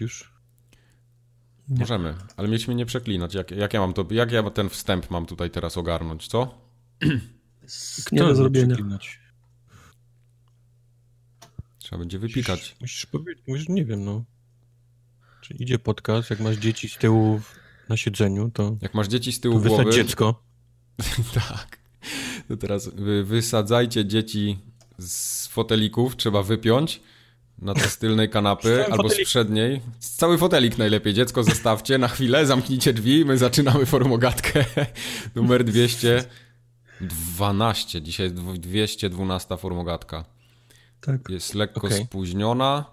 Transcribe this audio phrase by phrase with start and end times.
[0.00, 0.32] już?
[1.68, 1.80] Nie.
[1.80, 3.34] Możemy, ale mieliśmy nie przeklinać.
[3.34, 6.60] Jak, jak, ja mam to, jak ja ten wstęp mam tutaj teraz ogarnąć, co?
[8.04, 8.74] Kto nie do zrobienia.
[8.74, 9.20] Przeklinać?
[11.78, 12.60] Trzeba będzie wypikać.
[12.60, 14.24] Musisz, musisz powiedzieć, musisz, nie wiem, no.
[15.40, 17.40] Czy idzie podcast, jak masz dzieci z tyłu
[17.88, 18.76] na siedzeniu, to...
[18.82, 19.90] Jak masz dzieci z tyłu głowy...
[19.92, 20.42] dziecko.
[21.34, 21.78] tak.
[22.48, 24.58] To teraz wy, wysadzajcie dzieci
[24.98, 27.00] z fotelików, trzeba wypiąć
[27.62, 29.26] na te z tylnej kanapy albo fotelik.
[29.26, 29.80] z przedniej.
[29.98, 31.14] Cały fotelik najlepiej.
[31.14, 34.64] Dziecko zostawcie na chwilę, zamknijcie drzwi my zaczynamy formogatkę
[35.34, 38.02] numer 212.
[38.02, 40.24] Dzisiaj jest 212 formogatka.
[41.00, 41.20] Tak.
[41.28, 42.04] Jest lekko okay.
[42.04, 42.84] spóźniona,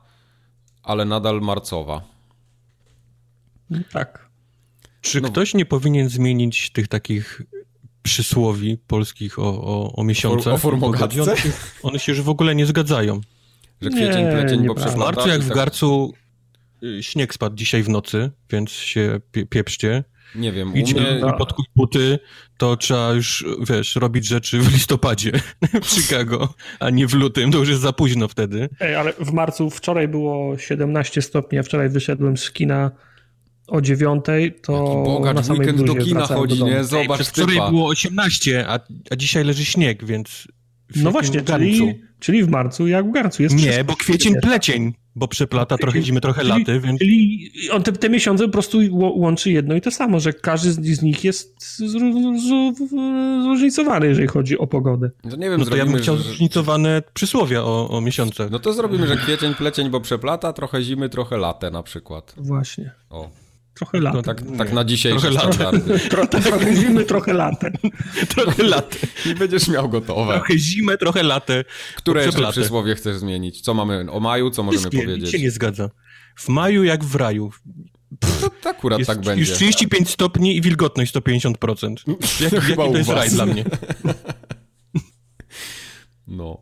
[0.84, 2.02] ale nadal marcowa.
[3.92, 4.28] Tak.
[5.02, 5.30] Czy no.
[5.30, 7.42] ktoś nie powinien zmienić tych takich
[8.04, 10.54] przysłowi polskich o, o, o miesiącach?
[10.54, 11.22] O formogatce?
[11.22, 11.36] One,
[11.84, 13.22] one się już w ogóle nie zgadzają.
[13.82, 16.14] Że kwiecień, nie, plecień, nie bo W marcu jak w tak- Garcu
[16.84, 20.04] y, śnieg spadł dzisiaj w nocy, więc się pie pieprzcie.
[20.36, 21.20] Nie wiem, Idź mnie...
[21.20, 22.20] i podkuć buty,
[22.58, 25.32] to trzeba już, wiesz, robić rzeczy w listopadzie
[25.84, 28.70] w Chicago, a nie w lutym, to już jest za późno wtedy.
[28.80, 32.92] Ej, ale w marcu wczoraj było 17 stopni, a wczoraj wyszedłem z kina
[33.68, 36.84] o dziewiątej, to Bogacz, na samej weekend do kina chodzi, nie?
[36.84, 38.80] Zobacz, Ej, Wczoraj było 18, a,
[39.12, 40.48] a dzisiaj leży śnieg, więc...
[40.96, 45.28] No właśnie, czyli, czyli w marcu jak w garcu jest Nie, bo kwiecień, plecień, bo
[45.28, 47.00] przeplata trochę zimy, trochę czyli, laty, więc...
[47.00, 51.02] Czyli on te, te miesiące po prostu łączy jedno i to samo, że każdy z
[51.02, 51.78] nich jest
[53.44, 55.10] zróżnicowany, jeżeli chodzi o pogodę.
[55.24, 56.24] No nie wiem, no to ja bym chciał że...
[56.24, 58.50] zróżnicowane przysłowia o, o miesiące.
[58.52, 62.34] No to zrobimy, że kwiecień, plecień, bo przeplata, trochę zimy, trochę latę na przykład.
[62.38, 62.92] Właśnie.
[63.10, 63.30] O.
[63.78, 64.14] Trochę lat.
[64.14, 66.00] No, tak, tak na dzisiejsze trochę standardy.
[66.00, 67.72] Tro, trochę zimy, trochę latę.
[68.36, 68.98] trochę latę.
[69.26, 70.34] I będziesz miał gotowe.
[70.34, 71.66] Trochę zimę, trochę latę.
[71.96, 73.62] Które jeszcze przysłowie chcesz zmienić?
[73.62, 74.50] Co mamy o maju?
[74.52, 75.32] Co możemy Wszystkie, powiedzieć?
[75.32, 75.90] się nie zgadza.
[76.36, 77.52] W maju jak w raju.
[78.20, 79.42] Pff, to, to akurat jest, tak będzie.
[79.42, 81.96] Już 35 stopni i wilgotność 150%.
[82.44, 83.66] Jak, jaki to jest raj dla mnie?
[86.28, 86.62] No.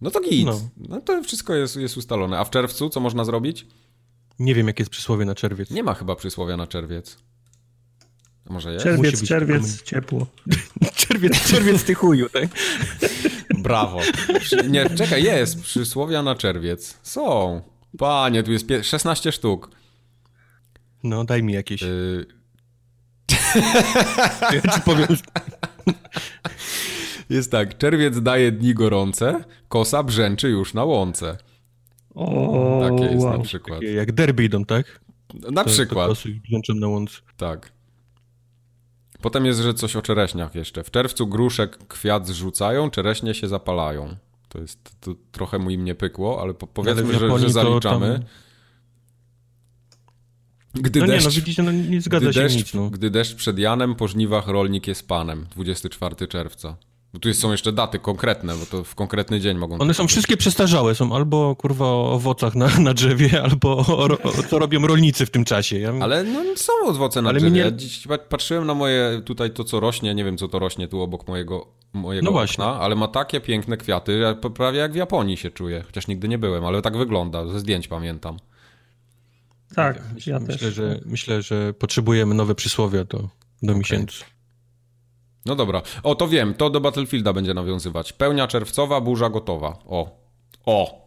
[0.00, 0.46] No to git.
[0.46, 0.60] No.
[0.76, 2.38] no to wszystko jest, jest ustalone.
[2.38, 3.66] A w czerwcu co można zrobić?
[4.38, 5.70] Nie wiem, jakie jest przysłowie na czerwiec.
[5.70, 7.18] Nie ma chyba przysłowia na czerwiec.
[8.50, 8.84] A może jest?
[8.84, 10.26] Czerwiec, czerwiec, ciepło.
[10.94, 12.48] czerwiec, czerwiec ty chuju, tak?
[13.62, 14.00] Brawo.
[14.68, 16.98] Nie, czekaj, jest przysłowia na czerwiec.
[17.02, 17.62] Są.
[17.98, 19.70] Panie, tu jest 16 sztuk.
[21.02, 21.82] No, daj mi jakieś.
[21.82, 22.26] Y...
[24.64, 25.06] ja ci powiem.
[27.30, 31.38] Jest tak, czerwiec daje dni gorące, kosa brzęczy już na łące.
[32.14, 33.38] O, Takie jest wow.
[33.38, 33.80] na przykład.
[33.80, 35.00] Takie jak derby idą, tak?
[35.50, 36.22] Na to, przykład.
[36.22, 37.16] To brzęczą na łące.
[37.36, 37.72] Tak.
[39.20, 40.84] Potem jest, że coś o czereśniach jeszcze.
[40.84, 44.16] W czerwcu gruszek kwiat zrzucają, czereśnie się zapalają.
[44.48, 48.24] To jest, to trochę mu im nie pykło, ale po, powiedzmy, ale że, że zaliczamy.
[50.74, 52.74] Gdy no deszcz, nie, no widzicie, no nie zgadza gdy się deszcz, nic.
[52.74, 52.90] No.
[52.90, 55.46] Gdy deszcz przed Janem, po żniwach rolnik jest panem.
[55.50, 56.76] 24 czerwca.
[57.12, 59.78] Bo tu są jeszcze daty konkretne, bo to w konkretny dzień mogą...
[59.78, 64.42] One są wszystkie przestarzałe, są albo kurwa o owocach na, na drzewie, albo o, o,
[64.50, 65.78] co robią rolnicy w tym czasie.
[65.78, 65.92] Ja...
[66.00, 67.54] Ale no, są owoce na Ale drzewie.
[67.54, 67.60] Nie...
[67.60, 71.00] Ja dziś patrzyłem na moje, tutaj to co rośnie, nie wiem co to rośnie tu
[71.00, 75.36] obok mojego, mojego no okna, ale ma takie piękne kwiaty, ja prawie jak w Japonii
[75.36, 78.36] się czuję, chociaż nigdy nie byłem, ale tak wygląda, ze zdjęć pamiętam.
[79.74, 80.74] Tak, ja myślę, też.
[80.74, 83.28] Że, myślę, że potrzebujemy nowe przysłowia do, do
[83.62, 83.74] okay.
[83.74, 84.24] miesięcy.
[85.46, 85.82] No dobra.
[86.02, 88.12] O, to wiem, to do Battlefielda będzie nawiązywać.
[88.12, 89.78] Pełnia czerwcowa, burza gotowa.
[89.86, 90.22] O.
[90.66, 91.02] O.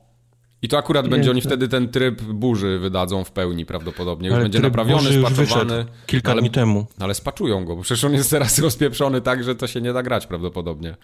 [0.61, 4.27] I to akurat będzie oni wtedy ten tryb burzy wydadzą w pełni prawdopodobnie.
[4.27, 5.85] Już ale będzie naprawiony, spaczowany.
[6.05, 6.85] Kilka ale, dni temu.
[6.99, 10.03] Ale spaczują go, bo przecież on jest teraz rozpieprzony tak, że to się nie da
[10.03, 10.95] grać prawdopodobnie.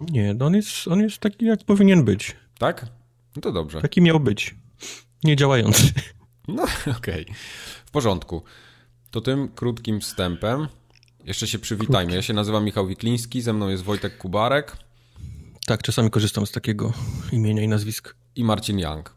[0.00, 2.36] Nie, no on jest, on jest taki, jak powinien być.
[2.58, 2.86] Tak?
[3.36, 3.80] No to dobrze.
[3.80, 4.54] Taki miał być.
[5.24, 5.92] Nie działający.
[6.48, 6.62] No,
[6.98, 7.22] okej.
[7.22, 7.34] Okay.
[7.86, 8.42] W porządku.
[9.10, 10.68] To tym krótkim wstępem
[11.24, 12.14] jeszcze się przywitajmy.
[12.14, 14.76] Ja się nazywam Michał Wikliński, ze mną jest Wojtek Kubarek.
[15.66, 16.92] Tak, czasami korzystam z takiego
[17.32, 18.10] imienia i nazwiska.
[18.36, 19.14] I Marcin Young.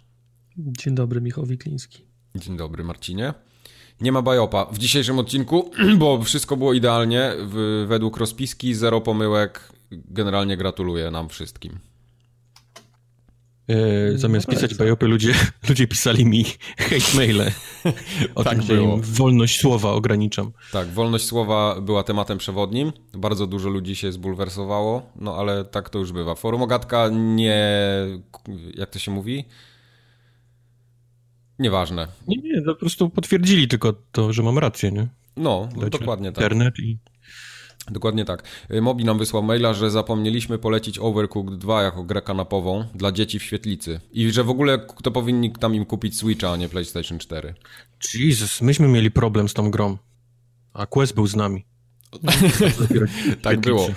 [0.58, 2.06] Dzień dobry, Michał Wikliński.
[2.36, 3.34] Dzień dobry, Marcinie.
[4.02, 7.32] Nie ma bajopa w dzisiejszym odcinku, bo wszystko było idealnie.
[7.88, 9.72] według rozpiski, zero pomyłek.
[9.92, 11.80] Generalnie gratuluję nam wszystkim.
[13.68, 15.34] E, zamiast no pisać bajopy, ludzie,
[15.70, 16.46] ludzie pisali mi
[16.90, 17.52] hate maile
[18.36, 20.52] o tak tym, że im wolność słowa ograniczam.
[20.72, 22.92] Tak, wolność słowa była tematem przewodnim.
[23.14, 26.36] Bardzo dużo ludzi się zbulwersowało, no ale tak to już bywa.
[26.36, 27.68] Forum Ogatka nie...
[28.76, 29.46] jak to się mówi?
[31.60, 32.08] Nieważne.
[32.28, 35.08] Nie, nie, po prostu potwierdzili tylko to, że mam rację, nie?
[35.38, 36.44] No, dokładnie tak.
[36.44, 36.98] Internet i...
[37.92, 38.44] Dokładnie tak.
[38.72, 43.40] Y, Mobi nam wysłał maila, że zapomnieliśmy polecić Overcooked 2 jako grę kanapową dla dzieci
[43.40, 44.00] w świetlicy.
[44.12, 47.54] I że w ogóle to powinni tam im kupić Switcha, a nie PlayStation 4.
[48.14, 49.98] Jesus, myśmy mieli problem z tą grą.
[50.74, 51.66] A Quest był z nami.
[53.42, 53.88] tak było.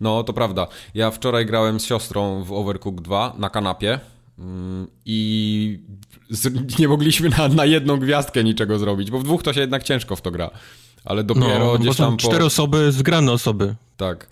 [0.00, 0.66] No, to prawda.
[0.94, 4.00] Ja wczoraj grałem z siostrą w Overcooked 2 na kanapie
[4.38, 5.80] mm, i
[6.78, 10.16] nie mogliśmy na, na jedną gwiazdkę niczego zrobić, bo w dwóch to się jednak ciężko
[10.16, 10.50] w to gra.
[11.04, 12.22] Ale dopiero no, gdzieś tam po...
[12.22, 13.74] cztery osoby, zgrane osoby.
[13.96, 14.26] Tak.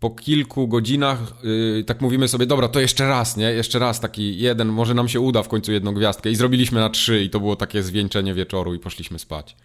[0.00, 3.50] Po kilku godzinach yy, tak mówimy sobie, dobra, to jeszcze raz, nie?
[3.50, 6.30] Jeszcze raz taki jeden, może nam się uda w końcu jedną gwiazdkę.
[6.30, 9.56] I zrobiliśmy na trzy i to było takie zwieńczenie wieczoru i poszliśmy spać.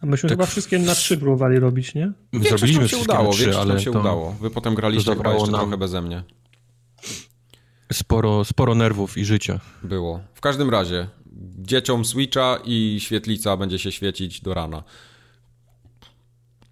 [0.00, 0.38] A myśmy tak.
[0.38, 2.12] chyba wszystkie na trzy próbowali robić, nie?
[2.32, 4.00] Zrobiliśmy się udało, trzy, ale się to...
[4.00, 4.36] udało.
[4.40, 5.60] Wy potem graliście chyba jeszcze nam...
[5.60, 6.22] trochę beze mnie.
[7.92, 9.60] Sporo, sporo nerwów i życia.
[9.82, 10.20] Było.
[10.34, 11.08] W każdym razie,
[11.58, 14.82] dzieciom Switcha i świetlica będzie się świecić do rana.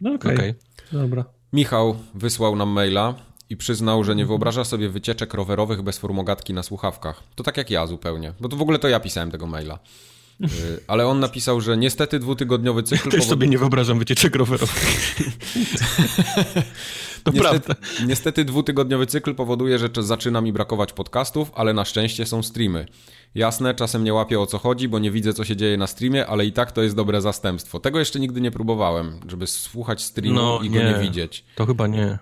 [0.00, 0.54] No okej, okay.
[0.88, 1.00] okay.
[1.00, 1.24] dobra.
[1.52, 3.14] Michał wysłał nam maila
[3.50, 7.22] i przyznał, że nie wyobraża sobie wycieczek rowerowych bez formogatki na słuchawkach.
[7.34, 9.78] To tak jak ja zupełnie, bo to w ogóle to ja pisałem tego maila.
[10.44, 13.04] Y, ale on napisał, że niestety dwutygodniowy cykl...
[13.04, 13.28] Ja też powod...
[13.28, 15.14] sobie nie wyobrażam wycieczek rowerowych.
[17.24, 17.74] to niestety, prawda.
[18.06, 22.86] Niestety dwutygodniowy cykl powoduje, że zaczyna mi brakować podcastów, ale na szczęście są streamy.
[23.34, 26.26] Jasne, czasem nie łapię o co chodzi, bo nie widzę co się dzieje na streamie,
[26.26, 27.80] ale i tak to jest dobre zastępstwo.
[27.80, 31.44] Tego jeszcze nigdy nie próbowałem, żeby słuchać streamu no, i go nie widzieć.
[31.54, 32.19] To chyba nie.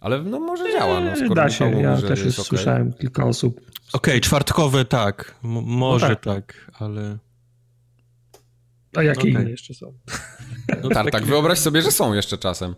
[0.00, 1.00] Ale no może działa.
[1.00, 2.44] No, skoro da się, mówi, ja też już okay.
[2.44, 3.60] słyszałem kilka osób.
[3.60, 6.24] Okej, okay, czwartkowe tak, M może no tak.
[6.24, 6.70] tak.
[6.78, 7.18] ale...
[8.96, 9.30] A jakie okay.
[9.30, 9.92] inne jeszcze są?
[10.82, 12.74] No tak, tak, wyobraź sobie, że są jeszcze czasem.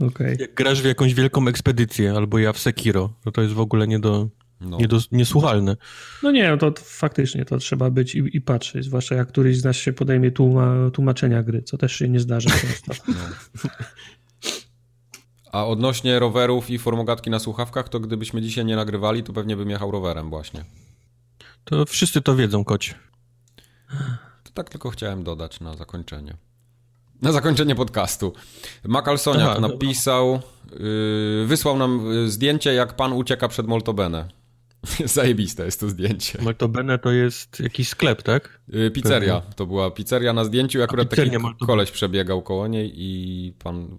[0.00, 0.36] Okay.
[0.40, 3.88] Jak grasz w jakąś wielką ekspedycję, albo ja w Sekiro, no to jest w ogóle
[3.88, 4.28] nie do,
[4.60, 4.78] no.
[4.78, 5.76] nie do, niesłuchalne.
[6.22, 9.64] No nie, no to faktycznie to trzeba być i, i patrzeć, zwłaszcza jak któryś z
[9.64, 12.94] nas się podejmie tłuma, tłumaczenia gry, co też się nie zdarza często.
[13.08, 13.70] No.
[15.52, 19.70] A odnośnie rowerów i formogatki na słuchawkach, to gdybyśmy dzisiaj nie nagrywali, to pewnie bym
[19.70, 20.64] jechał rowerem właśnie.
[21.64, 22.94] To wszyscy to wiedzą, koć.
[24.44, 26.36] To tak tylko chciałem dodać na zakończenie.
[27.22, 28.32] Na zakończenie podcastu.
[28.84, 30.40] Makalsoniak napisał,
[30.72, 34.28] yy, wysłał nam y, zdjęcie, jak pan ucieka przed Moltobene.
[35.04, 36.38] Zajebiste jest to zdjęcie.
[36.42, 38.60] Moltobene to jest jakiś sklep, tak?
[38.68, 39.40] Yy, pizzeria.
[39.40, 41.30] To była pizzeria na zdjęciu akurat taki
[41.66, 43.98] koleś przebiegał koło niej i pan...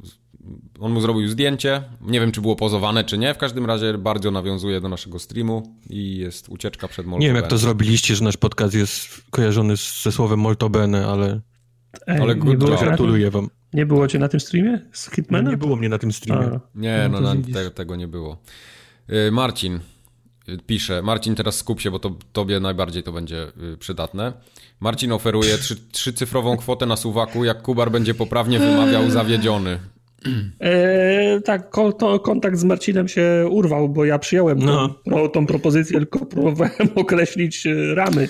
[0.80, 1.84] On mu zrobił zdjęcie.
[2.02, 3.34] Nie wiem, czy było pozowane, czy nie.
[3.34, 7.22] W każdym razie bardzo nawiązuje do naszego streamu i jest ucieczka przed Moltobene.
[7.22, 9.74] Nie wiem, jak to zrobiliście, że nasz podcast jest kojarzony
[10.04, 11.42] ze słowem Moltobene, ale...
[12.08, 13.50] Ej, Ale nie było gratuluję wam.
[13.74, 15.46] Nie było cię na tym streamie z Hitmanem?
[15.46, 16.46] No, nie było mnie na tym streamie.
[16.46, 18.42] A, nie, no, no te, tego nie było.
[19.10, 19.80] Y, Marcin y,
[20.68, 24.34] pisze, Marcin teraz skup się, bo to tobie najbardziej to będzie y, przydatne.
[24.80, 29.80] Marcin oferuje trzy, trzycyfrową kwotę na suwaku, jak Kubar będzie poprawnie wymawiał zawiedziony.
[30.60, 34.96] E, tak, ko, to, kontakt z Marcinem się urwał, bo ja przyjąłem no.
[35.10, 38.30] tą, tą propozycję, tylko próbowałem określić ramy.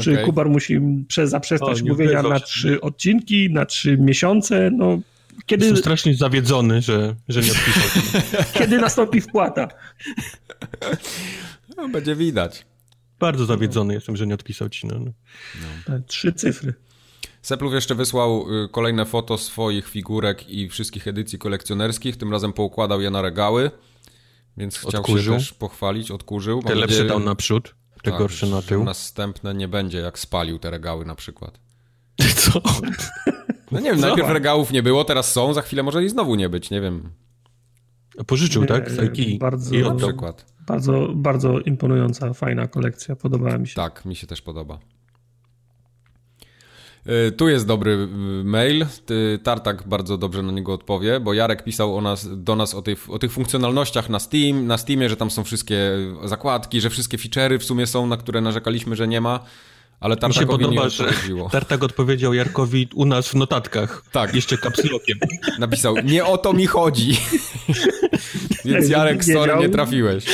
[0.00, 0.24] Czy okay.
[0.24, 0.80] Kubar musi
[1.24, 4.70] zaprzestać o, mówienia na trzy odcinki, na trzy miesiące?
[4.70, 4.98] No,
[5.46, 5.64] kiedy...
[5.64, 8.20] Jestem strasznie zawiedzony, że, że nie odpisał.
[8.58, 9.68] kiedy nastąpi wpłata?
[11.76, 12.66] No, będzie widać.
[13.18, 14.86] Bardzo zawiedzony jestem, że nie odpisał ci.
[14.86, 14.94] No.
[14.98, 15.12] no.
[15.86, 16.74] Tak, trzy cyfry.
[17.42, 22.16] Seplów jeszcze wysłał y, kolejne foto swoich figurek i wszystkich edycji kolekcjonerskich.
[22.16, 23.70] Tym razem poukładał je na regały,
[24.56, 25.34] więc chciał odkurzył.
[25.34, 26.62] się też pochwalić, odkurzył.
[26.62, 27.74] Te lepsze dał naprzód.
[28.02, 28.84] Te tak, gorsze na tył.
[28.84, 31.58] Następne nie będzie, jak spalił te regały na przykład.
[32.36, 32.60] Co?
[33.70, 34.06] No nie wiem, Co?
[34.06, 37.10] najpierw regałów nie było, teraz są, za chwilę może i znowu nie być, nie wiem.
[38.26, 38.90] Pożyczył, nie, tak?
[38.90, 39.38] Z Ikei.
[39.38, 40.53] Bardzo, I na przykład.
[40.66, 43.74] Bardzo, bardzo imponująca, fajna kolekcja, podobała mi się.
[43.74, 44.78] Tak, mi się też podoba.
[47.28, 48.86] Y, tu jest dobry y, mail.
[49.42, 53.18] Tartak bardzo dobrze na niego odpowie, bo Jarek pisał nas, do nas o, tej, o
[53.18, 55.90] tych funkcjonalnościach na Steam, na Steamie, że tam są wszystkie
[56.24, 59.40] zakładki, że wszystkie feature'y w sumie są, na które narzekaliśmy, że nie ma.
[60.00, 61.50] Ale Tartakowi Mi się podoba, nie odpowiedziło.
[61.50, 64.04] Tartak odpowiedział Jarkowi u nas w notatkach.
[64.12, 64.34] Tak.
[64.34, 65.18] Jeszcze kapslokiem.
[65.58, 67.16] Napisał, nie o to mi chodzi.
[68.64, 70.24] Więc Jarek, sorry, nie trafiłeś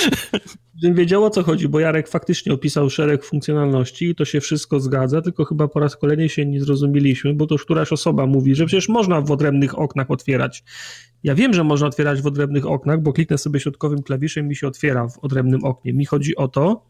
[0.82, 5.22] wiedział o co chodzi, bo Jarek faktycznie opisał szereg funkcjonalności i to się wszystko zgadza,
[5.22, 8.66] tylko chyba po raz kolejny się nie zrozumieliśmy, bo to już któraś osoba mówi, że
[8.66, 10.64] przecież można w odrębnych oknach otwierać.
[11.22, 14.56] Ja wiem, że można otwierać w odrębnych oknach, bo kliknę sobie środkowym klawiszem i mi
[14.56, 15.92] się otwiera w odrębnym oknie.
[15.92, 16.86] Mi chodzi o to,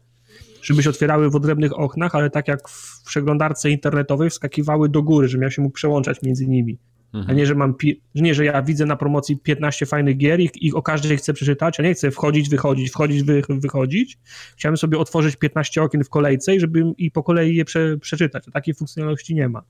[0.63, 5.27] żeby się otwierały w odrębnych oknach, ale tak jak w przeglądarce internetowej wskakiwały do góry,
[5.27, 6.77] żebym ja się mógł przełączać między nimi.
[7.13, 7.29] Mhm.
[7.29, 7.75] A nie, że mam,
[8.15, 11.79] nie, że ja widzę na promocji 15 fajnych gier i, i o każdej chcę przeczytać,
[11.79, 14.17] a nie chcę wchodzić, wychodzić, wchodzić, wy, wychodzić.
[14.57, 18.43] Chciałem sobie otworzyć 15 okien w kolejce i żeby i po kolei je prze, przeczytać.
[18.47, 19.63] A takiej funkcjonalności nie ma.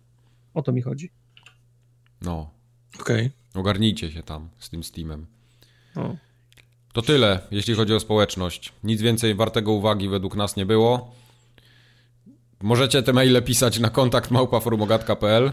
[0.54, 1.10] O to mi chodzi.
[2.22, 2.50] No.
[3.00, 3.26] Okej.
[3.26, 3.62] Okay.
[3.62, 5.26] Ogarnijcie się tam z tym Steamem.
[5.96, 6.16] O.
[6.94, 8.74] To tyle, jeśli chodzi o społeczność.
[8.84, 11.12] Nic więcej wartego uwagi według nas nie było.
[12.62, 15.52] Możecie te maile pisać na kontakt małpaformogatka.pl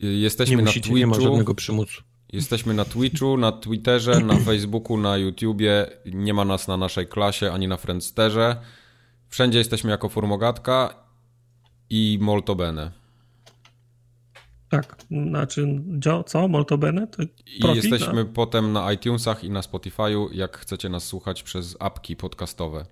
[0.00, 0.98] Jesteśmy nie na musicie, Twitchu.
[0.98, 2.02] Nie ma żadnego przymusu.
[2.32, 5.86] Jesteśmy na Twitchu, na Twitterze, na Facebooku, na YouTubie.
[6.06, 8.56] Nie ma nas na naszej klasie ani na Friendsterze.
[9.28, 10.94] Wszędzie jesteśmy jako Formogatka
[11.90, 12.99] i Molto Bene.
[14.70, 15.82] Tak, znaczy,
[16.26, 16.48] co?
[16.48, 17.06] Molto Bene?
[17.06, 18.30] To I jesteśmy no.
[18.34, 22.86] potem na iTunesach i na Spotify'u, jak chcecie nas słuchać przez apki podcastowe.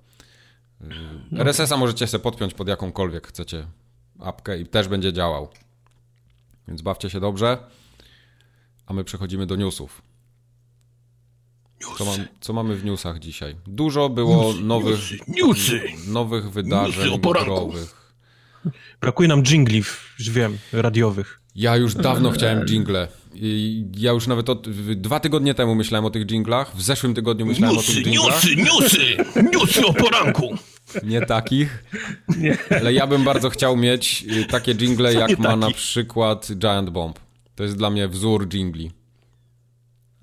[1.31, 1.41] No.
[1.43, 3.67] RSS-a możecie sobie podpiąć pod jakąkolwiek chcecie
[4.19, 5.49] apkę i też będzie działał.
[6.69, 7.59] Więc bawcie się dobrze.
[8.87, 10.03] A my przechodzimy do newsów.
[11.99, 13.57] Co, mam, co, mamy w newsach dzisiaj?
[13.67, 18.13] Dużo było newsy, nowych, newsy, nowych wydarzeń newsy growych.
[19.01, 19.79] Brakuje nam jingli,
[20.19, 21.41] już wiem, radiowych.
[21.59, 23.09] Ja już dawno chciałem jingle.
[23.97, 26.77] Ja już nawet od, dwa tygodnie temu myślałem o tych jinglach.
[26.77, 28.45] W zeszłym tygodniu myślałem newsy, o tych jinglach.
[28.45, 29.17] Newsy, newsy,
[29.53, 30.55] newsy o poranku.
[31.03, 31.85] Nie takich.
[32.39, 32.59] Nie.
[32.81, 37.19] Ale ja bym bardzo chciał mieć y, takie jingle, jak ma na przykład Giant Bomb.
[37.55, 38.91] To jest dla mnie wzór jingli.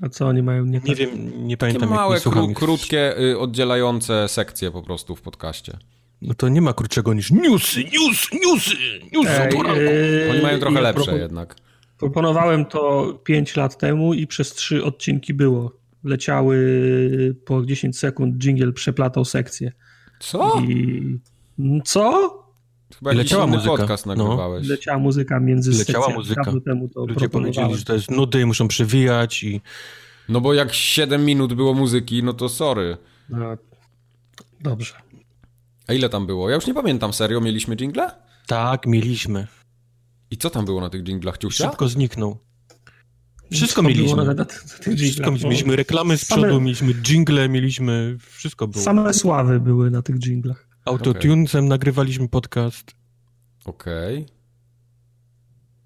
[0.02, 0.90] A co oni mają nie tak?
[0.90, 1.82] Nie wiem, nie pamiętam.
[1.82, 5.78] Takie małe, kró krótkie, y, oddzielające sekcje po prostu w podcaście.
[6.28, 8.76] No to nie ma krótszego niż newsy, news, newsy,
[9.14, 11.56] newsy Ej, yy, Oni mają trochę ja lepsze jednak.
[11.98, 15.72] Proponowałem to 5 lat temu i przez 3 odcinki było.
[16.04, 19.72] Leciały po 10 sekund, jingle przeplatał sekcję.
[20.20, 20.62] Co?
[20.68, 21.20] I...
[21.86, 22.46] Co?
[23.00, 23.78] Chyba leciała muzyka.
[23.78, 24.16] podcast no.
[24.16, 24.68] nagrywałeś.
[24.68, 24.74] No.
[24.74, 26.44] Leciała muzyka między Leciała muzyka.
[26.66, 29.62] Temu to Ludzie powiedzieli, że to jest nudy i muszą przewijać i...
[30.30, 32.98] No bo jak 7 minut było muzyki, no to sorry.
[33.30, 33.58] No,
[34.62, 34.94] dobrze.
[35.88, 36.50] A ile tam było?
[36.50, 38.12] Ja już nie pamiętam, serio, mieliśmy jingle?
[38.48, 39.48] Tak, mieliśmy.
[40.32, 41.70] I co tam było na tych jinglach, Ciusia?
[41.70, 42.38] Szybko zniknął.
[43.52, 44.26] Wszystko mieliśmy.
[44.26, 45.50] Na, wszystko mieliśmy.
[45.50, 46.60] mieliśmy reklamy z przodu, Same...
[46.60, 48.18] mieliśmy jingle, mieliśmy...
[48.20, 48.84] Wszystko było.
[48.84, 50.68] Same sławy były na tych jinglach.
[50.86, 51.70] Autotunesem okay.
[51.70, 52.92] nagrywaliśmy podcast.
[53.66, 54.18] Okej.
[54.18, 54.36] Okay.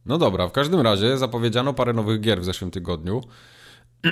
[0.05, 3.21] No dobra, w każdym razie zapowiedziano parę nowych gier w zeszłym tygodniu.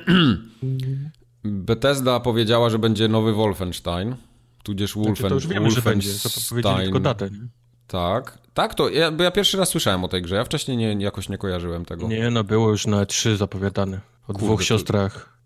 [1.44, 4.16] Bethesda powiedziała, że będzie nowy Wolfenstein,
[4.68, 6.02] tudzież Wolfen, znaczy, to już wiemy, Wolfenstein.
[6.02, 7.30] że będzie, to powiedzieli tylko datę.
[7.30, 7.48] Nie?
[7.88, 10.94] Tak, tak, to ja, bo ja pierwszy raz słyszałem o tej grze, ja wcześniej nie,
[10.94, 12.08] jakoś nie kojarzyłem tego.
[12.08, 15.38] Nie, no było już na trzy zapowiadane, o Kurde, dwóch siostrach.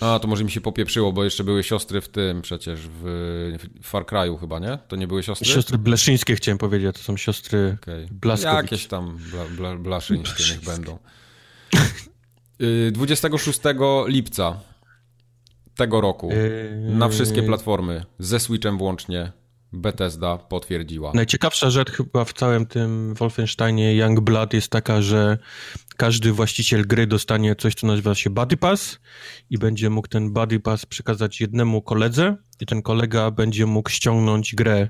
[0.00, 4.04] A, to może mi się popieprzyło, bo jeszcze były siostry w tym przecież, w Far
[4.04, 4.78] Cry'u chyba, nie?
[4.88, 5.46] To nie były siostry?
[5.46, 8.08] Siostry Bleszyńskie chciałem powiedzieć, to są siostry okay.
[8.10, 8.62] Blaskowicz.
[8.62, 10.98] Jakieś tam bla, bla, Blaszyńskie niech będą.
[12.92, 13.60] 26
[14.06, 14.60] lipca
[15.76, 16.30] tego roku
[16.78, 19.32] na wszystkie platformy, ze Switchem włącznie,
[19.72, 21.12] Bethesda potwierdziła.
[21.14, 25.38] Najciekawsza rzecz chyba w całym tym Wolfensteinie Youngblood jest taka, że
[25.96, 28.98] każdy właściciel gry dostanie coś, co nazywa się Buddy Pass
[29.50, 34.54] i będzie mógł ten Buddy Pass przekazać jednemu koledze i ten kolega będzie mógł ściągnąć
[34.54, 34.88] grę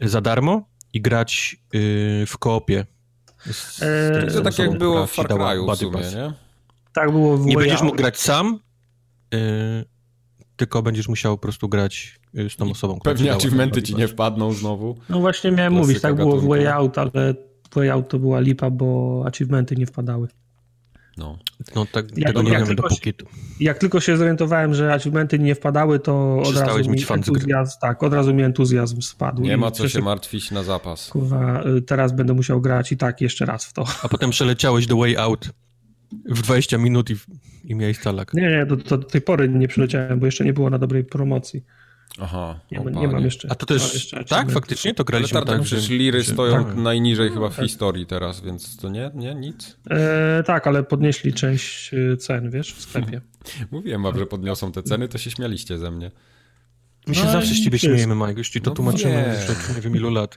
[0.00, 2.86] za darmo i grać yy, w koopie.
[3.52, 6.32] Z, eee, to tak jak było w Far Cry'u w sumie, nie?
[6.94, 8.71] Tak było w Nie będziesz mógł grać sam, yy,
[10.56, 12.98] tylko będziesz musiał po prostu grać y, z tą osobą.
[13.04, 14.96] Pewnie achievementy ci nie wpadną znowu.
[15.08, 17.34] No właśnie miałem mówić, tak było w Way Out, ale
[17.74, 20.28] Way Out to była lipa, bo achievementy nie wpadały.
[21.16, 21.38] No,
[21.74, 23.26] no tak, jak, tego nie jak wiemy dopóki tu.
[23.60, 28.12] Jak tylko się zorientowałem, że achievementy nie wpadały, to od razu mi entuzjazm, tak, od
[28.12, 29.42] razu mi entuzjazm spadł.
[29.42, 31.08] Nie ma co się martwić na zapas.
[31.08, 33.84] Kurwa, y, teraz będę musiał grać i tak jeszcze raz w to.
[34.02, 35.50] A potem przeleciałeś do Way Out
[36.24, 37.16] w 20 minut i,
[37.64, 38.34] i miałeś talak.
[38.34, 41.64] Nie, nie, do, do, tej pory nie przyleciałem, bo jeszcze nie było na dobrej promocji.
[42.20, 42.60] Aha.
[42.72, 43.48] Nie, ma, nie mam jeszcze.
[43.50, 43.94] A to też.
[43.94, 46.76] Jeszcze tak, faktycznie to graliśmy Ale tak, przecież liry stoją tak.
[46.76, 47.64] najniżej chyba w tak.
[47.64, 49.76] historii teraz, więc to nie, nie, nic.
[49.90, 53.20] E, tak, ale podnieśli część e, cen, wiesz, w sklepie.
[53.70, 56.10] Mówiłem wam, że podniosą te ceny, to się śmialiście ze mnie.
[57.06, 59.76] My się no zawsze z ciebie śmiejemy, Mike, już ci to no tłumaczymy już od
[59.76, 60.36] nie wiem ilu lat.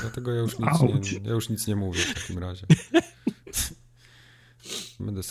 [0.00, 2.66] Dlatego ja już nic, nie, ja już nic nie mówię w takim razie.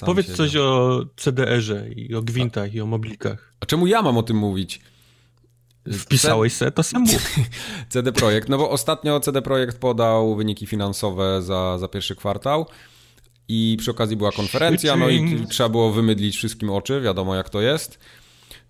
[0.06, 0.38] Powiedz siedział.
[0.38, 3.54] coś o CDR-ze i o gwintach i o moblikach.
[3.60, 4.82] A czemu ja mam o tym mówić?
[5.94, 7.06] Wpisałeś se, to samo.
[7.90, 12.66] CD Projekt, no bo ostatnio CD Projekt podał wyniki finansowe za, za pierwszy kwartał
[13.48, 17.62] i przy okazji była konferencja, no i trzeba było wymydlić wszystkim oczy, wiadomo jak to
[17.62, 18.00] jest.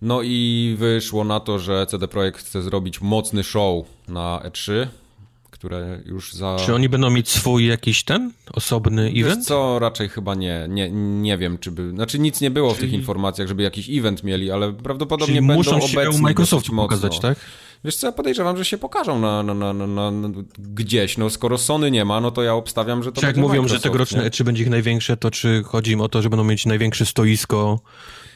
[0.02, 4.86] No i wyszło na to, że CD Projekt chce zrobić mocny show na E3,
[5.58, 6.56] które już za...
[6.66, 9.46] Czy oni będą mieć swój jakiś ten osobny Wiesz event?
[9.46, 10.66] co, raczej chyba nie.
[10.68, 10.90] nie.
[11.20, 11.90] Nie wiem, czy by...
[11.90, 15.54] Znaczy nic nie było w tych informacjach, żeby jakiś event mieli, ale prawdopodobnie Czyli będą
[15.54, 16.82] muszą się obecni mocno.
[16.82, 17.38] pokazać, tak?
[17.84, 21.18] Wiesz co, ja podejrzewam, że się pokażą na, na, na, na, na gdzieś.
[21.18, 23.58] No skoro Sony nie ma, no to ja obstawiam, że to Czy jak mówią, że
[23.60, 24.30] Microsoft, tegoroczne nie?
[24.30, 27.80] E3 będzie ich największe, to czy chodzi im o to, że będą mieć największe stoisko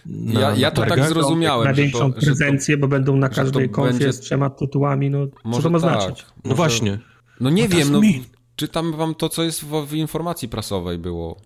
[0.07, 3.17] na, Ja, ja na to tak zrozumiałem, że Największą to, że to, prezencję, bo będą
[3.17, 6.01] na każdej konfie będzie- z trzema tytułami, no co może to ma tak.
[6.03, 6.25] znaczyć?
[6.29, 6.99] No Może- właśnie.
[7.43, 8.25] No nie What does wiem, no mean?
[8.57, 11.41] czytam wam to, co jest w, w informacji prasowej było.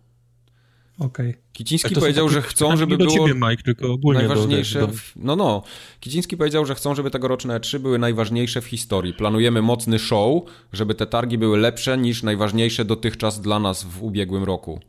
[0.98, 1.34] Okej.
[1.52, 4.18] Kiciński to są powiedział, takie że chcą, żeby nie do było ciebie, Mike, tylko ogólnie
[4.18, 4.80] najważniejsze...
[4.80, 5.12] do, do, W...
[5.16, 5.62] No, no.
[6.00, 9.14] Kiciński powiedział, że chcą, żeby tegoroczne E3 były najważniejsze w historii.
[9.14, 14.44] Planujemy mocny show, żeby te targi były lepsze niż najważniejsze dotychczas dla nas w ubiegłym
[14.44, 14.80] roku.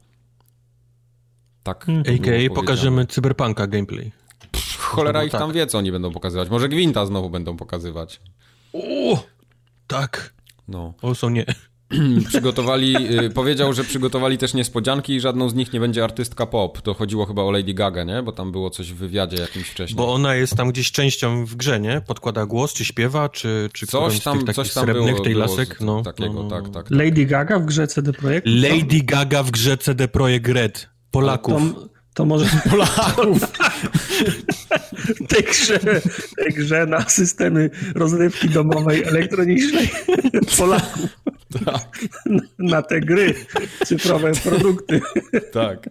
[1.63, 1.85] Tak.
[1.85, 2.55] było A.k.a.
[2.55, 4.11] pokażemy Cyberpunka gameplay.
[4.77, 5.41] Cholera ich tak.
[5.41, 6.49] tam wie, co oni będą pokazywać.
[6.49, 8.21] Może Gwinta znowu będą pokazywać.
[8.73, 9.23] O,
[9.87, 10.36] tak.
[10.67, 10.93] No.
[11.01, 11.45] O, są nie.
[12.27, 16.81] Przygotowali, y, powiedział, że przygotowali też niespodzianki i żadną z nich nie będzie artystka pop.
[16.81, 18.23] To chodziło chyba o Lady Gaga, nie?
[18.23, 19.97] Bo tam było coś w wywiadzie jakimś wcześniej.
[19.97, 22.01] Bo ona jest tam gdzieś częścią w grze, nie?
[22.07, 25.11] Podkłada głos, czy śpiewa, czy, czy Coś którąś z tam, tych coś takich tam srebrnych,
[25.13, 25.77] było, tej było lasek.
[25.77, 26.69] z- No, takiego, no, no, tak, no.
[26.69, 26.85] tak.
[26.91, 28.47] Lady Gaga w grze CD Projekt?
[28.47, 30.89] Lady Gaga w grze CD Projekt Red.
[31.11, 31.61] Polaków.
[32.17, 33.39] To może Polaków.
[35.29, 35.79] tej, grze,
[36.37, 39.89] tej grze na systemy rozrywki domowej elektronicznej
[40.57, 41.09] Polaków.
[41.65, 41.99] Tak,
[42.59, 43.33] Na te gry,
[43.85, 45.01] cyfrowe produkty.
[45.51, 45.89] tak.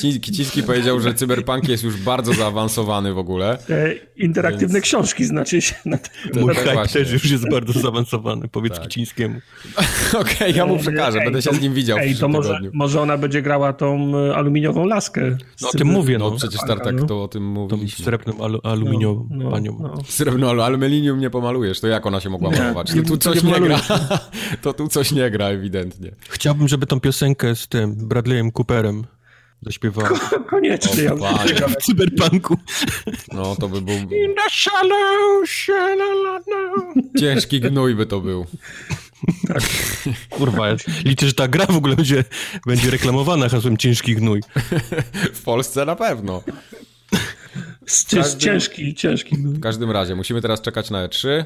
[0.00, 3.58] Ci- Kiciński powiedział, że cyberpunk jest już bardzo zaawansowany w ogóle.
[3.66, 6.10] Te interaktywne książki znaczy się na te,
[6.40, 7.00] Mój tak właśnie.
[7.00, 8.82] też już jest bardzo zaawansowany, powiedz Tak.
[8.82, 9.40] Kicińskiemu.
[10.20, 12.48] Okej, ja mu przekażę, Ej, będę się z nim widział w Ej, to przyszłym może,
[12.48, 12.70] tygodniu.
[12.74, 15.36] może ona będzie grała tą e, aluminiową laskę.
[15.62, 16.36] No o tym mówię, No no.
[16.36, 17.06] przecież Tartak no.
[17.06, 18.04] to o tym Tą mówiliśmy.
[18.04, 19.78] srebrną alu, aluminiową no, panią.
[19.80, 19.94] no.
[20.08, 22.92] Srebrno, ale aluminium nie pomalujesz, to jak ona się mogła malować?
[22.94, 23.80] To tu coś nie nie gra.
[24.62, 26.12] To tu coś nie gra ewidentnie.
[26.28, 29.04] Chciałbym, żeby tą piosenkę z tym Bradleyem Cooperem
[29.62, 30.18] zaśpiewała.
[30.50, 31.02] Koniecznie.
[31.02, 31.54] Ja O, panie.
[31.54, 32.56] w cyberpunku.
[33.32, 36.92] No to by był In the shallow, shalalala.
[37.20, 38.46] ciężki gnój by to był.
[40.30, 42.24] Kurwa, ja liczę, że ta gra w ogóle będzie,
[42.66, 44.40] będzie reklamowana hasłem ciężki gnój.
[45.34, 46.42] W Polsce na pewno.
[48.10, 49.36] Każdym- Ciężki, ciężki.
[49.36, 51.44] W każdym razie, musimy teraz czekać na E3.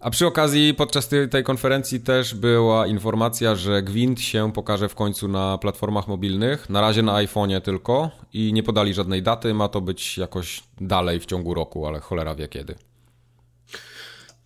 [0.00, 4.94] A przy okazji, podczas tej, tej konferencji też była informacja, że Gwint się pokaże w
[4.94, 6.70] końcu na platformach mobilnych.
[6.70, 9.54] Na razie na iPhone'ie tylko i nie podali żadnej daty.
[9.54, 12.74] Ma to być jakoś dalej w ciągu roku, ale cholera wie kiedy.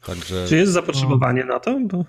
[0.07, 1.79] Także Czy jest zapotrzebowanie na to?
[1.81, 2.05] Bo...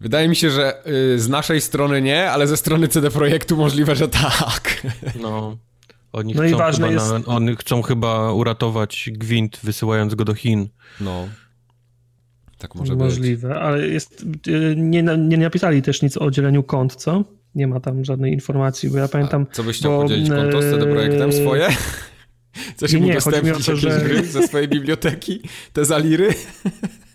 [0.00, 3.96] wydaje mi się, że y, z naszej strony nie, ale ze strony CD Projektu możliwe,
[3.96, 4.82] że tak.
[5.20, 5.56] No.
[6.12, 10.24] Oni, No i chcą ważne chyba jest- na, oni chcą chyba uratować gwint, wysyłając go
[10.24, 10.68] do Chin.
[11.00, 11.28] No.
[12.58, 13.02] Tak może być.
[13.02, 17.24] Możliwe, ale jest, y, nie, nie napisali też nic o dzieleniu kont, co?
[17.54, 19.46] Nie ma tam żadnej informacji, bo ja pamiętam...
[19.52, 21.68] Co byś chciał bo, podzielić konto z CD Projektem e, swoje?
[22.52, 25.40] Chcesz nie, im nie, chodzi mi o udostępnić to, że- gry ze swojej biblioteki?
[25.72, 26.28] Te zaliry?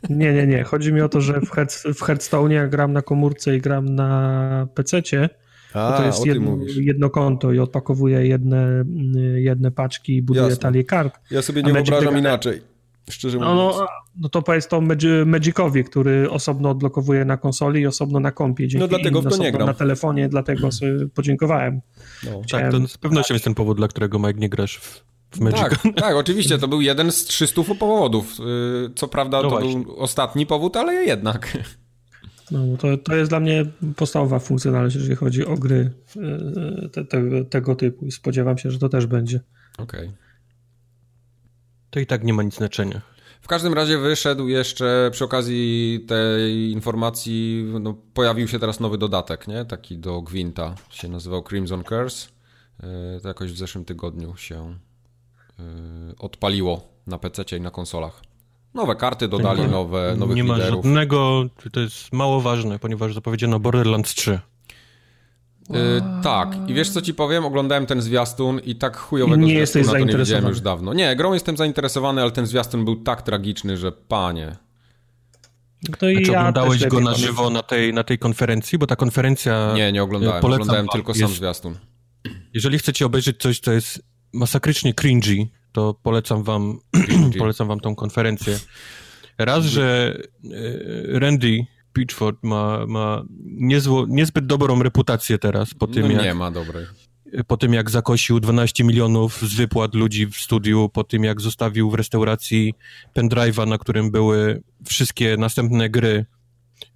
[0.09, 0.63] Nie, nie, nie.
[0.63, 3.95] Chodzi mi o to, że w, Hearth, w Hearthstone jak gram na komórce i gram
[3.95, 5.29] na PC-cie,
[5.75, 8.85] A, to, jest jedno, jedno konto i odpakowuję jedne,
[9.15, 10.61] y, jedne paczki i buduję Jasne.
[10.61, 11.19] talię kart.
[11.31, 12.61] Ja sobie nie Magic wyobrażam inaczej.
[13.09, 13.75] Szczerze No, mówiąc.
[13.77, 13.87] no,
[14.21, 18.67] no to powiedz to Magi- Magicowi, który osobno odblokowuje na konsoli i osobno na kompie.
[18.67, 19.67] Dzięki No dlatego w to nie gram.
[19.67, 21.81] Na telefonie, dlatego sobie podziękowałem.
[22.23, 22.31] No.
[22.31, 25.39] Tak, Chciałem- to z pewnością jest ten powód, dla którego Mike nie grasz w, w
[25.39, 25.59] Magic.
[25.59, 28.39] Tak, tak, oczywiście, to był jeden z 300 powodów.
[28.39, 29.79] Yy, Co prawda No to właśnie.
[29.79, 31.57] był ostatni powód, ale jednak.
[32.51, 37.45] No, to, to jest dla mnie podstawowa funkcjonalność, jeżeli chodzi o gry y, te, te,
[37.45, 39.39] tego typu i spodziewam się, że to też będzie.
[39.77, 40.11] Okej.
[41.89, 43.01] To i tak nie ma nic znaczenia.
[43.41, 49.47] W każdym razie wyszedł jeszcze przy okazji tej informacji, no, pojawił się teraz nowy dodatek,
[49.47, 49.65] nie?
[49.65, 52.27] Taki do Gwinta, się nazywał Crimson Curse.
[52.83, 54.77] Yy, To jakoś w zeszłym tygodniu się
[55.59, 55.65] yy,
[56.19, 58.21] odpaliło na PC i na konsolach.
[58.75, 60.85] Nowe karty dodali, Nie nowe, nowych nie ma liderów.
[60.85, 64.39] żadnego, to jest mało ważne, ponieważ zapowiedziano Borderlands 3.
[65.69, 65.77] Yy,
[66.23, 67.45] tak, i wiesz co ci powiem?
[67.45, 70.49] Oglądałem ten zwiastun i tak chujowego Nie zwiastuna jesteś to nie widziałem zainteresowany.
[70.49, 70.93] już dawno.
[70.93, 74.55] Nie, grą jestem zainteresowany, ale ten zwiastun był tak tragiczny, że panie.
[75.99, 78.77] To i Czy ja oglądałeś go na żywo na tej, na tej konferencji?
[78.77, 80.41] Bo ta konferencja, Nie, nie oglądałem.
[80.41, 80.93] Polecam Oglądałem wam.
[80.93, 81.75] tylko sam Jest- zwiastun.
[82.53, 84.01] jeżeli chcecie obejrzeć coś, co jest
[84.33, 86.79] masakrycznie cringy, to polecam wam,
[87.39, 88.59] polecam wam tą konferencję.
[89.37, 96.11] Raz, że e, Randy Pitchford ma, ma niezło, niezbyt dobrą reputację teraz po tym, No
[96.11, 96.85] jak nie ma dobrej.
[97.47, 101.89] po tym jak zakosił 12 milionów z wypłat ludzi w studiu, po tym jak zostawił
[101.91, 102.73] w restauracji
[103.15, 106.25] pendrive'a, na którym były wszystkie następne gry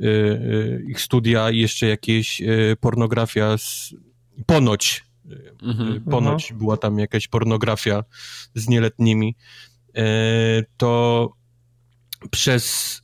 [0.01, 2.41] y, y, ich studia i jeszcze jakieś
[2.79, 3.93] pornografia z,
[4.45, 5.08] ponoć,
[5.61, 6.01] mhm.
[6.01, 6.59] ponoć mhm.
[6.59, 8.03] była tam jakaś pornografia
[8.55, 9.35] z nieletnimi,
[10.77, 11.33] to
[12.31, 13.01] przez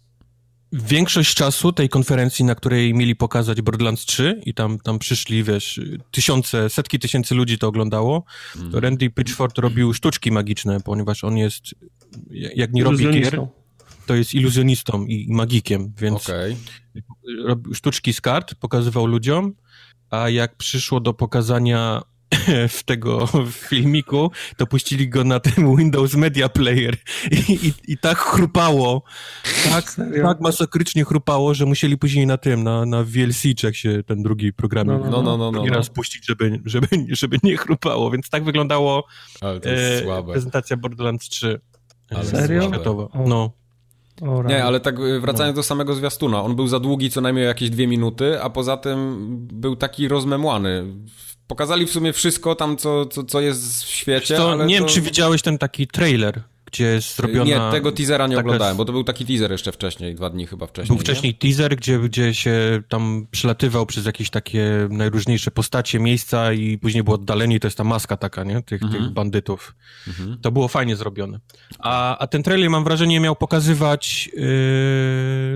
[0.71, 5.81] większość czasu tej konferencji, na której mieli pokazać Borderlands 3 i tam, tam przyszli, wiesz,
[6.11, 8.83] tysiące, setki tysięcy ludzi to oglądało, to mhm.
[8.83, 11.63] Randy Pitchford robił sztuczki magiczne, ponieważ on jest,
[12.31, 13.47] jak nie robi gier,
[14.05, 16.55] to jest iluzjonistą i, i magikiem, więc okay.
[17.45, 19.53] robił sztuczki z kart, pokazywał ludziom,
[20.09, 22.01] a jak przyszło do pokazania
[22.77, 26.97] w tego w filmiku, to puścili go na ten Windows Media Player
[27.31, 29.03] i, i, i tak chrupało,
[29.69, 34.03] tak, tak masakrycznie chrupało, że musieli później na tym, na, na VLC, czy jak się
[34.03, 38.11] ten drugi program no, no, no, no, no, raz puścić, żeby, żeby, żeby nie chrupało,
[38.11, 39.03] więc tak wyglądało
[39.41, 41.59] e, prezentacja Borderlands 3.
[42.09, 42.71] Ale Serio?
[43.25, 43.51] No.
[44.47, 45.59] Nie, ale tak e, wracając no.
[45.59, 49.17] do samego zwiastuna, on był za długi co najmniej jakieś dwie minuty, a poza tym
[49.53, 50.85] był taki rozmemłany.
[51.47, 54.33] Pokazali w sumie wszystko tam, co, co, co jest w świecie.
[54.33, 54.67] Nie to...
[54.67, 57.45] wiem, czy widziałeś ten taki trailer, gdzie jest zrobiona...
[57.45, 60.67] Nie, tego teasera nie oglądałem, bo to był taki teaser jeszcze wcześniej, dwa dni chyba
[60.67, 60.97] wcześniej.
[60.97, 61.39] Był wcześniej nie?
[61.39, 67.15] teaser, gdzie, gdzie się tam przelatywał przez jakieś takie najróżniejsze postacie, miejsca i później było
[67.15, 68.61] oddalenie i to jest ta maska taka, nie?
[68.61, 69.03] Tych, mhm.
[69.03, 69.75] tych bandytów.
[70.07, 70.37] Mhm.
[70.41, 71.39] To było fajnie zrobione.
[71.79, 74.43] A, a ten trailer, mam wrażenie, miał pokazywać yy,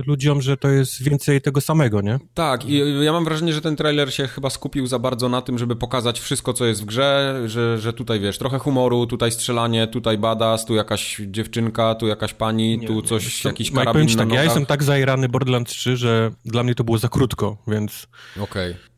[0.08, 2.20] ludziom, że to jest więcej tego samego, nie?
[2.34, 5.58] Tak, i ja mam wrażenie, że ten trailer się chyba skupił za bardzo na tym,
[5.58, 9.88] żeby pokazać wszystko, co jest w grze, że, że tutaj, wiesz, trochę humoru, tutaj strzelanie,
[9.88, 14.16] tutaj badass, tu jakaś dziewczynka, tu jakaś pani, nie, tu coś, nie, jakiś karabin na
[14.16, 18.08] tak, Ja jestem tak zajrany Borderlands 3, że dla mnie to było za krótko, więc...
[18.38, 18.72] Okej.
[18.72, 18.90] Okay.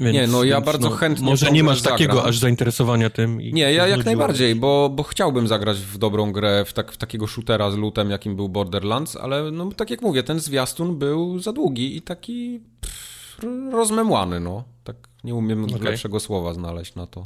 [0.00, 1.26] Więc, nie, no ja więc, bardzo no, chętnie.
[1.26, 3.42] Może nie masz takiego aż zainteresowania tym.
[3.42, 6.96] I, nie, ja jak najbardziej, bo, bo chciałbym zagrać w dobrą grę, w, tak, w
[6.96, 11.38] takiego shootera z lutem, jakim był Borderlands, ale no tak jak mówię, ten zwiastun był
[11.38, 13.38] za długi i taki pff,
[13.72, 14.64] rozmemłany, no.
[14.84, 15.78] Tak nie umiem okay.
[15.78, 17.22] lepszego słowa znaleźć na to.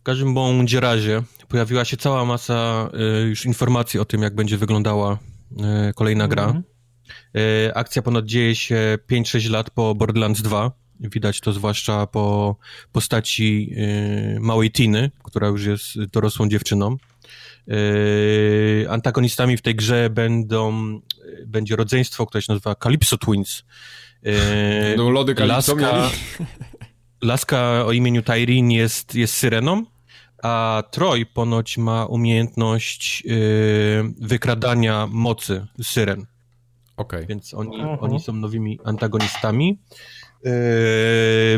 [0.00, 2.90] W każdym bądź razie pojawiła się cała masa
[3.24, 5.18] y, już informacji o tym, jak będzie wyglądała
[5.90, 6.44] y, kolejna gra.
[6.44, 7.70] Mm -hmm.
[7.74, 10.72] Akcja ponad dzieje się 5-6 lat po Borderlands 2.
[11.00, 12.56] Widać to zwłaszcza po
[12.92, 13.74] postaci
[14.40, 16.96] małej Tiny, która już jest dorosłą dziewczyną.
[18.88, 21.00] Antagonistami w tej grze będą,
[21.46, 23.64] będzie rodzeństwo, które się nazywa Calypso Twins.
[24.96, 26.10] No, lody Calypso Laska,
[27.22, 29.84] Laska o imieniu Tyrin jest, jest syreną,
[30.42, 33.34] a Troy ponoć ma umiejętność yy,
[34.20, 36.26] wykradania mocy syren.
[36.96, 37.26] Okay.
[37.26, 39.78] Więc oni, oni są nowymi antagonistami.
[40.44, 40.50] Yy,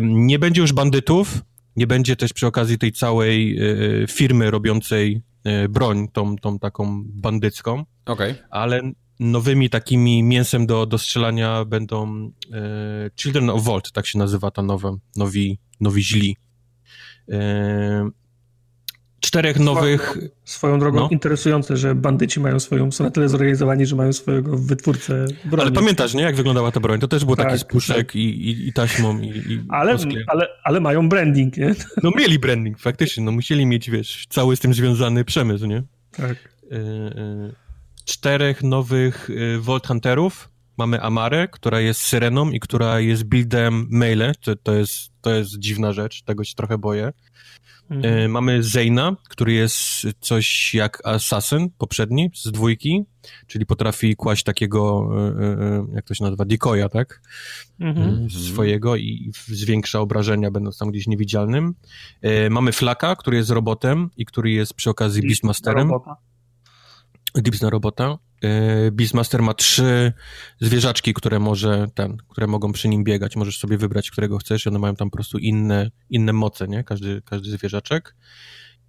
[0.03, 1.43] nie będzie już bandytów,
[1.77, 7.03] nie będzie też przy okazji tej całej yy, firmy robiącej yy, broń, tą, tą taką
[7.07, 7.85] bandycką.
[8.07, 8.35] Okay.
[8.51, 8.83] Ale
[9.23, 14.63] nowymi takimi mięsem do, do strzelania będą e, Children of Vault, tak się nazywa ta
[14.63, 16.37] nowa, nowi, nowi źli.
[19.33, 20.19] E, czterech nowych...
[20.45, 21.09] Swoją drogą no.
[21.11, 25.63] interesujące, że bandyci mają swoją, są na tyle zorganizowani, że mają swojego wytwórcę broni.
[25.63, 27.01] Ale pamiętasz, nie, jak wyglądała ta broń?
[27.01, 28.17] To też był tak, taki spuszek tak.
[28.17, 31.75] i, i, i, taśmą i, i ale, ale, ale mają branding, nie?
[32.03, 35.83] No mieli branding, faktycznie, no musieli mieć, wiesz, cały z tym związany przemysł, nie?
[36.13, 36.37] Tak.
[36.71, 37.53] E,
[38.05, 40.49] czterech nowych y, Vault Hunterów.
[40.79, 44.33] Mamy Amarę, która jest syreną i która jest buildem Melee.
[44.41, 47.13] To, to, jest, to jest dziwna rzecz, tego się trochę boję.
[47.93, 48.19] Mhm.
[48.19, 49.77] Y, mamy Zeyna, który jest
[50.21, 53.05] coś jak Assassin poprzedni z dwójki,
[53.47, 55.09] czyli potrafi kłaść takiego,
[55.91, 57.23] y, jak to się nazywa, decoya, tak?
[57.81, 58.31] Mhm.
[58.31, 61.75] Swojego i zwiększa obrażenia, będąc tam gdzieś niewidzialnym.
[62.51, 65.89] Mamy Flaka, który jest robotem i który jest przy okazji Beastmasterem.
[65.89, 66.17] Robota.
[67.35, 68.19] Dipsna robota.
[68.43, 70.13] E, Beastmaster ma trzy
[70.61, 73.37] zwierzaczki, które może ten, które mogą przy nim biegać.
[73.37, 74.67] Możesz sobie wybrać, którego chcesz.
[74.67, 76.85] One mają tam po prostu inne, inne moce, nie?
[76.85, 78.15] Każdy, każdy zwierzaczek.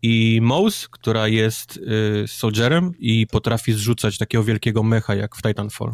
[0.02, 5.94] I Mouse, która jest y, soldierem i potrafi zrzucać takiego wielkiego mecha jak w Titanfall.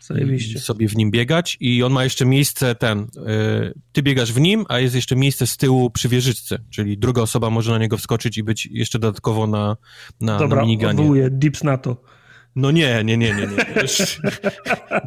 [0.00, 0.60] Zajebiście.
[0.60, 3.08] sobie w nim biegać i on ma jeszcze miejsce ten, y,
[3.92, 7.50] ty biegasz w nim, a jest jeszcze miejsce z tyłu przy wieżyczce, czyli druga osoba
[7.50, 9.76] może na niego wskoczyć i być jeszcze dodatkowo na,
[10.20, 11.04] na, Dobra, na miniganie.
[11.04, 11.96] Dobra, dips na to.
[12.56, 13.82] No nie, nie, nie, nie, nie.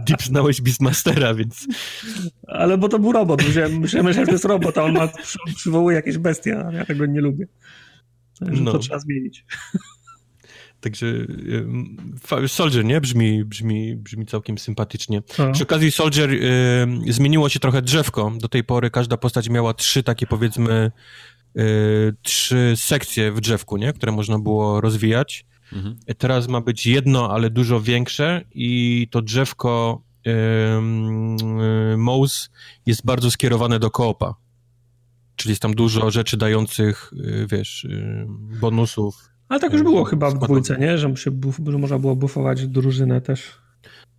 [0.06, 1.68] Dips znałeś Beastmastera, więc...
[2.48, 5.10] Ale bo to był robot, myślałem, że to jest robot, a on ma,
[5.56, 7.48] przywołuje jakieś bestie, a ja tego nie lubię.
[8.40, 8.72] Także no.
[8.72, 9.46] to trzeba zmienić.
[10.82, 11.08] Także
[12.48, 13.02] Soldier, nie?
[13.02, 15.22] Brzmi, brzmi, brzmi całkiem sympatycznie.
[15.38, 15.52] A.
[15.52, 18.34] Przy okazji Soldier y, zmieniło się trochę drzewko.
[18.38, 20.92] Do tej pory każda postać miała trzy takie powiedzmy
[21.58, 21.62] y,
[22.22, 23.94] trzy sekcje w drzewku, nie?
[23.94, 25.46] Które można było rozwijać.
[25.74, 25.96] Mhm.
[26.18, 30.32] Teraz ma być jedno, ale dużo większe i to drzewko y,
[31.94, 32.50] y, Mouse
[32.86, 34.36] jest bardzo skierowane do koopa.
[35.36, 38.26] Czyli jest tam dużo rzeczy dających, y, wiesz, y,
[38.62, 40.98] bonusów ale tak już było chyba w dwójce, nie?
[40.98, 43.52] Że, się buf, że można było bufować drużynę też.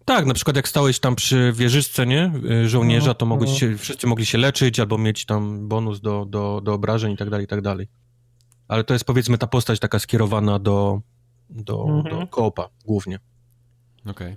[0.04, 2.32] Tak, na przykład jak stałeś tam przy wieżyczce, nie?
[2.64, 6.60] Y, żołnierza, to mogli się, wszyscy mogli się leczyć albo mieć tam bonus do, do,
[6.64, 7.88] do obrażeń i tak dalej, i tak dalej.
[8.68, 11.00] Ale to jest powiedzmy ta postać taka skierowana do,
[11.50, 12.20] do, mhm.
[12.20, 13.18] do koopa głównie.
[14.06, 14.36] Okay.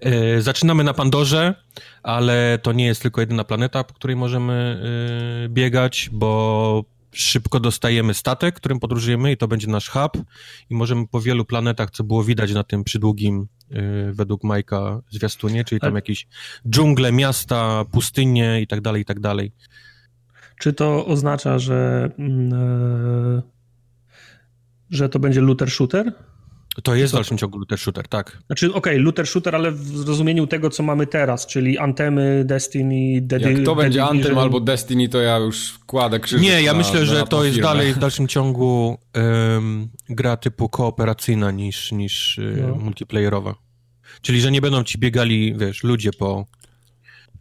[0.00, 1.54] E, zaczynamy na Pandorze,
[2.02, 4.82] ale to nie jest tylko jedyna planeta, po której możemy
[5.44, 10.18] y, biegać, bo szybko dostajemy statek, którym podróżujemy i to będzie nasz hub
[10.70, 15.64] i możemy po wielu planetach, co było widać na tym przydługim yy, według Majka zwiastunie,
[15.64, 16.26] czyli tam jakieś
[16.68, 19.52] dżungle, miasta, pustynie i tak dalej, i tak dalej.
[20.58, 23.42] Czy to oznacza, że, yy,
[24.90, 26.12] że to będzie looter shooter?
[26.82, 28.38] To jest w dalszym ciągu looter shooter, tak.
[28.46, 33.20] Znaczy, okej, okay, looter shooter, ale w zrozumieniu tego, co mamy teraz, czyli Antemy, Destiny,
[33.20, 36.42] Dedi Jak to będzie Anthem albo Destiny, to ja już kładę krzyż.
[36.42, 41.50] Nie, ja na, myślę, że to jest dalej w dalszym ciągu um, gra typu kooperacyjna
[41.50, 42.74] niż, niż y, no.
[42.74, 43.54] multiplayerowa.
[44.22, 46.46] Czyli, że nie będą ci biegali, wiesz, ludzie po...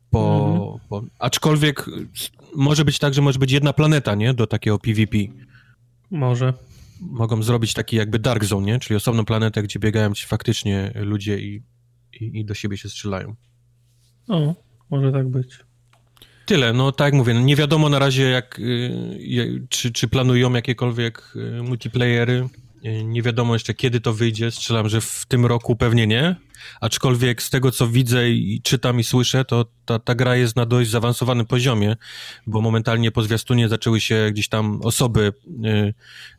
[0.09, 0.79] po, mhm.
[0.89, 1.01] po...
[1.19, 1.85] Aczkolwiek
[2.55, 4.33] może być tak, że może być jedna planeta, nie?
[4.33, 5.17] Do takiego PvP.
[6.11, 6.53] Może
[6.99, 8.79] mogą zrobić taki jakby Dark Zone, nie?
[8.79, 11.63] Czyli osobną planetę, gdzie biegają ci faktycznie ludzie i,
[12.13, 13.35] i, i do siebie się strzelają.
[14.27, 14.55] O,
[14.89, 15.59] może tak być.
[16.45, 20.53] Tyle, no tak jak mówię, no nie wiadomo na razie jak, y, czy, czy planują
[20.53, 22.68] jakiekolwiek y, multiplayery, y,
[23.03, 26.35] nie wiadomo jeszcze kiedy to wyjdzie, strzelam, że w tym roku pewnie nie,
[26.81, 30.65] aczkolwiek z tego co widzę i czytam i słyszę, to ta, ta gra jest na
[30.65, 31.95] dość zaawansowanym poziomie,
[32.47, 35.33] bo momentalnie po zwiastunie zaczęły się gdzieś tam osoby
[35.65, 35.93] y,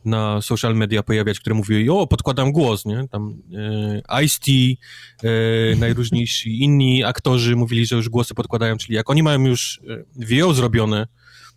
[0.05, 3.07] na social media pojawiać, które mówiły, o, podkładam głos, nie?
[3.11, 9.23] Tam y, Ice-T, y, najróżniejsi inni aktorzy mówili, że już głosy podkładają, czyli jak oni
[9.23, 9.81] mają już
[10.29, 11.07] y, VO zrobione,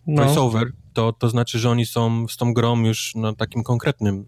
[0.07, 0.25] no.
[0.25, 4.25] voiceover, to, to znaczy, że oni są z tą grą już na takim konkretnym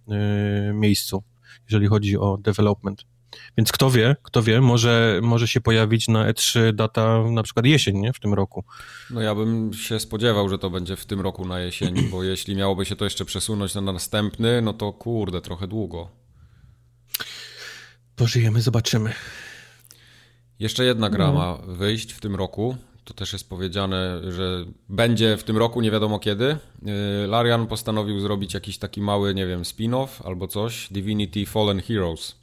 [0.70, 1.24] y, miejscu,
[1.70, 3.04] jeżeli chodzi o development.
[3.58, 7.98] Więc kto wie, kto wie, może, może się pojawić na E3 data na przykład jesień,
[7.98, 8.14] nie?
[8.14, 8.64] W tym roku.
[9.10, 12.56] No ja bym się spodziewał, że to będzie w tym roku na jesień, bo jeśli
[12.56, 16.10] miałoby się to jeszcze przesunąć na następny, no to kurde, trochę długo.
[18.16, 19.14] Pożyjemy, zobaczymy.
[20.60, 21.34] Jeszcze jedna gra no.
[21.34, 22.78] ma wyjść w tym roku.
[23.08, 26.58] To też jest powiedziane, że będzie w tym roku, nie wiadomo kiedy.
[27.24, 30.88] Y, Larian postanowił zrobić jakiś taki mały, nie wiem, spin-off albo coś.
[30.92, 32.36] Divinity Fallen Heroes.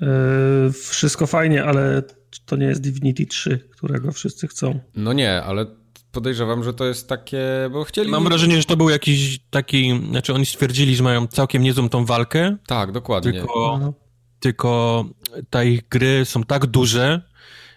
[0.00, 2.02] Yy, wszystko fajnie, ale
[2.46, 4.80] to nie jest Divinity 3, którego wszyscy chcą.
[4.94, 5.66] No nie, ale
[6.12, 8.10] podejrzewam, że to jest takie, bo chcieli...
[8.10, 12.04] Mam wrażenie, że to był jakiś taki, znaczy oni stwierdzili, że mają całkiem niezłą tą
[12.04, 12.56] walkę.
[12.66, 13.32] Tak, dokładnie.
[13.32, 13.94] Tylko, no.
[14.40, 15.04] tylko
[15.50, 17.22] te ich gry są tak duże,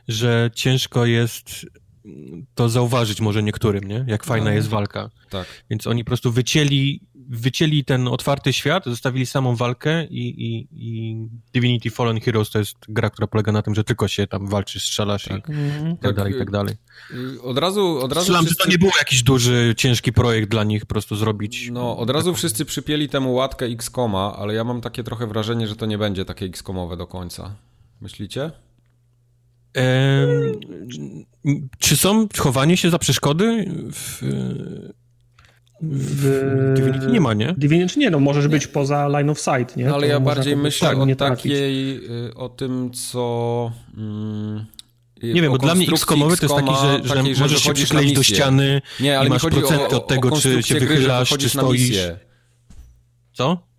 [0.07, 1.65] że ciężko jest
[2.55, 4.05] to zauważyć może niektórym, nie?
[4.07, 4.55] Jak fajna no.
[4.55, 5.09] jest walka.
[5.29, 5.47] Tak.
[5.69, 11.15] Więc oni po prostu wycięli wycięli ten otwarty świat, zostawili samą walkę i, i, i,
[11.53, 14.79] Divinity Fallen Heroes to jest gra, która polega na tym, że tylko się tam walczy,
[14.79, 15.49] strzelasz tak.
[15.49, 15.97] i, mm.
[15.97, 16.75] tak dalej, i tak dalej.
[17.11, 18.63] Y, od razu, od razu Strzelam, wszyscy...
[18.63, 21.69] że to nie był jakiś duży, ciężki projekt dla nich, po prostu zrobić.
[21.71, 22.37] No, od razu taką...
[22.37, 26.25] wszyscy przypieli temu łatkę X-Koma, ale ja mam takie trochę wrażenie, że to nie będzie
[26.25, 27.55] takie X-Komowe do końca.
[28.01, 28.51] Myślicie?
[29.73, 31.25] Ehm,
[31.79, 34.21] czy są chowanie się za przeszkody w,
[35.81, 37.53] w Divinity nie ma, nie?
[37.57, 38.49] Divinity nie, no możesz nie.
[38.49, 39.85] być poza line of sight, nie?
[39.85, 41.95] No, ale to ja bardziej myślę tak, o takiej,
[42.27, 43.71] y, o tym, co...
[43.97, 44.65] Mm,
[45.23, 48.13] nie wiem, bo dla mnie X-komowy to jest taki, że, że takiej, możesz się przykleić
[48.13, 51.97] do ściany nie, ale i masz procenty od tego, czy się wychylasz, gry, czy stoisz.
[53.33, 53.70] Co?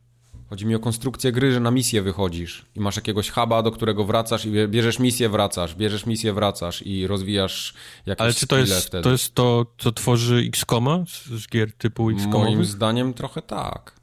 [0.53, 4.05] Chodzi mi o konstrukcję gry, że na misję wychodzisz i masz jakiegoś huba, do którego
[4.05, 7.75] wracasz i bierzesz misję, wracasz, bierzesz misję, wracasz i rozwijasz
[8.07, 9.05] jakieś Ale czy to jest, wtedy.
[9.05, 14.01] to jest to, co tworzy X-Koma z, z gier typu x Moim zdaniem trochę tak.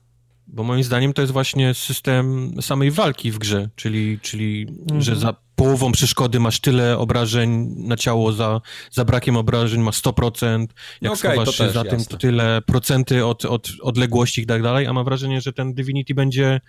[0.48, 5.02] Bo moim zdaniem to jest właśnie system samej walki w grze, czyli, czyli mhm.
[5.02, 10.68] że za połową przeszkody masz tyle obrażeń na ciało, za, za brakiem obrażeń masz 100%,
[11.02, 14.88] jak okay, schowasz się za tym, to tyle procenty od, od odległości i tak dalej,
[14.88, 16.62] a mam wrażenie, że ten Divinity będzie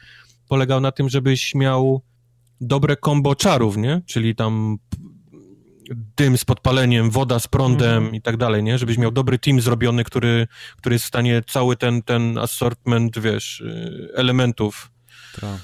[0.48, 2.02] polegał na tym, żebyś miał
[2.60, 4.02] dobre kombo czarów, nie?
[4.06, 4.78] Czyli tam
[6.16, 8.14] dym z podpaleniem, woda z prądem mm.
[8.14, 8.78] i tak dalej, nie?
[8.78, 13.60] Żebyś miał dobry team zrobiony, który, który jest w stanie cały ten, ten assortment, wiesz,
[13.60, 14.90] y, elementów
[15.40, 15.60] tak.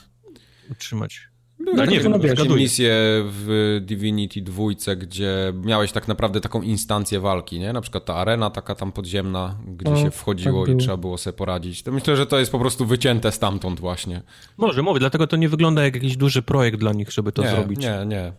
[0.70, 1.25] utrzymać.
[1.66, 4.64] Były no, nie wiem, takie misje w Divinity 2,
[4.96, 7.72] gdzie miałeś tak naprawdę taką instancję walki, nie?
[7.72, 11.18] Na przykład ta arena taka tam podziemna, gdzie o, się wchodziło tak i trzeba było
[11.18, 11.82] sobie poradzić.
[11.82, 14.22] To myślę, że to jest po prostu wycięte stamtąd właśnie.
[14.56, 17.50] Może, mówię, dlatego to nie wygląda jak jakiś duży projekt dla nich, żeby to nie,
[17.50, 17.80] zrobić.
[17.80, 18.32] Nie, nie.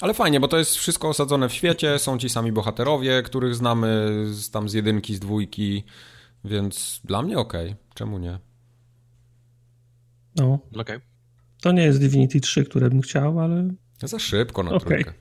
[0.00, 4.08] Ale fajnie, bo to jest wszystko osadzone w świecie, są ci sami bohaterowie, których znamy
[4.30, 5.84] z, tam z jedynki, z dwójki,
[6.44, 7.66] więc dla mnie okej.
[7.66, 7.76] Okay.
[7.94, 8.38] Czemu nie?
[10.36, 10.58] No.
[10.70, 10.80] Okej.
[10.80, 11.17] Okay.
[11.60, 13.68] To nie jest Divinity 3, które bym chciał, ale...
[14.02, 14.88] Za szybko na okay.
[14.88, 15.12] trójkę.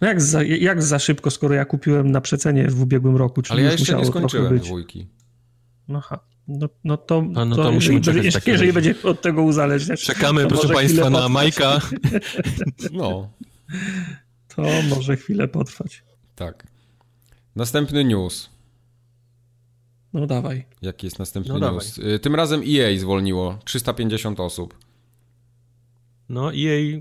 [0.00, 3.58] No jak za, jak za szybko, skoro ja kupiłem na przecenie w ubiegłym roku, czyli
[3.58, 5.08] Ale ja jeszcze nie skończyłem dwójki.
[5.88, 6.20] No, ha.
[6.48, 10.02] no, no to, no, no to, to musimy jeżeli, jeżeli, jeżeli będzie od tego uzależniać.
[10.04, 11.80] Czekamy, proszę Państwa, na Majka.
[12.92, 13.30] No.
[14.56, 16.02] To może chwilę potrwać.
[16.34, 16.66] Tak.
[17.56, 18.50] Następny news.
[20.12, 20.64] No dawaj.
[20.82, 21.96] Jaki jest następny no news?
[21.96, 22.20] Dawaj.
[22.20, 24.85] Tym razem EA zwolniło 350 osób.
[26.28, 27.00] No EA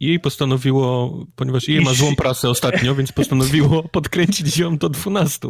[0.00, 5.48] jej postanowiło, ponieważ jej ma złą prasę ostatnio, więc postanowiło podkręcić ją do 12.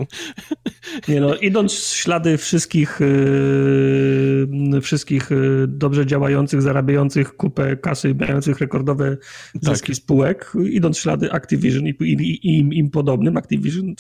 [1.09, 8.59] Nie no, idąc w ślady wszystkich yy, wszystkich yy, dobrze działających, zarabiających kupę kasy, mających
[8.59, 9.17] rekordowe
[9.63, 9.97] zyski tak.
[9.97, 13.95] spółek, idąc w ślady Activision i, i, i im, im, podobnym, Activision,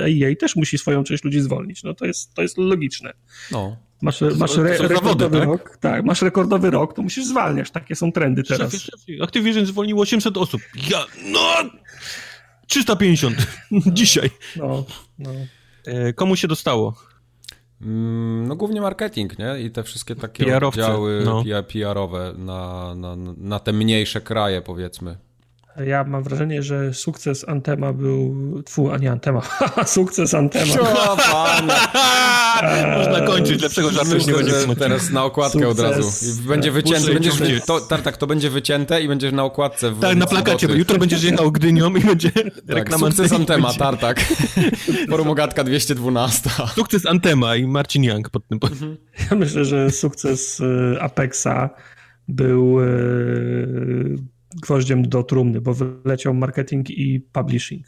[0.00, 1.82] EA też musi swoją część ludzi zwolnić.
[1.82, 3.12] No to jest, to jest logiczne.
[3.52, 3.85] No.
[4.02, 5.48] Masz, masz re, rekordowy tak?
[5.48, 7.70] rok, tak, masz rekordowy rok, to musisz zwalniać.
[7.70, 8.72] Takie są trendy teraz.
[8.72, 9.22] Szefie, szefie.
[9.22, 10.62] Activision zwolniło 800 osób.
[10.90, 11.40] Ja, no,
[12.66, 13.36] 350
[13.92, 14.30] dzisiaj.
[14.56, 14.84] No,
[15.18, 15.30] no.
[15.86, 16.94] E, komu się dostało?
[17.80, 19.60] Mm, no głównie marketing, nie?
[19.60, 21.44] I te wszystkie takie PR oddziały no.
[21.68, 25.16] PR-owe na, na, na te mniejsze kraje, powiedzmy.
[25.84, 28.36] Ja mam wrażenie, że sukces Antema był.
[28.62, 29.42] Tfu, a nie Antema.
[29.86, 30.74] sukces Antema.
[30.74, 30.84] Co,
[32.98, 34.52] Można kończyć, lepszego żartu nie będzie.
[34.78, 35.70] Teraz na okładkę sukces.
[35.70, 36.26] od razu.
[36.44, 37.12] I będzie wycięte.
[37.12, 37.34] Będziesz,
[37.66, 39.90] to, Tartak, to będzie wycięte i będziesz na okładce.
[39.90, 40.66] W, tak, na plakacie.
[40.66, 43.06] Jutro będziesz jechał Gdynią i będzie tak, reklama.
[43.06, 44.20] Sukces Antema, Tartak.
[45.10, 46.50] Forum Ogatka 212.
[46.74, 48.58] Sukces Antema i Marcin Young pod tym.
[48.62, 48.96] Mhm.
[49.30, 51.70] Ja myślę, że sukces y, Apexa
[52.28, 54.16] był y,
[54.62, 57.86] gwoździem do trumny, bo wyleciał marketing i publishing.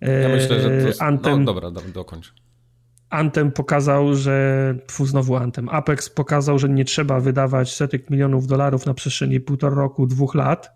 [0.00, 1.02] Ja myślę, że to jest...
[1.02, 2.34] Anthem, no dobra, dokończ.
[3.10, 4.74] Anthem pokazał, że...
[4.86, 5.68] Pfu, znowu Anthem.
[5.68, 10.70] Apex pokazał, że nie trzeba wydawać setek milionów dolarów na przestrzeni półtora roku, dwóch lat,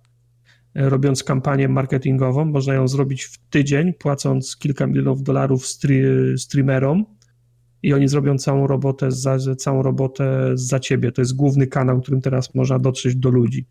[0.74, 2.44] e, robiąc kampanię marketingową.
[2.44, 5.66] Można ją zrobić w tydzień, płacąc kilka milionów dolarów
[6.36, 7.06] streamerom
[7.82, 11.12] i oni zrobią całą robotę za, całą robotę za ciebie.
[11.12, 13.66] To jest główny kanał, którym teraz można dotrzeć do ludzi.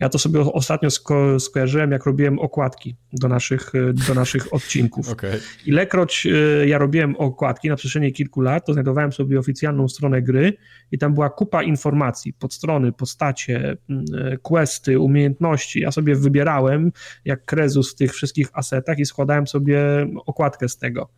[0.00, 3.72] Ja to sobie ostatnio sko skojarzyłem, jak robiłem okładki do naszych,
[4.08, 5.08] do naszych odcinków.
[5.08, 5.40] Okay.
[5.66, 10.56] Ilekroć y, ja robiłem okładki na przestrzeni kilku lat, to znajdowałem sobie oficjalną stronę gry
[10.92, 14.04] i tam była kupa informacji, podstrony, postacie, mm,
[14.42, 15.80] questy, umiejętności.
[15.80, 16.92] Ja sobie wybierałem
[17.24, 19.80] jak krezus w tych wszystkich asetach i składałem sobie
[20.26, 21.08] okładkę z tego.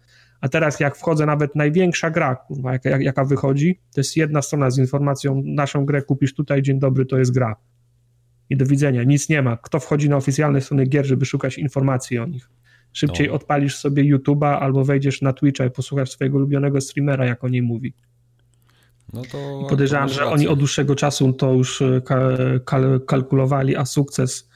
[0.40, 4.70] A teraz jak wchodzę nawet największa gra, kurwa, jaka, jaka wychodzi, to jest jedna strona
[4.70, 7.56] z informacją, naszą grę kupisz tutaj, dzień dobry, to jest gra.
[8.50, 9.56] I do widzenia, nic nie ma.
[9.56, 12.50] Kto wchodzi na oficjalne strony gier, żeby szukać informacji o nich?
[12.92, 13.34] Szybciej no.
[13.34, 17.62] odpalisz sobie YouTube'a albo wejdziesz na Twitcha i posłuchasz swojego ulubionego streamera, jak o niej
[17.62, 17.94] mówi.
[19.12, 22.00] No to, I podejrzewam, że oni od dłuższego czasu to już e,
[22.64, 24.48] kal kalkulowali, a sukces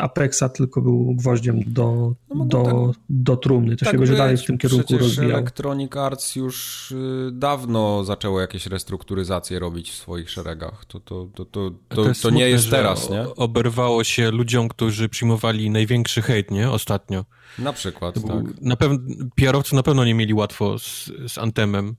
[0.00, 3.76] Apexa tylko był gwoździem do, no do, tak, do trumny.
[3.76, 5.30] To tak się będzie dalej w tym kierunku rozwijał.
[5.30, 10.84] Electronic Arts już y, dawno zaczęło jakieś restrukturyzacje robić w swoich szeregach.
[10.84, 13.34] To, to, to, to, to, to, to nie jest teraz, nie?
[13.34, 16.70] Oberwało się ludziom, którzy przyjmowali największy hejt, nie?
[16.70, 17.24] Ostatnio.
[17.58, 18.60] Na przykład, tak.
[18.60, 18.98] Na pewno,
[19.34, 21.96] PR-owcy na pewno nie mieli łatwo z, z Antemem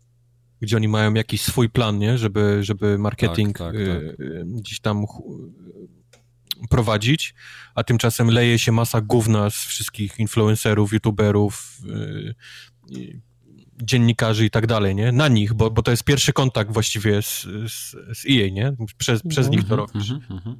[0.62, 2.18] gdzie oni mają jakiś swój plan, nie?
[2.18, 4.20] Żeby, żeby marketing tak, tak, y, tak.
[4.20, 5.06] Y, gdzieś tam
[6.69, 7.34] prowadzić,
[7.76, 11.78] a tymczasem leje się masa gówna z wszystkich influencerów, youtuberów,
[12.89, 13.21] yy,
[13.84, 15.12] dziennikarzy i tak dalej, nie?
[15.12, 18.74] Na nich, bo, bo to jest pierwszy kontakt właściwie z, z, z EA, nie?
[18.97, 20.12] Przez, przez nich to mhm, robisz.
[20.12, 20.56] Mhm, mhm.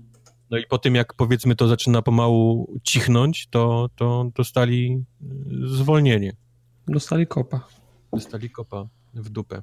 [0.50, 6.36] No i po tym, jak powiedzmy to zaczyna pomału cichnąć, to, to dostali y, zwolnienie.
[6.88, 7.68] Dostali kopa.
[8.14, 9.62] Dostali kopa w dupę.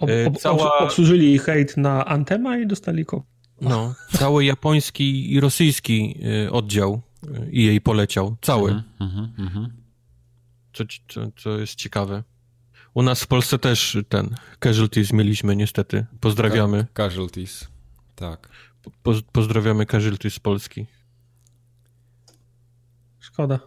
[0.00, 0.78] Ob, e, ob, Cała...
[0.78, 3.33] Obsłużyli hejt na Antema i dostali kopa.
[3.60, 8.36] No, cały japoński i rosyjski y, oddział y, i jej poleciał.
[8.42, 8.70] Cały.
[8.70, 9.68] Mm -hmm,
[10.72, 12.22] co, co, co jest ciekawe.
[12.94, 16.06] U nas w Polsce też ten casualties mieliśmy niestety.
[16.20, 16.86] Pozdrawiamy.
[16.92, 17.68] Ka casualties,
[18.14, 18.48] tak.
[19.02, 20.86] Po, pozdrawiamy casualties z Polski.
[23.20, 23.58] Szkoda.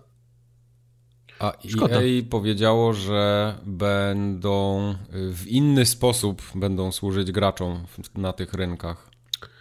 [1.39, 2.01] A Szkoda.
[2.01, 7.85] EA powiedziało, że będą w inny sposób będą służyć graczom
[8.15, 9.06] na tych rynkach.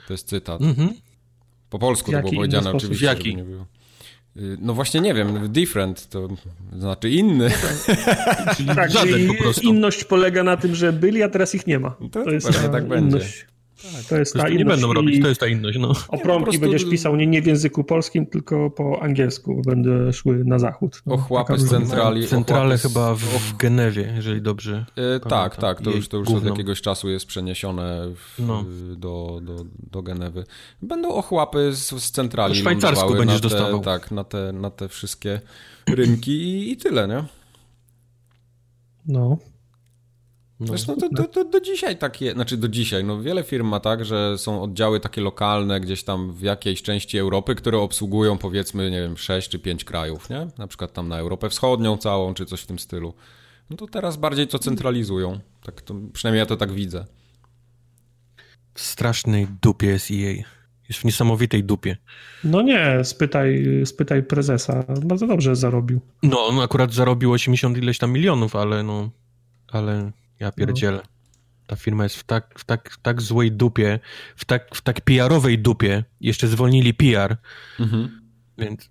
[0.07, 0.63] To jest cytat.
[0.63, 0.89] Mhm.
[1.71, 3.07] Po polsku to było powiedziane oczywiście.
[3.07, 3.37] Jaki?
[4.37, 6.29] Y, no właśnie nie wiem, different to
[6.79, 7.51] znaczy inny.
[8.77, 9.69] tak, Żaden po prostu.
[9.69, 11.91] Inność polega na tym, że byli, a teraz ich nie ma.
[12.13, 13.21] To, to jest tak będzie.
[13.93, 15.79] Tak, to jest ta nie będą robić, to jest ta inność.
[15.79, 15.93] No.
[16.09, 16.61] O promki prostu...
[16.61, 21.03] będziesz pisał nie, nie w języku polskim, tylko po angielsku, będą szły na zachód.
[21.07, 22.27] No, ochłapy z centrali.
[22.27, 24.87] Centrale chyba w, w Genewie, jeżeli dobrze.
[24.97, 28.65] E, tak, tak, to już, to już od jakiegoś czasu jest przeniesione w, no.
[28.97, 30.45] do, do, do Genewy.
[30.83, 32.55] Będą ochłapy z, z centrali.
[32.55, 33.81] Po szwajcarsku będziesz te, dostawał.
[33.81, 35.41] Tak, na te, na te wszystkie
[35.89, 37.25] rynki i, i tyle, nie?
[39.07, 39.39] No.
[40.61, 40.67] No.
[40.67, 44.05] Zresztą to, to, to, do dzisiaj takie, znaczy do dzisiaj, no wiele firm ma tak,
[44.05, 49.01] że są oddziały takie lokalne gdzieś tam w jakiejś części Europy, które obsługują powiedzmy, nie
[49.01, 50.49] wiem, 6 czy 5 krajów, nie?
[50.59, 53.15] Na przykład tam na Europę Wschodnią całą, czy coś w tym stylu.
[53.71, 55.41] No to teraz bardziej to centralizują.
[55.63, 57.05] Tak to, przynajmniej ja to tak widzę.
[58.75, 60.45] W strasznej dupie jest EA.
[60.89, 61.97] Jest w niesamowitej dupie.
[62.45, 64.85] No nie, spytaj, spytaj prezesa.
[65.05, 66.01] Bardzo dobrze zarobił.
[66.23, 69.11] No, on akurat zarobił 80 ileś tam milionów, ale no,
[69.69, 70.97] ale ja pierdzielę.
[70.97, 71.09] No.
[71.67, 73.99] Ta firma jest w tak, w, tak, w tak złej dupie,
[74.37, 76.05] w tak, w tak PR-owej dupie.
[76.21, 77.37] Jeszcze zwolnili PR.
[77.81, 78.21] Mhm.
[78.59, 78.91] Więc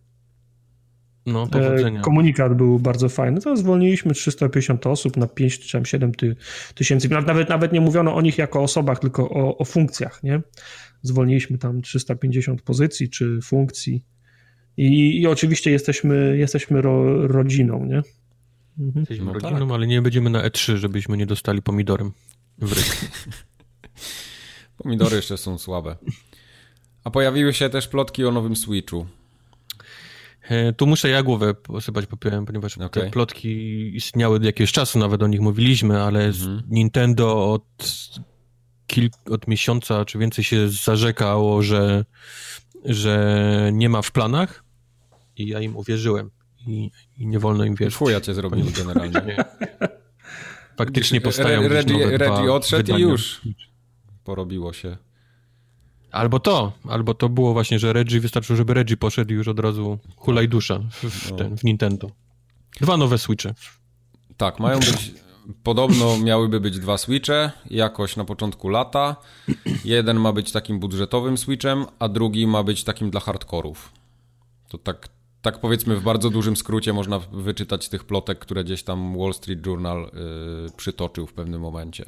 [1.26, 2.02] no, e, powodzenia.
[2.02, 3.42] Komunikat był bardzo fajny.
[3.42, 6.12] To zwolniliśmy 350 osób na 5 czy 7
[6.76, 7.10] tysięcy.
[7.10, 10.42] Nawet, nawet nie mówiono o nich jako osobach, tylko o, o funkcjach, nie?
[11.02, 14.04] Zwolniliśmy tam 350 pozycji czy funkcji.
[14.78, 18.02] I, i oczywiście jesteśmy, jesteśmy ro, rodziną, nie?
[18.80, 19.00] Mhm.
[19.00, 19.72] Jesteśmy no rodziną, tak.
[19.72, 22.12] ale nie będziemy na E3, żebyśmy nie dostali pomidorem
[22.58, 22.76] w.
[24.78, 25.96] Pomidory jeszcze są słabe.
[27.04, 29.06] A pojawiły się też plotki o nowym Switchu.
[30.50, 32.90] E, tu muszę ja głowę posypać popiołem, ponieważ okay.
[32.90, 33.50] te plotki
[33.96, 36.64] istniały od jakiegoś czasu, nawet o nich mówiliśmy, ale mhm.
[36.70, 37.64] Nintendo od,
[38.88, 42.06] kilk, od miesiąca czy więcej się zarzekało, że,
[42.86, 44.64] że nie ma w planach
[45.38, 46.32] i ja im uwierzyłem
[46.68, 47.98] i, i nie wolno im wierzyć.
[47.98, 49.36] Fuja cię zrobił generalnie.
[50.78, 53.06] Faktycznie powstają Reggie, Reggie odszedł wydania.
[53.06, 53.42] i już
[54.24, 54.98] porobiło się.
[56.12, 59.60] Albo to, albo to było właśnie, że Reggie, wystarczyło, żeby Reggie poszedł i już od
[59.60, 61.38] razu hulaj dusza w, w, no.
[61.38, 62.12] ten, w Nintendo.
[62.82, 63.54] Dwa nowe Switche.
[64.38, 65.12] Tak, mają być,
[65.64, 69.16] podobno miałyby być dwa Switche, jakoś na początku lata.
[69.86, 73.92] Jeden ma być takim budżetowym Switchem, a drugi ma być takim dla hardkorów.
[74.70, 75.10] To tak
[75.46, 79.66] tak powiedzmy w bardzo dużym skrócie można wyczytać tych plotek, które gdzieś tam Wall Street
[79.66, 82.04] Journal yy, przytoczył w pewnym momencie.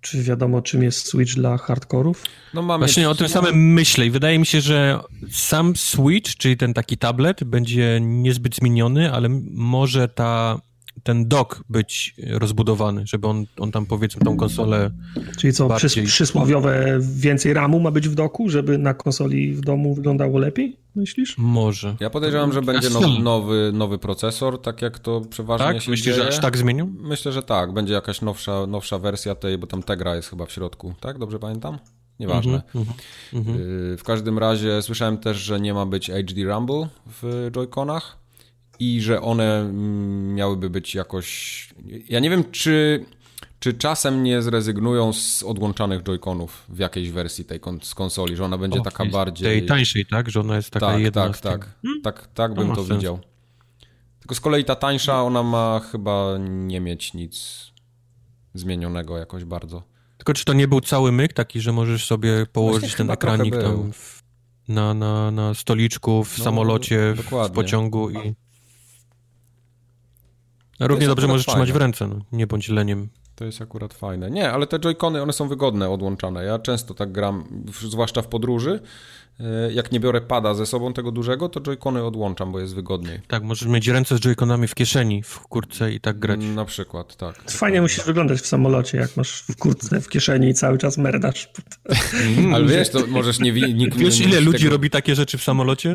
[0.00, 2.24] Czy wiadomo, czym jest Switch dla hardkorów?
[2.54, 6.56] No mamy Właśnie o tym samym myślę i wydaje mi się, że sam Switch, czyli
[6.56, 10.60] ten taki tablet, będzie niezbyt zmieniony, ale może ta
[11.02, 14.90] ten dock być rozbudowany, żeby on, on tam powiedzmy tą konsolę.
[15.38, 16.04] Czyli co, bardziej...
[16.04, 21.38] przysłowiowe więcej ramu ma być w doku, żeby na konsoli w domu wyglądało lepiej, myślisz?
[21.38, 21.96] Może.
[22.00, 25.82] Ja podejrzewam, że będzie nowy, nowy, nowy procesor, tak jak to przeważnie tak?
[25.82, 26.24] się Myślisz, dzieje.
[26.24, 26.92] że aż tak zmienią?
[27.00, 27.72] Myślę, że tak.
[27.72, 31.18] Będzie jakaś nowsza, nowsza wersja tej, bo tam Tegra jest chyba w środku, tak?
[31.18, 31.78] Dobrze pamiętam?
[32.20, 32.62] Nieważne.
[32.74, 32.92] Mm -hmm,
[33.32, 33.98] mm -hmm.
[33.98, 38.20] W każdym razie słyszałem też, że nie ma być HD Rumble w Joy-Conach
[38.78, 41.68] i że one mm, miałyby być jakoś.
[42.08, 43.04] Ja nie wiem, czy,
[43.60, 48.44] czy czasem nie zrezygnują z odłączanych joyconów w jakiejś wersji tej kon z konsoli, że
[48.44, 49.48] ona będzie o, taka bardziej.
[49.48, 50.30] Tej tańszej, tak?
[50.30, 51.28] Że ona jest taka tak, jedna.
[51.28, 52.02] Tak, tak, hmm?
[52.02, 53.18] tak, tak bym to, to widział.
[54.20, 57.66] Tylko z kolei ta tańsza, ona ma chyba nie mieć nic
[58.54, 59.82] zmienionego jakoś bardzo.
[60.16, 63.92] Tylko czy to nie był cały myk taki, że możesz sobie położyć ten ekranik tam
[63.92, 64.22] w,
[64.68, 68.34] na, na, na stoliczku, w no, samolocie, w, w, pociągu i...
[70.80, 71.56] Równie dobrze możesz fajne.
[71.56, 72.20] trzymać w ręce, no.
[72.32, 73.08] nie bądź leniem.
[73.40, 74.30] To jest akurat fajne.
[74.30, 76.44] Nie, ale te joycony, one są wygodne, odłączane.
[76.44, 78.80] Ja często tak gram, zwłaszcza w podróży.
[79.40, 83.20] E, jak nie biorę pada ze sobą tego dużego, to joycony odłączam, bo jest wygodniej.
[83.28, 86.40] Tak, możesz mieć ręce z joyconami w kieszeni, w kurtce i tak grać.
[86.40, 87.50] Na przykład, tak.
[87.50, 91.48] Fajnie musisz wyglądać w samolocie, jak masz w kurtce w kieszeni i cały czas merdasz.
[92.38, 93.52] Mm, ale wiesz, to możesz nie...
[93.52, 94.70] Nikt, wiesz, ile ludzi tego...
[94.70, 95.94] robi takie rzeczy w samolocie?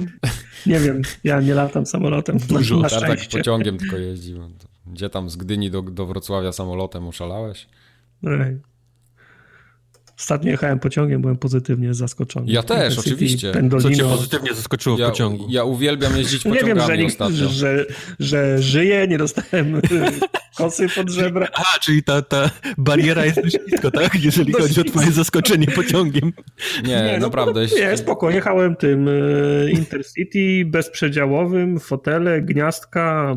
[0.66, 2.38] Nie wiem, ja nie latam samolotem.
[2.38, 2.76] Dużo.
[2.76, 4.36] Na, na tak pociągiem tylko jeździ.
[4.88, 7.68] Gdzie tam z Gdyni do, do Wrocławia samolotem oszalałeś?
[8.24, 8.60] Ej.
[10.18, 12.52] Ostatnio jechałem pociągiem, byłem pozytywnie zaskoczony.
[12.52, 13.54] Ja też, oczywiście.
[13.82, 15.48] Co cię pozytywnie zaskoczyło ja, w pociągu?
[15.50, 17.50] Ja uwielbiam jeździć pociągami nie wiem, że, ostatnio.
[17.50, 17.86] Że,
[18.20, 19.82] że żyję, nie dostałem
[20.58, 21.48] Kosy pod żebra.
[21.54, 24.16] A, czyli ta, ta bariera jest dość blisko, tak?
[24.24, 26.34] Jeżeli dość chodzi o twoje zaskoczenie pociągiem.
[26.84, 27.68] Nie, nie no, naprawdę.
[27.72, 33.36] No, nie, spoko, jechałem tym e, Intercity bezprzedziałowym, fotele, gniazdka,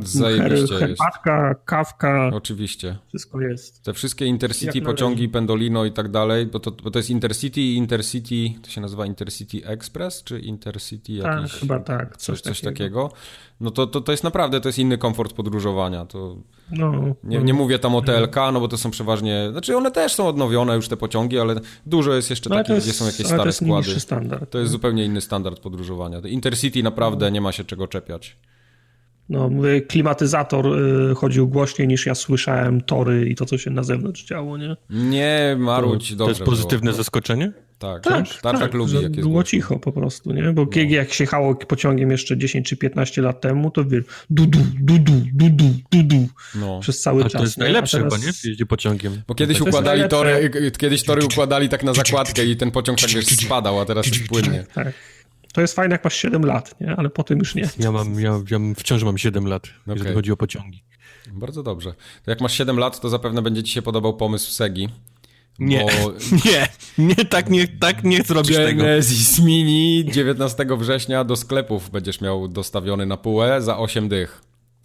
[0.78, 1.60] herbatka, jest.
[1.64, 2.30] kawka.
[2.34, 2.98] Oczywiście.
[3.08, 3.82] Wszystko jest.
[3.82, 7.76] Te wszystkie Intercity pociągi, Pendolino i tak dalej, bo to, bo to jest Intercity i
[7.76, 11.52] Intercity, to się nazywa Intercity Express, czy Intercity tak, jakiś...
[11.52, 12.16] Tak, chyba tak.
[12.16, 13.08] Coś, coś takiego.
[13.08, 13.12] takiego.
[13.60, 16.06] No to, to, to jest naprawdę, to jest inny komfort podróżowania.
[16.06, 16.36] To
[16.70, 16.92] no,
[17.24, 17.44] nie, no.
[17.44, 20.76] nie mówię tam o TLK, no bo to są przeważnie, znaczy one też są odnowione
[20.76, 21.54] już te pociągi, ale
[21.86, 24.00] dużo jest jeszcze no, takich, jest, gdzie są jakieś stare to jest składy.
[24.00, 26.18] Standard, to jest zupełnie inny standard podróżowania.
[26.18, 27.30] Intercity naprawdę no.
[27.30, 28.36] nie ma się czego czepiać.
[29.28, 33.82] No, mówię, klimatyzator y, chodził głośniej niż ja słyszałem tory i to, co się na
[33.82, 34.76] zewnątrz działo, nie?
[34.90, 36.96] Nie, Maruć, to, dobrze To jest pozytywne było.
[36.96, 37.52] zaskoczenie?
[37.78, 40.52] Tak, tak, tak, tak lubi, jak jest Było cicho po prostu, nie?
[40.52, 40.82] Bo no.
[40.88, 44.98] jak się jechało pociągiem jeszcze 10 czy 15 lat temu, to wiesz, du du, du
[44.98, 46.80] du, du du, du du, no.
[46.80, 47.32] przez cały A czas.
[47.32, 48.14] to jest najlepsze teraz...
[48.14, 48.32] chyba, nie?
[48.44, 49.22] Jeździ pociągiem.
[49.28, 53.26] Bo kiedyś układali tory, kiedyś tory układali tak na zakładkę i ten pociąg tak wiesz,
[53.26, 54.64] spadał, a teraz jest płynnie.
[54.74, 54.94] Tak.
[55.52, 56.96] To jest fajne, jak masz 7 lat, nie?
[56.96, 57.68] Ale potem już nie.
[57.78, 59.94] Ja mam, ja, ja wciąż mam 7 lat, okay.
[59.94, 60.82] jeżeli chodzi o pociągi.
[61.32, 61.94] Bardzo dobrze.
[62.24, 64.88] To jak masz 7 lat, to zapewne będzie ci się podobał pomysł Segi.
[65.58, 66.12] Nie, bo...
[66.44, 68.82] nie, nie, tak nie, tak nie zrobisz Genesis tego.
[68.82, 74.42] Genesis Mini 19 września do sklepów będziesz miał dostawiony na półę za 8 dych.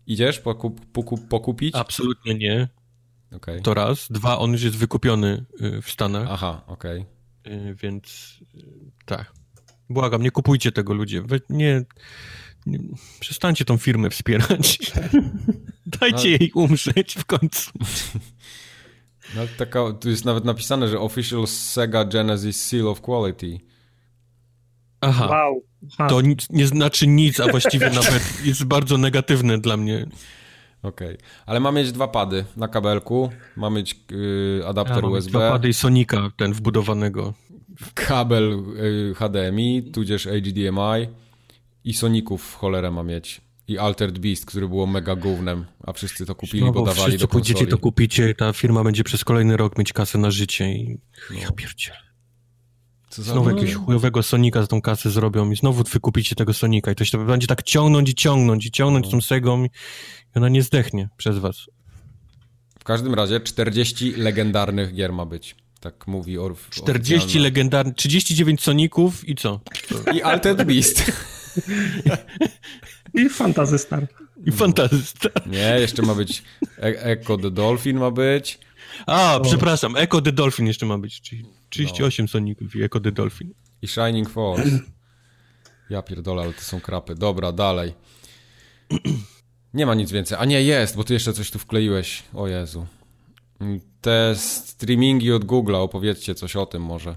[0.07, 1.75] Idziesz pokup, pokup, pokupić?
[1.75, 2.67] Absolutnie nie.
[3.35, 3.61] Okay.
[3.61, 4.07] To raz.
[4.09, 6.27] Dwa, on już jest wykupiony y, w Stanach.
[6.31, 7.05] Aha, okej.
[7.45, 7.75] Okay.
[7.75, 9.33] Więc y, tak.
[9.89, 11.21] Błagam, nie kupujcie tego ludzie.
[11.21, 11.83] Wy, nie,
[12.65, 12.79] nie,
[13.19, 14.79] przestańcie tą firmę wspierać.
[15.99, 16.37] Dajcie no.
[16.39, 17.71] jej umrzeć w końcu.
[19.35, 23.59] No, taka, tu jest nawet napisane, że Official Sega Genesis Seal of Quality.
[25.01, 25.27] Aha.
[25.27, 25.63] Wow.
[26.09, 30.07] To nic, nie znaczy nic, a właściwie nawet jest bardzo negatywne dla mnie.
[30.83, 31.27] Okej, okay.
[31.45, 35.29] ale ma mieć dwa pady na kabelku, ma mieć yy, adapter ja, USB.
[35.29, 37.33] Dwa pady i Sonika, ten wbudowanego.
[37.93, 41.07] Kabel yy, HDMI, tudzież HDMI
[41.83, 46.25] i Soników w cholerę ma mieć i Altered Beast, który było mega gównem, a wszyscy
[46.25, 47.53] to kupili, Znowu bo dawali wszyscy do konsoli.
[47.53, 50.99] pójdziecie, to kupicie, ta firma będzie przez kolejny rok mieć kasę na życie i
[51.31, 51.39] no.
[51.39, 51.97] ja pierdzielę.
[53.09, 57.05] Znowu jakiegoś chujowego Sonika za tą kasę zrobią i znowu wykupicie tego Sonika i to
[57.05, 59.11] się będzie tak ciągnąć i ciągnąć i ciągnąć no.
[59.11, 59.69] tą Segą i
[60.35, 61.65] ona nie zdechnie przez was.
[62.79, 65.55] W każdym razie 40 legendarnych gier ma być.
[65.79, 66.69] Tak mówi Orf.
[66.69, 69.59] 40 legendarnych, 39 Soników i co?
[70.13, 71.03] I Altered Beast.
[73.13, 74.07] I Fantasy Star.
[74.45, 75.47] I Fantasy Star.
[75.47, 76.43] Nie, jeszcze ma być
[76.77, 78.59] e Echo the Dolphin ma być.
[79.05, 79.39] A, o.
[79.39, 81.21] przepraszam, Echo the Dolphin jeszcze ma być.
[81.69, 82.27] 38 no.
[82.27, 83.53] Soników i Echo the Dolphin.
[83.81, 84.79] I Shining Force.
[85.89, 87.15] Ja pierdolę, ale to są krapy.
[87.15, 87.93] Dobra, dalej.
[89.73, 90.37] Nie ma nic więcej.
[90.41, 92.23] A nie, jest, bo ty jeszcze coś tu wkleiłeś.
[92.33, 92.85] O Jezu.
[94.01, 97.15] Te streamingi od Google'a, opowiedzcie coś o tym może.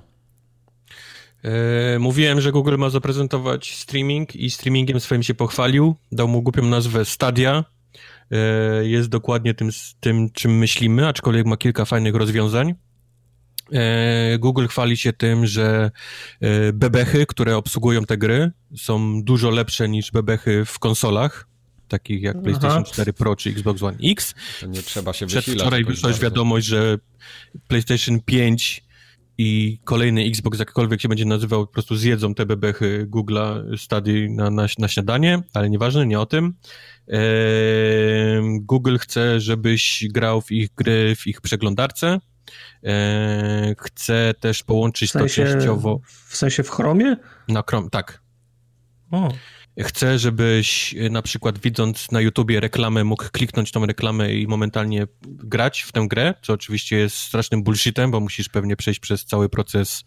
[1.47, 5.95] E, mówiłem, że Google ma zaprezentować streaming i streamingiem swoim się pochwalił.
[6.13, 7.65] Dał mu głupią nazwę Stadia.
[8.31, 9.71] E, jest dokładnie tym,
[10.01, 12.75] tym, czym myślimy, aczkolwiek ma kilka fajnych rozwiązań.
[13.73, 15.91] E, Google chwali się tym, że
[16.73, 21.49] bebechy, które obsługują te gry, są dużo lepsze niż bebechy w konsolach,
[21.89, 22.93] takich jak PlayStation Aha.
[22.93, 24.35] 4 Pro czy Xbox One X.
[24.61, 25.61] To nie trzeba się wysilać.
[25.61, 26.99] Wczoraj wyszła wiadomość, że
[27.69, 28.86] PlayStation 5
[29.39, 34.51] i kolejny Xbox, jakkolwiek się będzie nazywał, po prostu zjedzą te bebechy Google'a Study na,
[34.51, 36.55] na, na śniadanie, ale nieważne, nie o tym.
[37.09, 37.19] Eee,
[38.61, 42.19] Google chce, żebyś grał w ich gry w ich przeglądarce.
[42.83, 46.01] Eee, chce też połączyć w sensie, to częściowo.
[46.05, 47.17] W sensie w Chromie?
[47.49, 48.23] Na Chrome, tak.
[49.11, 49.33] O.
[49.81, 55.07] Chcę, żebyś e, na przykład widząc na YouTubie reklamę mógł kliknąć tą reklamę i momentalnie
[55.27, 59.49] grać w tę grę, co oczywiście jest strasznym bullshitem, bo musisz pewnie przejść przez cały
[59.49, 60.05] proces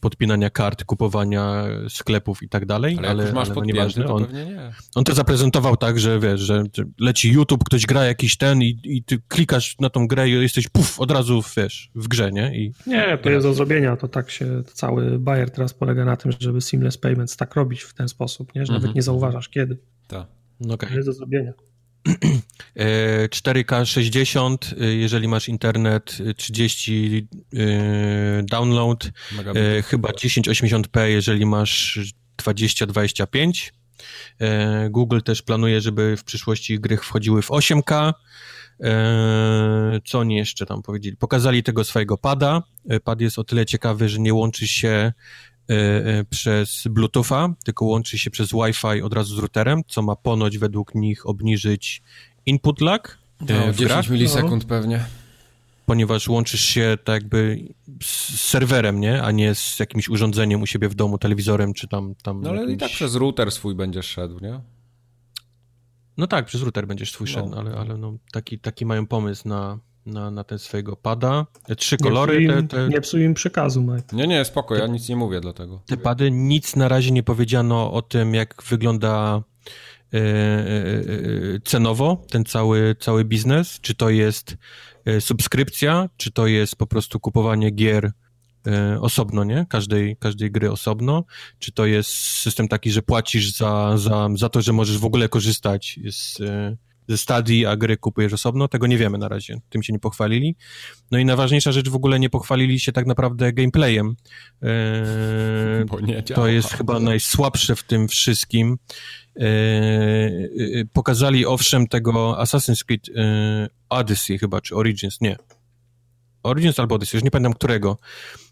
[0.00, 2.96] podpinania kart, kupowania sklepów i tak dalej.
[2.98, 4.04] Ale, ale jak już masz ale no nieważne.
[4.04, 4.72] to on, pewnie nie.
[4.94, 6.64] On to zaprezentował tak, że wiesz, że
[7.00, 10.68] leci YouTube, ktoś gra jakiś ten i, i ty klikasz na tą grę i jesteś
[10.68, 12.58] puf, od razu wiesz, w grze, nie?
[12.58, 16.32] I, nie, to jest do zrobienia, to tak się, cały Bayer teraz polega na tym,
[16.40, 18.66] żeby seamless payments tak robić w ten sposób, nie?
[18.66, 18.96] Że nawet mhm.
[18.96, 19.78] nie zauważasz kiedy.
[20.06, 20.26] Tak.
[20.70, 20.90] Okay.
[20.90, 21.52] To jest do zrobienia.
[23.30, 29.10] 4K 60, e, jeżeli masz internet, 30 e, e, download,
[29.84, 31.98] chyba 1080p, jeżeli masz
[32.36, 33.72] 20-25.
[34.90, 38.12] Google też planuje, żeby w przyszłości gry wchodziły w 8K.
[40.04, 41.16] Co oni jeszcze tam powiedzieli?
[41.16, 42.62] Pokazali tego swojego pada.
[43.04, 45.12] Pad jest o tyle ciekawy, że nie łączy się
[46.30, 50.94] przez Bluetootha, tylko łączy się przez Wi-Fi od razu z routerem, co ma ponoć według
[50.94, 52.02] nich obniżyć
[52.46, 54.68] input lag, No, 10 milisekund no.
[54.68, 55.04] pewnie.
[55.86, 57.68] Ponieważ łączysz się tak jakby
[58.02, 59.22] z serwerem, nie?
[59.22, 62.14] A nie z jakimś urządzeniem u siebie w domu, telewizorem czy tam...
[62.22, 62.76] tam no ale jakimś...
[62.76, 64.60] i tak przez router swój będziesz szedł, nie?
[66.16, 67.32] No tak, przez router będziesz swój no.
[67.32, 69.78] szedł, ale, ale no, taki, taki mają pomysł na,
[70.08, 71.46] na, na ten swojego pada.
[71.76, 72.32] Trzy nie kolory.
[72.32, 72.88] Psuj im, te, te...
[72.88, 74.16] Nie psuj im przekazu, Mike.
[74.16, 75.82] Nie, nie, spoko, ja nic nie mówię dlatego.
[75.86, 79.42] Te pady, nic na razie nie powiedziano o tym, jak wygląda
[80.14, 83.80] e, e, e, cenowo ten cały, cały biznes.
[83.80, 84.56] Czy to jest
[85.20, 88.12] subskrypcja, czy to jest po prostu kupowanie gier
[89.00, 89.66] osobno, nie?
[89.68, 91.24] Każdej, każdej gry osobno.
[91.58, 95.28] Czy to jest system taki, że płacisz za, za, za to, że możesz w ogóle
[95.28, 96.38] korzystać z
[97.16, 100.56] stadii, a gry kupujesz osobno, tego nie wiemy na razie, tym się nie pochwalili.
[101.10, 104.16] No i najważniejsza rzecz, w ogóle nie pochwalili się tak naprawdę gameplayem.
[104.62, 108.78] Eee, to jest chyba najsłabsze w tym wszystkim.
[109.36, 115.36] Eee, pokazali owszem tego Assassin's Creed eee, Odyssey chyba, czy Origins, nie.
[116.42, 117.98] Origins albo Odyssey, już nie pamiętam którego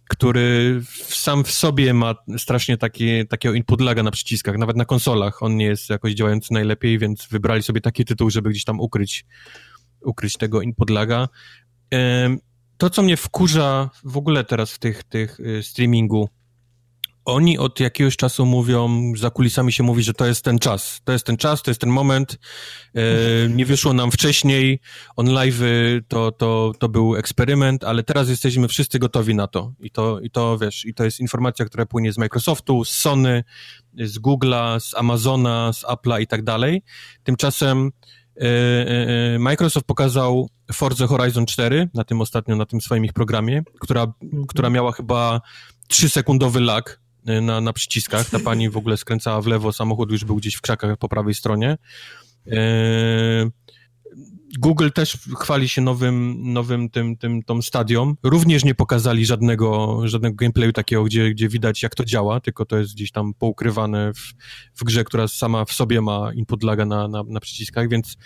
[0.08, 5.42] który sam w sobie ma strasznie takie, takiego input laga na przyciskach, nawet na konsolach.
[5.42, 9.24] On nie jest jakoś działający najlepiej, więc wybrali sobie taki tytuł, żeby gdzieś tam ukryć,
[10.00, 11.28] ukryć tego input laga.
[12.76, 16.28] To, co mnie wkurza w ogóle teraz w tych, tych y, streamingu,
[17.26, 21.00] oni od jakiegoś czasu mówią, za kulisami się mówi, że to jest ten czas.
[21.04, 22.38] To jest ten czas, to jest ten moment.
[22.94, 24.80] E, nie wyszło nam wcześniej.
[25.16, 25.60] On live
[26.08, 29.72] to, to, to był eksperyment, ale teraz jesteśmy wszyscy gotowi na to.
[29.80, 33.44] I to, i to wiesz, i to jest informacja, która płynie z Microsoftu, z Sony,
[33.94, 36.82] z Google'a, z Amazona, z Apple'a i tak dalej.
[37.24, 37.90] Tymczasem
[38.36, 43.62] e, e, Microsoft pokazał Forza Horizon 4 na tym ostatnio, na tym swoim ich programie,
[43.80, 44.06] która,
[44.48, 45.40] która miała chyba
[45.92, 48.30] 3-sekundowy lag Y, na, na przyciskach.
[48.30, 51.34] Ta pani w ogóle skręcała w lewo, samochód już był gdzieś w krzakach po prawej
[51.34, 51.78] stronie.
[52.46, 53.50] Y,
[54.58, 58.16] Google też chwali się nowym, nowym tym, tym, tą stadium.
[58.22, 62.78] Również nie pokazali żadnego, żadnego gameplayu takiego, gdzie, gdzie widać jak to działa, tylko to
[62.78, 64.34] jest gdzieś tam poukrywane w,
[64.80, 68.16] w grze, która sama w sobie ma input laga na, na, na przyciskach, więc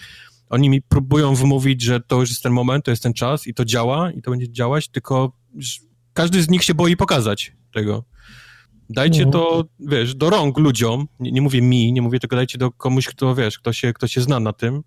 [0.50, 3.54] oni mi próbują wymówić, że to już jest ten moment, to jest ten czas i
[3.54, 5.32] to działa i to będzie działać, tylko
[6.12, 8.04] każdy z nich się boi pokazać tego.
[8.90, 9.30] Dajcie no.
[9.30, 13.06] to, wiesz, do rąk ludziom, nie, nie, mówię mi, nie mówię tylko dajcie do komuś,
[13.06, 14.82] kto, wiesz, kto się, kto się zna na tym,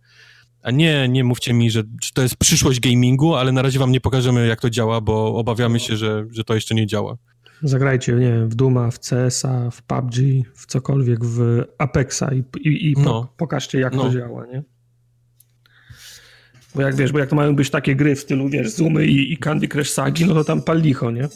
[0.63, 3.91] a nie, nie mówcie mi, że, że to jest przyszłość gamingu, ale na razie wam
[3.91, 7.17] nie pokażemy, jak to działa, bo obawiamy się, że, że to jeszcze nie działa.
[7.61, 10.15] Zagrajcie, nie wiem, w Duma, w CS-a, w PUBG,
[10.55, 13.33] w cokolwiek, w Apexa i, i, i no.
[13.37, 14.03] pokażcie, jak no.
[14.03, 14.63] to działa, nie?
[16.75, 19.33] Bo jak wiesz, bo jak to mają być takie gry w stylu, wiesz, Zoomy i,
[19.33, 21.27] i Candy Crush Sagi, no to tam pal licho, nie?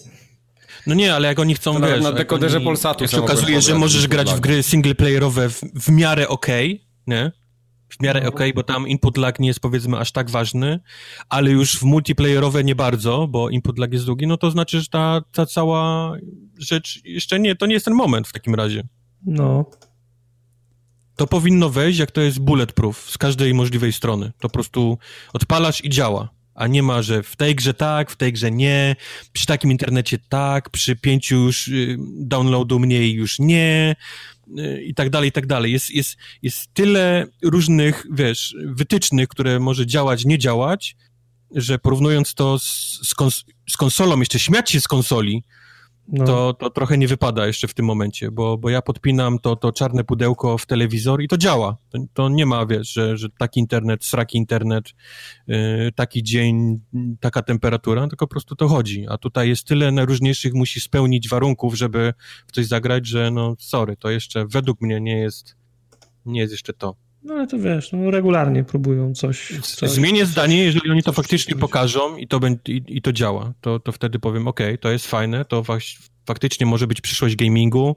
[0.87, 2.03] No nie, ale jak oni chcą, to wiesz...
[2.03, 5.89] Na dekoderze oni, Polsatu Jak się okazuje, że możesz grać w gry singleplayerowe w, w
[5.89, 7.31] miarę okej, okay, nie?
[7.89, 8.29] W miarę no.
[8.29, 10.79] okej, okay, bo tam input lag nie jest powiedzmy aż tak ważny,
[11.29, 14.87] ale już w multiplayerowe nie bardzo, bo input lag jest długi, no to znaczy, że
[14.87, 16.13] ta, ta cała
[16.57, 18.87] rzecz jeszcze nie, to nie jest ten moment w takim razie.
[19.25, 19.65] No.
[21.15, 24.31] To powinno wejść, jak to jest bulletproof z każdej możliwej strony.
[24.39, 24.97] To po prostu
[25.33, 28.95] odpalasz i działa a nie ma, że w tej grze tak, w tej grze nie,
[29.33, 33.95] przy takim internecie tak, przy pięciu już y, downloadu mniej już nie
[34.57, 35.71] y, i tak dalej, i tak dalej.
[35.71, 40.95] Jest, jest, jest tyle różnych, wiesz, wytycznych, które może działać, nie działać,
[41.51, 45.43] że porównując to z, z, kons z konsolą, jeszcze śmiać się z konsoli,
[46.07, 46.25] no.
[46.25, 49.71] to, to trochę nie wypada jeszcze w tym momencie, bo, bo ja podpinam to, to
[49.71, 51.77] czarne pudełko w telewizor i to działa.
[51.89, 54.85] To, to nie ma, wiesz, że, że taki internet, sraki internet,
[55.47, 56.79] yy, taki dzień,
[57.19, 59.05] taka temperatura, tylko po prostu to chodzi.
[59.09, 62.13] A tutaj jest tyle najróżniejszych, musi spełnić warunków, żeby
[62.47, 65.55] w coś zagrać, że no sorry, to jeszcze według mnie nie jest,
[66.25, 67.06] nie jest jeszcze to.
[67.27, 71.13] No ale to wiesz, no, regularnie próbują coś, coś Zmienię coś, zdanie, jeżeli oni to
[71.13, 75.07] faktycznie pokażą i to, i, i to działa, to, to wtedy powiem, ok, to jest
[75.07, 75.63] fajne, to
[76.25, 77.95] faktycznie może być przyszłość gamingu,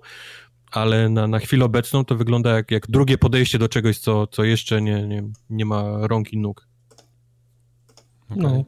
[0.71, 4.45] ale na, na chwilę obecną to wygląda jak, jak drugie podejście do czegoś, co, co
[4.45, 6.67] jeszcze nie, nie, nie ma rąk i nóg.
[8.31, 8.43] Okay.
[8.43, 8.65] No.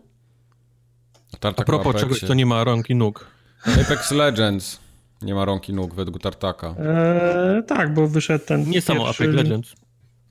[1.42, 3.26] A propos czegoś, co nie ma rąk i nóg.
[3.64, 4.80] Apex Legends
[5.22, 6.74] nie ma rąk i nóg według Tartaka.
[6.78, 9.74] Eee, tak, bo wyszedł ten Nie samo Apex Legends.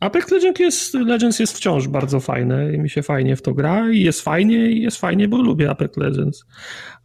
[0.02, 3.92] Apex Legends jest, Legends jest wciąż bardzo fajne i mi się fajnie w to gra
[3.92, 6.46] i jest fajnie i jest fajnie, bo lubię Apex Legends.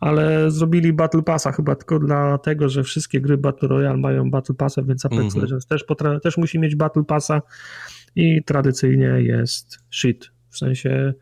[0.00, 4.82] Ale zrobili Battle Passa chyba tylko dlatego, że wszystkie gry Battle Royale mają Battle Passa,
[4.82, 5.40] więc Apex -hmm.
[5.40, 5.84] Legends też,
[6.22, 7.42] też musi mieć Battle Passa
[8.14, 10.30] i tradycyjnie jest shit.
[10.50, 11.14] W sensie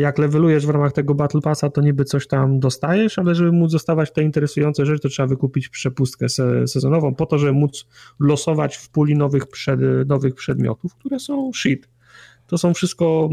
[0.00, 3.72] jak levelujesz w ramach tego Battle Passa, to niby coś tam dostajesz, ale żeby móc
[3.72, 7.86] dostawać te interesujące rzeczy, to trzeba wykupić przepustkę se sezonową po to, żeby móc
[8.20, 11.88] losować w puli nowych, przed, nowych przedmiotów, które są shit.
[12.46, 13.28] to są wszystko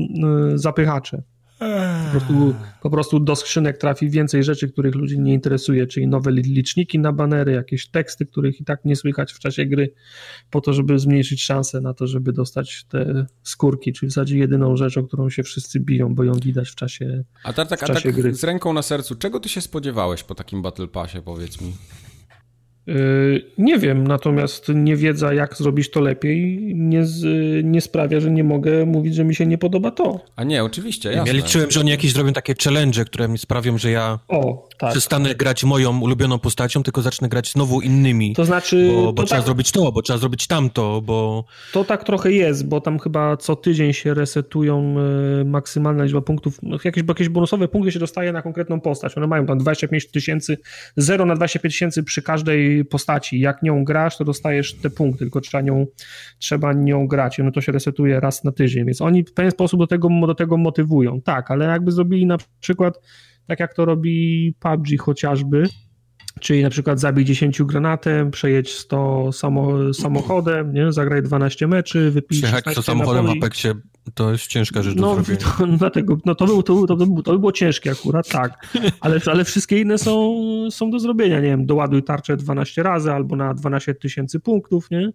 [0.53, 1.23] y, zapychacze.
[2.05, 6.31] Po prostu, po prostu do skrzynek trafi więcej rzeczy, których ludzi nie interesuje, czyli nowe
[6.31, 9.93] liczniki na banery, jakieś teksty, których i tak nie słychać w czasie gry,
[10.49, 14.77] po to, żeby zmniejszyć szanse na to, żeby dostać te skórki, czyli w zasadzie jedyną
[14.77, 17.87] rzecz, o którą się wszyscy biją, bo ją widać w czasie, a w czasie a
[17.87, 18.35] tak gry.
[18.35, 21.73] z ręką na sercu, czego ty się spodziewałeś po takim Battle Passie, powiedz mi?
[22.87, 27.25] Yy, nie wiem, natomiast niewiedza, jak zrobić to lepiej, nie, z,
[27.65, 30.19] nie sprawia, że nie mogę mówić, że mi się nie podoba to.
[30.35, 31.31] A nie, oczywiście, jasne.
[31.31, 34.91] Ja liczyłem, że oni jakieś zrobią takie challenge, które mi sprawią, że ja o, tak.
[34.91, 38.33] przestanę grać moją ulubioną postacią, tylko zacznę grać znowu innymi.
[38.35, 38.91] To znaczy...
[38.95, 41.45] Bo, bo to trzeba tak, zrobić to, bo trzeba zrobić tamto, bo...
[41.73, 44.95] To tak trochę jest, bo tam chyba co tydzień się resetują
[45.41, 46.59] y, maksymalna liczba punktów.
[46.63, 49.17] No, jakieś, jakieś bonusowe punkty się dostaje na konkretną postać.
[49.17, 50.57] One mają tam 25 tysięcy,
[50.97, 53.39] 0 na 25 tysięcy przy każdej postaci.
[53.39, 55.85] Jak nią grasz, to dostajesz te punkty, tylko trzeba nią,
[56.39, 57.39] trzeba nią grać.
[57.39, 60.09] I ono to się resetuje raz na tydzień, więc oni w pewien sposób do tego,
[60.27, 61.21] do tego motywują.
[61.21, 62.99] Tak, ale jakby zrobili na przykład
[63.47, 65.63] tak jak to robi PUBG chociażby,
[66.39, 70.91] czyli na przykład zabij 10 granatem, przejedź 100 samo, samochodem, nie?
[70.91, 73.73] zagraj 12 meczy, wypij Przejechać to samochodem w Apexie
[74.13, 75.47] to jest ciężka rzecz no, do zrobienia.
[75.57, 78.67] To, dlatego, no to, był, to, to, to, to by było ciężkie akurat, tak,
[79.01, 80.35] ale, ale wszystkie inne są,
[80.71, 85.11] są do zrobienia, nie wiem, doładuj tarczę 12 razy albo na 12 tysięcy punktów, nie?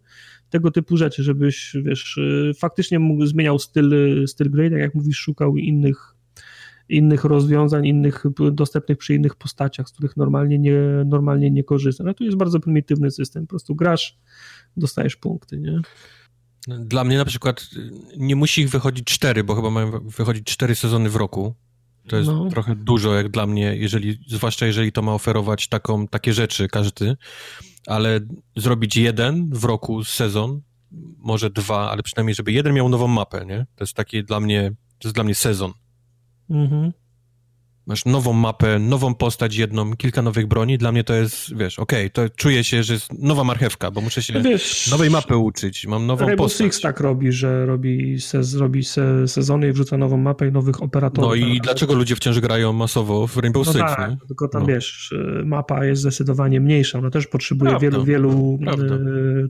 [0.51, 2.21] Tego typu rzeczy, żebyś, wiesz,
[2.59, 3.95] faktycznie mógł, zmieniał styl,
[4.27, 6.14] styl gry, tak jak mówisz, szukał innych
[6.91, 12.05] innych rozwiązań, innych dostępnych przy innych postaciach, z których normalnie nie, normalnie nie korzysta.
[12.05, 14.18] No tu jest bardzo prymitywny system, po prostu grasz,
[14.76, 15.80] dostajesz punkty, nie?
[16.68, 17.70] Dla mnie na przykład
[18.16, 21.55] nie musi ich wychodzić cztery, bo chyba mają wychodzić cztery sezony w roku.
[22.09, 22.49] To jest no.
[22.51, 27.16] trochę dużo jak dla mnie, jeżeli, zwłaszcza jeżeli to ma oferować taką, takie rzeczy każdy,
[27.86, 28.20] ale
[28.57, 30.61] zrobić jeden w roku sezon,
[31.18, 33.66] może dwa, ale przynajmniej żeby jeden miał nową mapę, nie?
[33.76, 35.72] To jest taki dla mnie, to jest dla mnie sezon.
[36.51, 36.92] Mhm.
[37.86, 40.78] Masz nową mapę, nową postać jedną, kilka nowych broni.
[40.78, 44.01] Dla mnie to jest, wiesz, okej, okay, to czuję się, że jest nowa marchewka, bo
[44.01, 45.86] muszę się wiesz, nowej mapy uczyć.
[45.86, 46.66] Mam nową Rainbow postać.
[46.66, 50.82] Six tak robi, że robi, sez, robi se, sezony i wrzuca nową mapę i nowych
[50.82, 51.30] operatorów.
[51.30, 53.84] No i dlaczego ludzie wciąż grają masowo w Rainbow no Six?
[53.84, 54.16] Tak, nie?
[54.28, 54.68] tylko tam no.
[54.68, 56.98] wiesz, mapa jest zdecydowanie mniejsza.
[56.98, 57.90] Ona też potrzebuje Prawda.
[57.90, 58.84] wielu, wielu Prawda.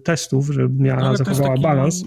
[0.04, 1.62] testów, żeby miała, zachowała taki...
[1.62, 2.04] balans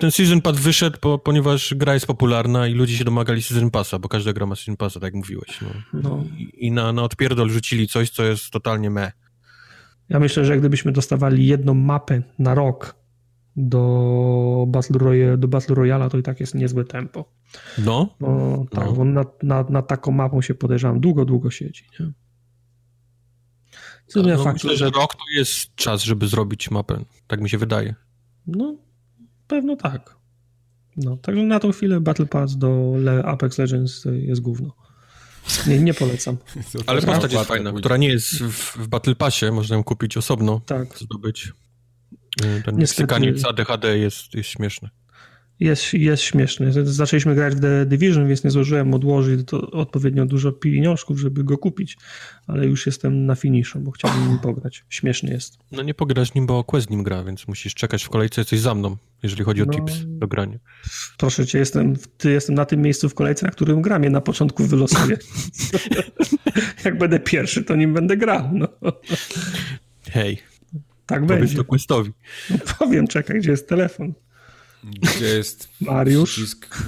[0.00, 3.98] ten Season Pass wyszedł, bo, ponieważ gra jest popularna i ludzie się domagali Season Passa,
[3.98, 5.60] bo każda gra ma Season Passa, tak jak mówiłeś.
[5.60, 6.00] No.
[6.02, 6.24] no.
[6.38, 9.12] I, I, na, na odpierdol rzucili coś, co jest totalnie me.
[10.08, 12.94] Ja myślę, że gdybyśmy dostawali jedną mapę na rok
[13.56, 17.32] do Battle, Royale, do Battle Royale, to i tak jest niezłe tempo.
[17.78, 18.16] No.
[18.20, 18.92] no tak, no.
[18.92, 21.84] bo na, na, na, taką mapą się podejrzewam, długo, długo siedzi.
[22.00, 22.12] Nie?
[24.16, 27.04] No, no, myślę, że rok to jest czas, żeby zrobić mapę.
[27.26, 27.94] Tak mi się wydaje.
[28.46, 28.76] No,
[29.50, 30.16] Pewno tak.
[30.96, 32.94] No, także na tą chwilę Battle Pass do
[33.24, 34.76] Apex Legends jest gówno.
[35.66, 36.36] Nie, nie polecam.
[36.86, 40.60] Ale postać jest fajna, która nie jest w, w Battle Passie, można ją kupić osobno,
[40.66, 40.98] tak.
[40.98, 41.52] zdobyć.
[42.64, 44.88] Ten stykaniec ADHD jest, jest śmieszny
[45.60, 46.72] jest, jest śmieszny.
[46.84, 51.58] Zaczęliśmy grać w The Division, więc nie złożyłem odłożyć to odpowiednio dużo pieniążków, żeby go
[51.58, 51.96] kupić,
[52.46, 54.84] ale już jestem na finiszu, bo chciałbym nim pograć.
[54.88, 55.58] Śmieszny jest.
[55.72, 58.74] No nie pograsz nim, bo Quest nim gra, więc musisz czekać w kolejce, jesteś za
[58.74, 60.58] mną, jeżeli chodzi o no, tips do grania.
[61.18, 64.20] Proszę cię, jestem, ty jestem na tym miejscu w kolejce, na którym gram, je na
[64.20, 65.16] początku wylosuję.
[66.84, 68.50] Jak będę pierwszy, to nim będę grał.
[68.52, 68.68] No.
[70.10, 70.38] Hej.
[71.06, 71.56] Tak Powiedz będzie.
[71.56, 72.10] to Questowi.
[72.50, 74.14] No powiem, czekaj, gdzie jest telefon.
[74.84, 76.30] Gdzie jest Mariusz?
[76.30, 76.68] Przycisk...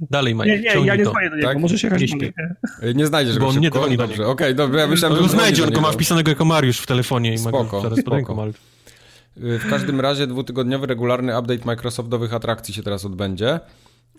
[0.00, 0.46] Dalej, Mike.
[0.46, 1.58] Nie, nie, ja nie dzwonię do niego, tak?
[1.58, 2.32] może się jechać nie,
[2.94, 3.06] nie.
[3.06, 5.28] znajdziesz go Bo on nie dzwoni do Dobrze, okej, okay, dobrze, ja myślałem, że...
[5.28, 8.42] znajdzie, on go ma wpisanego jako Mariusz w telefonie i spoko, ma zaraz pod ręką,
[8.42, 8.52] ale...
[9.36, 13.60] W każdym razie dwutygodniowy, regularny update Microsoftowych atrakcji się teraz odbędzie,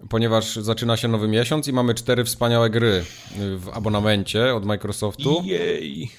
[0.10, 3.04] ponieważ zaczyna się nowy miesiąc i mamy cztery wspaniałe gry
[3.36, 5.44] w abonamencie od Microsoftu.
[5.46, 6.12] Jej.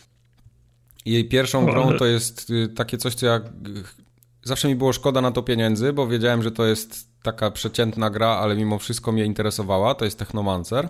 [1.04, 3.40] Jej pierwszą grą to jest y, takie coś, co ja...
[4.44, 8.28] Zawsze mi było szkoda na to pieniędzy, bo wiedziałem, że to jest taka przeciętna gra,
[8.28, 9.94] ale mimo wszystko mnie interesowała.
[9.94, 10.88] To jest Technomancer.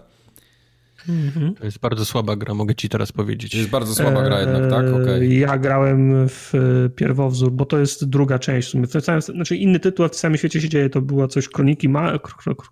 [1.08, 1.54] Mhm.
[1.54, 3.52] To jest bardzo słaba gra, mogę ci teraz powiedzieć.
[3.52, 4.84] To jest bardzo słaba gra jednak, tak?
[4.84, 5.26] Eee, okay.
[5.26, 6.52] Ja grałem w
[6.96, 8.68] pierwowzór, bo to jest druga część.
[8.68, 8.86] W sumie.
[8.86, 11.88] W całym, znaczy inny tytuł, a w całym świecie się dzieje, to była coś Kroniki,
[11.88, 12.18] Ma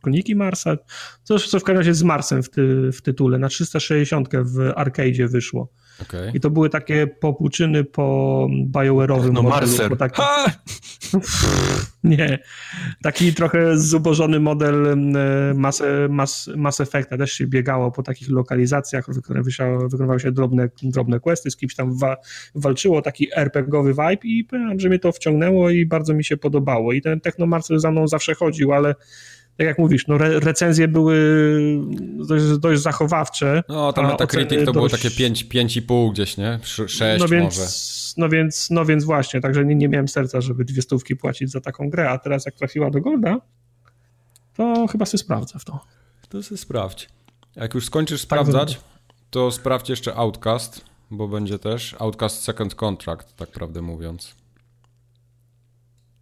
[0.03, 0.77] Kroniki Marsa,
[1.23, 3.39] coś co w każdym razie z Marsem w, ty w tytule.
[3.39, 5.69] Na 360 w arcade'zie wyszło.
[6.03, 6.31] Okay.
[6.35, 9.97] I to były takie popłuczyny po BioWare'owym no, modelu.
[9.97, 10.23] Taki...
[12.05, 12.39] nie.
[13.03, 14.97] Taki trochę zubożony model
[15.55, 17.19] Mass, Mass, Mass Effecta.
[17.19, 19.07] Też się biegało po takich lokalizacjach,
[19.91, 22.17] wykonywały się drobne, drobne questy, z kimś tam wa
[22.55, 26.93] walczyło, taki RPGowy vibe i powiem, że mnie to wciągnęło i bardzo mi się podobało.
[26.93, 28.95] I ten Technomancer za mną zawsze chodził, ale
[29.61, 31.17] tak jak mówisz, no re recenzje były
[32.29, 33.63] dość, dość zachowawcze.
[33.69, 34.75] No, tam Metacritic to dość...
[34.75, 36.59] było takie 5,5 gdzieś, nie?
[36.63, 37.71] 6 no więc, może.
[38.17, 41.61] No więc, no więc właśnie, także nie, nie miałem serca, żeby dwie stówki płacić za
[41.61, 43.41] taką grę, a teraz jak trafiła do Golda,
[44.55, 45.81] to chyba sobie sprawdzę w to.
[46.29, 47.09] To sobie sprawdź.
[47.57, 48.85] Jak już skończysz tak sprawdzać, tak
[49.31, 54.35] to sprawdź jeszcze Outcast, bo będzie też Outcast Second Contract, tak prawdę mówiąc.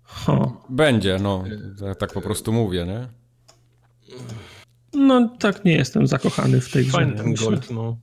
[0.03, 0.65] Ho.
[0.69, 1.45] Będzie, no.
[1.99, 3.18] Tak po prostu mówię, nie?
[4.95, 6.93] No tak nie jestem zakochany w tej grze.
[6.93, 7.97] Fajny ten Gold, no.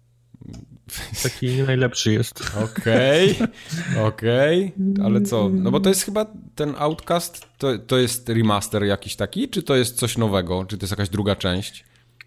[1.24, 2.52] Taki nie najlepszy jest.
[2.66, 5.06] Okej, okay, okej, okay.
[5.06, 5.50] ale co?
[5.50, 6.26] No bo to jest chyba
[6.56, 10.66] ten Outcast, to, to jest remaster jakiś taki, czy to jest coś nowego?
[10.66, 11.86] Czy to jest jakaś druga część?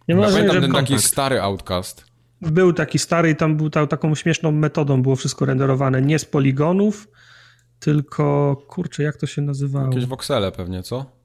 [0.08, 2.04] Nie ja pamiętam ten taki stary Outcast.
[2.40, 6.24] Był taki stary i tam był ta, taką śmieszną metodą było wszystko renderowane, nie z
[6.24, 7.08] poligonów,
[7.80, 9.86] tylko, kurczę, jak to się nazywało?
[9.86, 11.17] Jakieś voxele pewnie, co?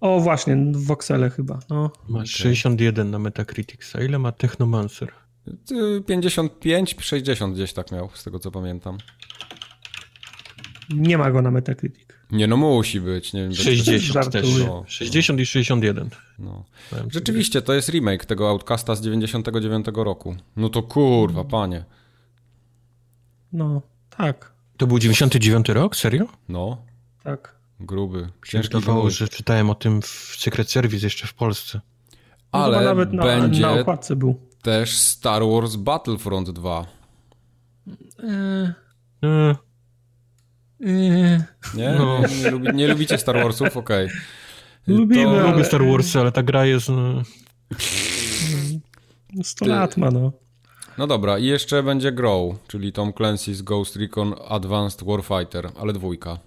[0.00, 1.58] O, właśnie, Voxele chyba.
[1.70, 1.90] No.
[2.08, 2.26] Ma okay.
[2.26, 3.96] 61 na Metacritic.
[3.96, 5.12] A ile ma Technomancer?
[6.06, 8.98] 55, 60 gdzieś tak miał, z tego co pamiętam.
[10.90, 12.08] Nie ma go na Metacritic.
[12.30, 13.32] Nie, no musi być.
[13.32, 14.58] Nie wiem, 60 też.
[14.66, 16.10] No, 60 i 61.
[16.38, 16.64] No.
[17.10, 20.36] Rzeczywiście, to jest remake tego Outcasta z 99 roku.
[20.56, 21.84] No to kurwa, panie.
[23.52, 23.82] No,
[24.16, 24.52] tak.
[24.76, 25.96] To był 99 rok?
[25.96, 26.26] Serio?
[26.48, 26.82] No.
[27.24, 27.57] Tak.
[27.80, 28.28] Gruby.
[28.46, 31.80] Ciężki było, że czytałem o tym w Secret Service jeszcze w Polsce.
[32.52, 34.40] No Ale nawet na, będzie na okładce był.
[34.62, 36.86] też Star Wars Battlefront 2.
[38.22, 39.54] Eee.
[40.80, 41.42] Eee.
[41.74, 41.94] Nie?
[41.98, 42.20] No.
[42.42, 43.76] Nie, lubi, nie, lubicie Star Warsów?
[43.76, 44.06] Okej.
[44.06, 44.18] Okay.
[44.96, 45.40] Lubimy, to...
[45.40, 45.50] ale...
[45.50, 46.88] Lubię Star Warsy, ale ta gra jest...
[46.88, 47.22] No...
[49.42, 49.70] 100 Ty...
[49.70, 50.32] lat ma, no.
[50.98, 56.38] No dobra, i jeszcze będzie Grow, czyli Tom Clancy's Ghost Recon Advanced Warfighter, ale dwójka.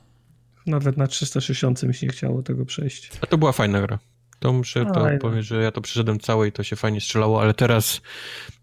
[0.65, 3.11] Nawet na 360 mi się nie chciało tego przejść.
[3.21, 3.99] A to była fajna gra.
[4.39, 7.53] To muszę to powiedzieć, że ja to przeszedłem całe i to się fajnie strzelało, ale
[7.53, 8.01] teraz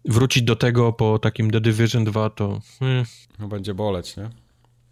[0.05, 2.59] wrócić do tego po takim The Division 2 to...
[2.79, 3.05] Hmm.
[3.39, 4.29] No będzie boleć, nie?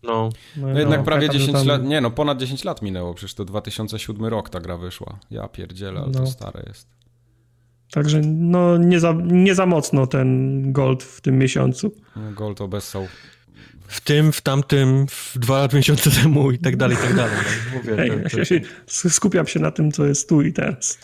[0.03, 0.29] No.
[0.57, 1.67] No, no jednak no, prawie 10 tam...
[1.67, 5.19] lat, nie no, ponad 10 lat minęło, przecież to 2007 rok ta gra wyszła.
[5.31, 6.19] Ja pierdzielę, ale no.
[6.19, 6.87] to stare jest.
[7.91, 11.91] Także no nie za, nie za mocno ten Gold w tym miesiącu.
[12.15, 13.07] No, gold obessał
[13.87, 17.35] w tym, w tamtym, w dwa lata miesiące temu i tak dalej, i tak dalej.
[17.73, 18.45] No, mówię, Ej, to...
[18.45, 20.97] Się, skupiam się na tym, co jest tu i teraz.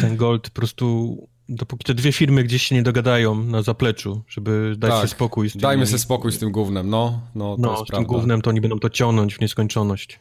[0.00, 1.16] Ten Gold po prostu,
[1.48, 5.48] dopóki te dwie firmy gdzieś się nie dogadają na zapleczu, żeby dać tak, sobie spokój
[5.50, 5.60] z tym.
[5.60, 7.20] Dajmy sobie spokój z tym głównym, no.
[7.34, 10.20] No, to no z tym głównym to oni będą to ciągnąć w nieskończoność.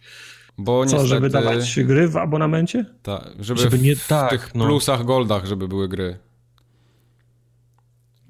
[0.58, 1.08] Bo Co, niestety...
[1.08, 2.86] żeby dawać gry w abonamencie?
[3.04, 4.66] Tak, żeby, żeby nie, w, tak, w tych no.
[4.66, 6.18] plusach, goldach, żeby były gry.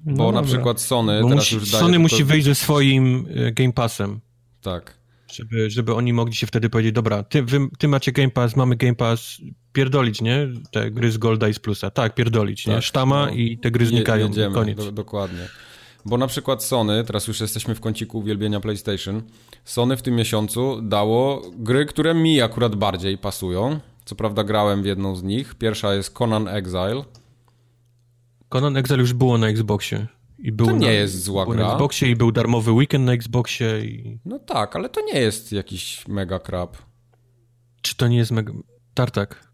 [0.04, 1.84] No Bo na przykład Sony Bo teraz musi, już daje...
[1.84, 4.20] Sony musi wyjść ze swoim e, Game Passem.
[4.62, 5.02] Tak.
[5.32, 8.76] Żeby, żeby oni mogli się wtedy powiedzieć, dobra, ty, wy, ty macie Game Pass, mamy
[8.76, 9.38] Game Pass,
[9.72, 10.48] pierdolić, nie?
[10.70, 11.90] Te gry z Golda i z Plusa.
[11.90, 12.82] Tak, pierdolić, tak, nie?
[12.82, 14.28] Sztama no, i te gry znikają.
[14.28, 14.76] Jedziemy, koniec.
[14.76, 15.48] Do, dokładnie.
[16.04, 19.22] Bo na przykład Sony, teraz już jesteśmy w kąciku uwielbienia PlayStation,
[19.64, 23.80] Sony w tym miesiącu dało gry, które mi akurat bardziej pasują.
[24.04, 25.54] Co prawda grałem w jedną z nich.
[25.54, 27.04] Pierwsza jest Conan Exile.
[28.52, 30.06] Conan Exile już było na Xboxie.
[30.38, 31.66] I był to nie na, jest zła gra.
[31.66, 33.84] na Xboxie i był darmowy weekend na Xboxie.
[33.84, 34.20] I...
[34.24, 36.76] No tak, ale to nie jest jakiś mega krab.
[37.82, 38.52] Czy to nie jest mega...
[38.94, 39.52] Tartak.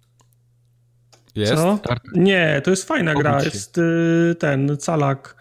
[1.35, 1.55] Jest?
[1.55, 1.79] Co?
[1.79, 2.13] Tartak.
[2.15, 3.45] Nie, to jest fajna gra.
[3.45, 5.37] Jest y, ten Calak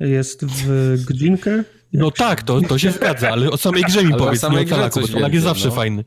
[0.00, 1.64] jest w godzinkę.
[1.92, 5.00] No tak, to, to się zgadza, ale o samej grze mi powiedz, nie o Calaku,
[5.12, 5.74] bo jest zawsze no.
[5.74, 6.04] fajny.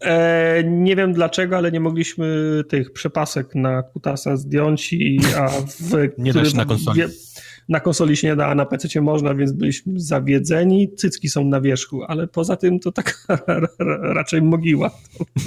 [0.00, 6.08] E, nie wiem dlaczego, ale nie mogliśmy tych przepasek na kutasa zdjąć, i, a w
[6.18, 7.02] nie da się na konsoli.
[7.68, 10.94] Na konsoli się nie da, a na PC można, więc byliśmy zawiedzeni.
[10.96, 13.26] Cycki są na wierzchu, ale poza tym to tak
[14.18, 14.90] raczej mogiła.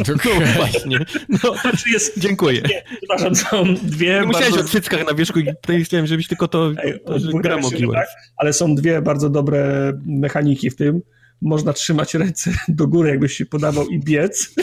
[0.08, 1.06] No właśnie.
[1.30, 2.62] No, znaczy jest, Dziękuję.
[2.62, 4.08] Nie, przepraszam, są dwie.
[4.08, 4.28] Nie bardzo...
[4.28, 6.72] musiałeś o cyckach na wierzchu i chciałem, żebyś tylko to,
[7.06, 7.96] to że gra mogiła.
[7.96, 8.08] Tak,
[8.38, 11.02] ale są dwie bardzo dobre mechaniki w tym
[11.42, 14.56] można trzymać ręce do góry, jakbyś się podawał i biec.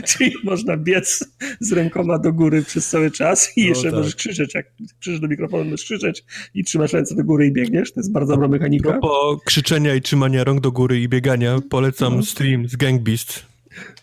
[0.08, 1.24] Czyli można biec
[1.60, 3.94] z rękoma do góry przez cały czas i no jeszcze tak.
[3.94, 4.66] możesz krzyczeć, jak
[5.00, 7.92] krzyczysz do mikrofonu, możesz krzyczeć i trzymasz ręce do góry i biegniesz.
[7.92, 8.98] To jest bardzo dobra mechanika.
[8.98, 12.22] Po krzyczenia i trzymania rąk do góry i biegania polecam no.
[12.22, 13.49] stream z Gang Beast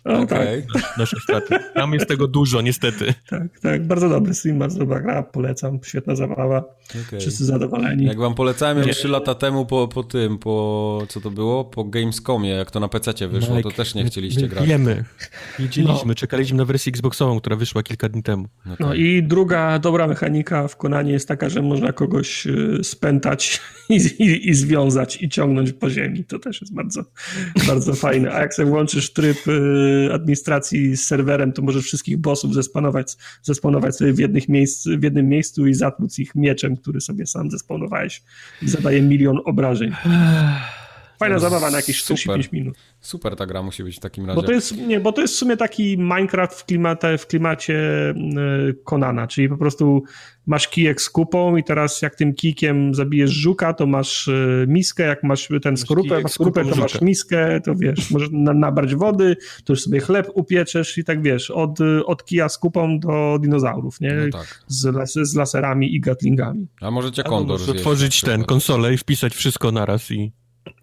[0.06, 0.66] No, okay.
[0.74, 0.98] tak.
[0.98, 1.56] Nasze straty.
[1.74, 3.14] Tam jest tego dużo, niestety.
[3.30, 3.88] Tak, tak.
[3.88, 5.24] Bardzo dobry stream, bardzo dobra gra.
[5.24, 5.80] Polecam.
[5.84, 6.64] Świetna zabawa.
[7.08, 7.20] Okay.
[7.20, 8.06] Wszyscy zadowoleni.
[8.06, 11.66] Jak wam polecałem już 3 lata temu po, po tym, po co to było?
[11.66, 14.68] Po Gamescomie, jak to na PC wyszło, Mike, to też nie chcieliście my, grać.
[14.68, 15.04] Wiemy.
[15.60, 16.08] Widzieliśmy.
[16.08, 16.16] No.
[16.16, 18.48] Czekaliśmy na wersję Xboxową, która wyszła kilka dni temu.
[18.66, 18.78] Okay.
[18.80, 23.96] No i druga dobra mechanika w Konanie jest taka, że można kogoś y, spętać i,
[23.96, 26.24] i, i związać i ciągnąć po ziemi.
[26.24, 27.04] To też jest bardzo,
[27.68, 28.32] bardzo fajne.
[28.32, 29.57] A jak sobie włączysz tryb y,
[30.14, 35.30] administracji z serwerem, to możesz wszystkich bossów zespanować, zespanować sobie w, jednych miejsc, w jednym
[35.30, 38.24] miejscu i zatłuc ich mieczem, który sobie sam zesponowałeś
[38.62, 39.92] i zadaje milion obrażeń.
[41.20, 42.78] Fajna zabawa na jakieś 45 minut.
[43.00, 44.42] Super ta gra musi być w takim razie.
[44.42, 47.80] Bo to jest, nie, bo to jest w sumie taki Minecraft w, klimacie, w klimacie
[48.84, 50.04] Konana, czyli po prostu
[50.48, 55.04] masz kijek z kupą i teraz jak tym kijkiem zabijesz żuka, to masz e, miskę,
[55.04, 59.74] jak masz ten skorupę, masz skorupę, to masz miskę, to wiesz, możesz nabrać wody, to
[59.74, 64.14] już sobie chleb upieczesz i tak wiesz, od, od kija z kupą do dinozaurów, nie?
[64.14, 64.64] No tak.
[64.68, 66.68] z, z laserami i gatlingami.
[66.82, 70.32] A możecie kondor Albo otworzyć ten konsolę i wpisać wszystko naraz i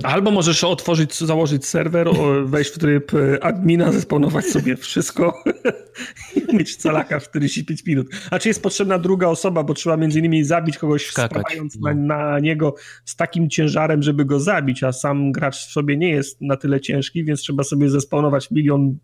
[0.02, 2.08] Albo możesz otworzyć, założyć serwer,
[2.44, 5.42] wejść w tryb e, admina, zesponować sobie wszystko
[6.36, 8.06] i mieć calaka w 45 minut.
[8.30, 11.94] A czy jest potrzebna druga osoba, bo trzeba między innymi zabić kogoś spadając no.
[11.94, 12.74] na, na, niego
[13.04, 16.80] z takim ciężarem, żeby go zabić, a sam gracz w sobie nie jest na tyle
[16.80, 18.98] ciężki, więc trzeba sobie zesponować milion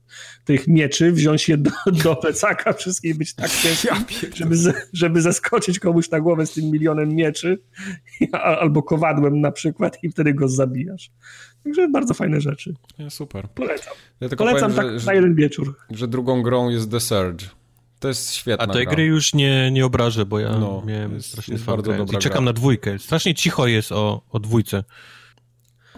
[0.44, 1.70] tych mieczy, wziąć je do,
[2.04, 3.90] do plecaka, wszystkie być tak ciężkie,
[4.34, 4.56] żeby,
[4.92, 7.58] żeby zeskoczyć komuś na głowę z tym milionem mieczy,
[8.32, 11.10] albo kowadłem na przykład i wtedy go zabić zabijasz.
[11.64, 12.74] Także bardzo fajne rzeczy.
[12.98, 13.48] Ja, super.
[13.48, 13.94] Polecam.
[14.20, 15.76] Ja Polecam powiem, tak że, na jeden wieczór.
[15.90, 17.46] Że drugą grą jest The Surge.
[18.00, 18.94] To jest świetna A tej gra.
[18.94, 22.22] gry już nie, nie obrażę, bo ja no, miałem jest, strasznie jest bardzo dobra I
[22.22, 22.44] czekam gra.
[22.44, 22.98] na dwójkę.
[22.98, 24.84] Strasznie cicho jest o, o dwójce.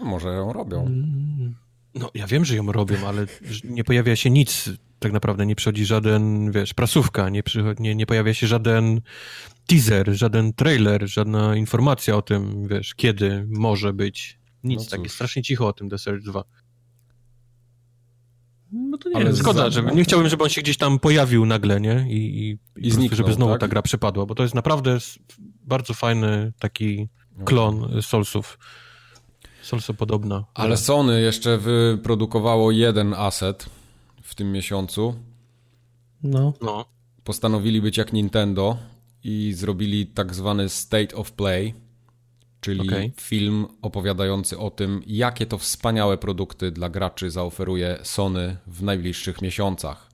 [0.01, 0.85] może ją robią.
[0.85, 1.55] Mm.
[1.95, 3.25] No, ja wiem, że ją robią, ale
[3.63, 4.69] nie pojawia się nic.
[4.99, 9.01] Tak naprawdę nie przychodzi żaden, wiesz, prasówka, nie, przychodzi, nie, nie pojawia się żaden
[9.67, 14.42] teaser, żaden trailer, żadna informacja o tym, wiesz, kiedy może być.
[14.63, 16.43] Nic, no tak jest strasznie cicho o tym The Surge 2.
[18.71, 21.81] No to nie Ale szkoda, żeby, nie chciałbym, żeby on się gdzieś tam pojawił nagle,
[21.81, 22.05] nie?
[22.09, 22.57] I, i,
[22.87, 23.61] I zniknął, żeby znowu tak?
[23.61, 24.97] ta gra przepadła, bo to jest naprawdę
[25.63, 27.07] bardzo fajny taki
[27.45, 28.59] klon Soulsów.
[29.61, 30.45] Soulso podobna.
[30.53, 33.65] Ale Sony jeszcze wyprodukowało jeden asset
[34.21, 35.15] w tym miesiącu.
[36.23, 36.53] No.
[36.61, 36.85] no.
[37.23, 38.77] Postanowili być jak Nintendo
[39.23, 41.73] i zrobili tak zwany State of Play
[42.63, 43.11] czyli okay.
[43.21, 50.09] film opowiadający o tym, jakie to wspaniałe produkty dla graczy zaoferuje Sony w najbliższych miesiącach.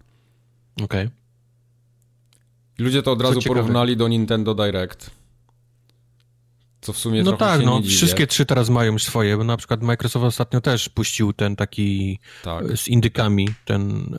[0.84, 1.06] Okej.
[1.06, 1.12] Okay.
[2.80, 5.12] Ludzie to od razu porównali do Nintendo Direct.
[6.82, 10.26] Co w sumie No tak, no wszystkie trzy teraz mają swoje, bo na przykład Microsoft
[10.26, 12.78] ostatnio też puścił ten taki tak.
[12.78, 14.16] z indykami, ten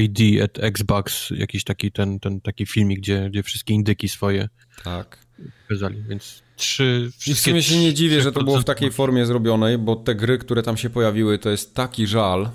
[0.00, 4.48] ID at Xbox, jakiś taki ten, ten taki filmik, gdzie, gdzie wszystkie indyki swoje
[4.84, 5.26] tak.
[5.62, 7.10] pokazali, więc trzy...
[7.26, 10.14] I w sumie się nie dziwię, że to było w takiej formie zrobionej, bo te
[10.14, 12.50] gry, które tam się pojawiły, to jest taki żal.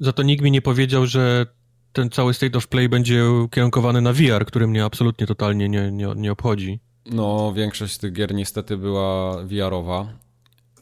[0.00, 1.46] Za to nikt mi nie powiedział, że
[1.92, 6.08] ten cały State of Play będzie kierunkowany na VR, który mnie absolutnie totalnie nie, nie,
[6.16, 6.80] nie obchodzi.
[7.06, 10.12] No, większość z tych gier niestety była VR-owa.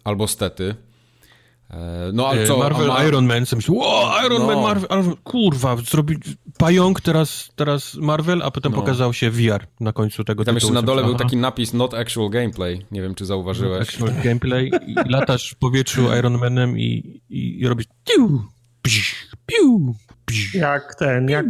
[0.04, 0.74] Albo stety.
[1.70, 2.58] E, no ale e, co?
[2.58, 3.04] Marvel ma...
[3.04, 3.74] Iron Man, co myślę,
[4.26, 4.46] Iron no.
[4.46, 6.16] Man, Marvel, kurwa, zrobi
[6.58, 8.78] pająk, teraz, teraz Marvel, a potem no.
[8.78, 12.30] pokazał się VR na końcu tego Tam jeszcze na dole był taki napis not actual
[12.30, 13.98] gameplay, nie wiem czy zauważyłeś.
[13.98, 18.42] Not actual gameplay i latasz w powietrzu Iron Manem i, i, i robisz piu,
[18.82, 19.94] piu,
[20.26, 21.46] piu, jak ten, jak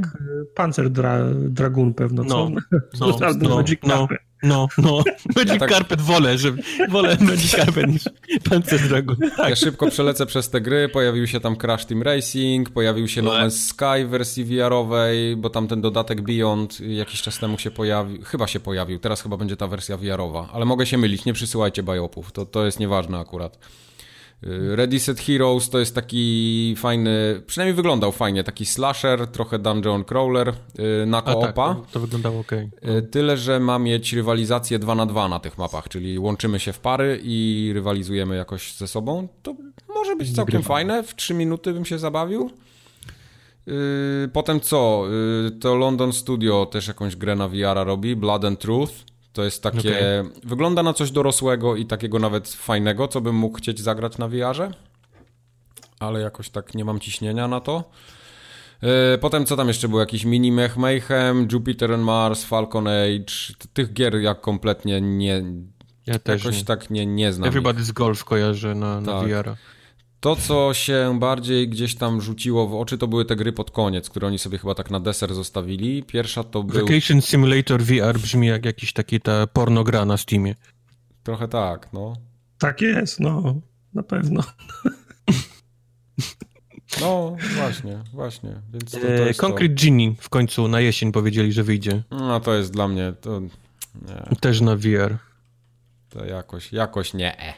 [0.54, 2.50] Panzer Dra Dragoon pewno, co?
[2.50, 2.60] No,
[3.00, 4.08] no, no, no,
[4.46, 5.02] no, no.
[5.36, 5.70] Magic ja tak...
[5.70, 6.52] Carpet wolę, że
[6.88, 8.02] wolę Magic Carpet niż
[8.50, 9.16] Panzer Dragon.
[9.36, 9.50] Tak.
[9.50, 10.88] Ja szybko przelecę przez te gry.
[10.88, 15.50] Pojawił się tam Crash Team Racing, pojawił się No Man's Sky w wersji VR-owej, bo
[15.50, 18.22] tam ten dodatek Beyond jakiś czas temu się pojawił.
[18.22, 18.98] Chyba się pojawił.
[18.98, 21.24] Teraz chyba będzie ta wersja VR-owa, ale mogę się mylić.
[21.24, 22.32] Nie przysyłajcie biopów.
[22.32, 23.58] To, to jest nieważne akurat.
[24.46, 30.04] Y, Ready Set Heroes to jest taki fajny, przynajmniej wyglądał fajnie, taki slasher, trochę dungeon
[30.04, 30.48] crawler
[31.02, 31.74] y, na koopa.
[31.74, 32.52] Tak, to, to wyglądało ok.
[33.10, 36.80] Tyle, że ma mieć rywalizację 2 na 2 na tych mapach, czyli łączymy się w
[36.80, 39.28] pary i rywalizujemy jakoś ze sobą.
[39.42, 39.54] To
[39.94, 42.50] może być całkiem fajne, w 3 minuty bym się zabawił.
[43.68, 45.04] Y, potem co?
[45.60, 48.92] To London Studio też jakąś grę na VR robi, Blood and Truth.
[49.36, 49.78] To jest takie.
[49.78, 50.40] Okay.
[50.44, 54.70] Wygląda na coś dorosłego i takiego nawet fajnego, co bym mógł chcieć zagrać na VR-ze.
[56.00, 57.90] Ale jakoś tak nie mam ciśnienia na to.
[58.82, 60.00] E, potem co tam jeszcze było?
[60.00, 63.54] Jakiś Mini Mech Mayhem, Jupiter and Mars, Falcon Age.
[63.72, 65.42] Tych gier jak kompletnie nie.
[66.06, 66.64] Ja też jakoś nie.
[66.64, 67.50] tak nie, nie znam.
[67.50, 69.28] Everybody's Golf kojarzę na, na tak.
[69.28, 69.56] VR.
[70.20, 74.10] To, co się bardziej gdzieś tam rzuciło w oczy, to były te gry pod koniec,
[74.10, 76.02] które oni sobie chyba tak na deser zostawili.
[76.02, 76.86] Pierwsza to był...
[76.86, 80.54] Vacation Simulator VR brzmi jak jakiś taki ta pornogra na Steamie.
[81.22, 82.16] Trochę tak, no.
[82.58, 83.54] Tak jest, no,
[83.94, 84.42] na pewno.
[87.00, 88.50] No, właśnie, właśnie.
[88.72, 89.84] Więc to, to e, Concrete to.
[89.84, 92.02] Genie w końcu na jesień powiedzieli, że wyjdzie.
[92.10, 93.40] No to jest dla mnie, to...
[93.40, 94.36] Nie.
[94.40, 95.16] Też na VR.
[96.08, 97.54] To jakoś, jakoś nie.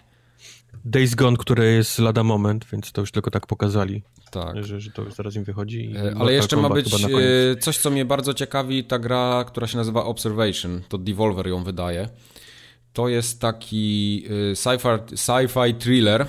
[0.85, 4.03] Days Gone, które jest lada moment, więc to już tylko tak pokazali.
[4.31, 4.65] Tak.
[4.65, 5.95] Że, że to już zaraz im wychodzi.
[5.97, 9.77] E, ale jeszcze ma być e, coś, co mnie bardzo ciekawi, ta gra, która się
[9.77, 12.09] nazywa Observation, to Devolver ją wydaje.
[12.93, 14.57] To jest taki e,
[15.17, 16.27] sci-fi, thriller,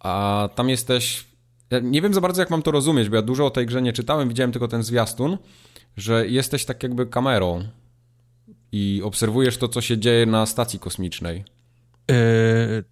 [0.00, 1.24] a tam jesteś...
[1.70, 3.82] Ja nie wiem za bardzo, jak mam to rozumieć, bo ja dużo o tej grze
[3.82, 5.38] nie czytałem, widziałem tylko ten zwiastun,
[5.96, 7.64] że jesteś tak jakby kamerą
[8.72, 11.44] i obserwujesz to, co się dzieje na stacji kosmicznej.
[12.10, 12.84] Yy,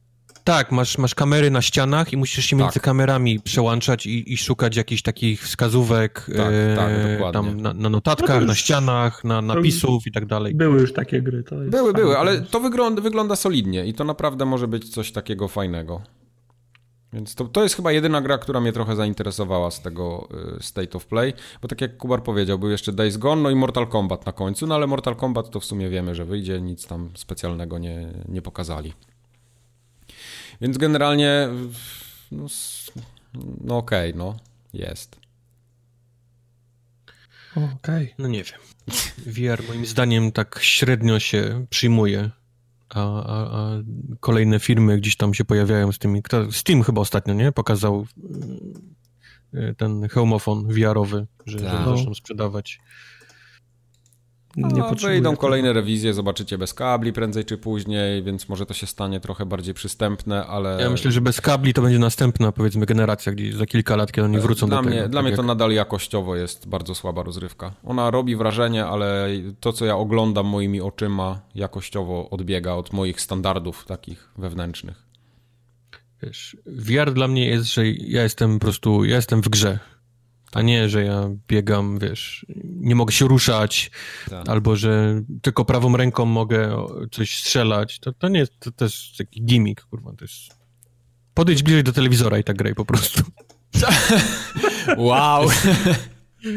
[0.44, 2.82] tak, masz, masz kamery na ścianach i musisz się między tak.
[2.82, 8.40] kamerami przełączać i, i, szukać jakichś takich wskazówek tak, e, tak, tam na, na notatkach,
[8.40, 10.54] no na ścianach, na napisów i tak dalej.
[10.54, 11.44] Były już takie gry.
[11.50, 16.02] były, były, ale to wygląda, wygląda solidnie i to naprawdę może być coś takiego fajnego.
[17.12, 20.28] Więc to, to jest chyba jedyna gra, która mnie trochę zainteresowała z tego
[20.58, 21.32] y, State of Play,
[21.62, 24.66] bo tak jak Kubar powiedział, był jeszcze Days Gone, no i Mortal Kombat na końcu,
[24.66, 28.42] no ale Mortal Kombat to w sumie wiemy, że wyjdzie, nic tam specjalnego nie, nie
[28.42, 28.92] pokazali.
[30.60, 31.48] Więc generalnie,
[32.32, 32.46] no,
[33.60, 34.36] no okej, okay, no,
[34.72, 35.20] jest.
[37.56, 37.74] Okej.
[37.82, 38.08] Okay.
[38.18, 38.60] No nie wiem.
[39.26, 42.30] VR moim zdaniem tak średnio się przyjmuje,
[42.88, 43.82] a, a, a,
[44.20, 46.22] kolejne firmy gdzieś tam się pojawiają z tymi.
[46.50, 47.52] Steam chyba ostatnio, nie?
[47.52, 48.06] Pokazał
[49.54, 51.84] y, ten homofon VR-owy, że, że tak.
[51.84, 52.80] zaczną sprzedawać.
[54.56, 58.86] Nie no, wyjdą kolejne rewizje, zobaczycie bez kabli prędzej czy później, więc może to się
[58.86, 60.78] stanie trochę bardziej przystępne, ale...
[60.80, 64.24] Ja myślę, że bez kabli to będzie następna, powiedzmy, generacja, gdzie za kilka lat, kiedy
[64.24, 65.08] oni wrócą dla do mnie, tego.
[65.08, 65.36] Dla tak mnie jak...
[65.36, 67.72] to nadal jakościowo jest bardzo słaba rozrywka.
[67.84, 69.28] Ona robi wrażenie, ale
[69.60, 75.10] to, co ja oglądam moimi oczyma, jakościowo odbiega od moich standardów takich wewnętrznych.
[76.22, 79.78] Wiesz, VR dla mnie jest, że ja jestem po prostu, ja jestem w grze.
[80.52, 83.90] A nie, że ja biegam, wiesz, nie mogę się ruszać,
[84.30, 84.48] tak.
[84.48, 87.98] albo że tylko prawą ręką mogę coś strzelać.
[87.98, 90.60] To, to nie jest, to też taki gimmick, kurwa, to jest...
[91.34, 93.22] Podejdź bliżej do telewizora i tak graj po prostu.
[94.96, 95.48] wow!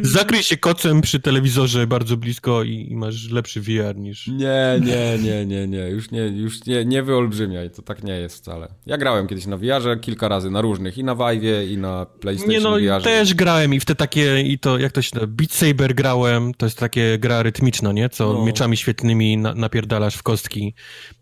[0.01, 4.27] Zakryj się kocem przy telewizorze bardzo blisko i, i, masz lepszy VR niż...
[4.27, 5.89] Nie, nie, nie, nie, nie.
[5.89, 7.71] Już nie, już nie, nie wyolbrzymiaj.
[7.71, 8.67] To tak nie jest wcale.
[8.85, 10.97] Ja grałem kiedyś na VR-ze kilka razy, na różnych.
[10.97, 13.09] I na Vive'ie, i na PlayStation Nie no, VR-ze.
[13.09, 16.53] też grałem i w te takie, i to, jak to się Beat Saber grałem.
[16.53, 18.09] To jest takie gra rytmiczna, nie?
[18.09, 18.45] Co no.
[18.45, 20.73] mieczami świetlnymi na, napierdalasz w kostki.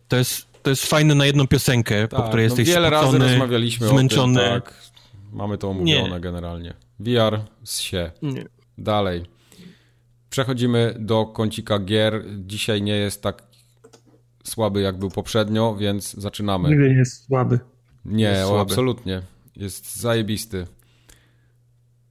[0.08, 3.20] To jest, to jest fajne na jedną piosenkę, tak, po której no jesteś wiele spocony,
[3.20, 4.42] razy rozmawialiśmy zmęczony.
[4.42, 4.92] O tym, tak.
[5.34, 6.20] Mamy to omówione nie.
[6.20, 6.74] generalnie.
[7.04, 8.12] VR z się.
[8.22, 8.46] Nie.
[8.78, 9.26] Dalej.
[10.30, 12.24] Przechodzimy do kącika gier.
[12.38, 13.44] Dzisiaj nie jest tak
[14.44, 16.70] słaby, jak był poprzednio, więc zaczynamy.
[16.70, 17.60] Nigdy nie jest słaby.
[18.06, 18.62] Nie, jest słaby.
[18.62, 19.22] absolutnie.
[19.56, 20.68] Jest zajebisty.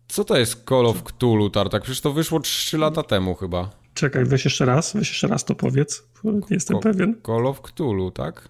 [0.09, 1.83] Co to jest Call of Cthulhu, Tartak?
[1.83, 3.71] Przecież to wyszło 3 lata temu chyba.
[3.95, 6.03] Czekaj, weź jeszcze raz, weź jeszcze raz to powiedz.
[6.25, 7.21] Nie jestem Ko pewien.
[7.27, 8.49] Call of Cthulhu, tak?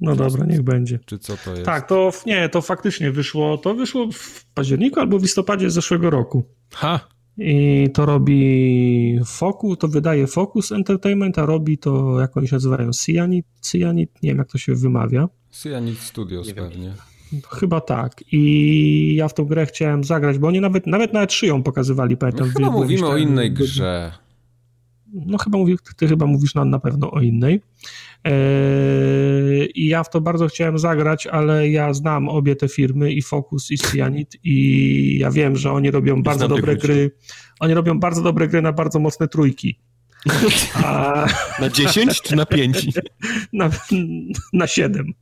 [0.00, 0.98] No dobra, niech będzie.
[1.06, 1.64] Czy co to jest?
[1.64, 6.44] Tak, to nie, to faktycznie wyszło, to wyszło w październiku albo w listopadzie zeszłego roku.
[6.74, 7.00] Ha!
[7.38, 12.90] I to robi Focus, to wydaje Focus Entertainment, a robi to, jak oni się nazywają,
[12.90, 15.28] Cyanid, Cyanid, nie wiem jak to się wymawia.
[15.50, 16.94] Cyanid Studios pewnie.
[17.50, 18.24] Chyba tak.
[18.32, 22.46] I ja w tą grę chciałem zagrać, bo oni nawet, nawet nawet szyją pokazywali, pamiętam.
[22.46, 24.12] No, chyba mówimy o innej grze.
[25.12, 27.60] No chyba mówi, ty chyba mówisz na, na pewno o innej.
[28.26, 33.22] Eee, I ja w to bardzo chciałem zagrać, ale ja znam obie te firmy i
[33.22, 37.10] Focus i Cyanid i ja wiem, że oni robią bardzo dobre gry.
[37.60, 39.78] Oni robią bardzo dobre gry na bardzo mocne trójki.
[40.84, 41.26] A...
[41.60, 42.86] Na 10 czy na 5?
[43.52, 43.70] Na,
[44.52, 45.12] na 7.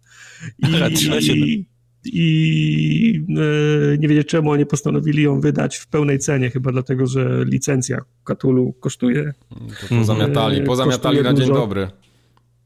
[0.59, 0.71] I,
[1.11, 1.65] na 7.
[2.05, 7.45] I e, nie wiedzieć czemu oni postanowili ją wydać w pełnej cenie, chyba dlatego, że
[7.45, 9.33] licencja Katulu kosztuje.
[9.81, 11.89] To pozamiatali, pozamiatali na dzień dobry.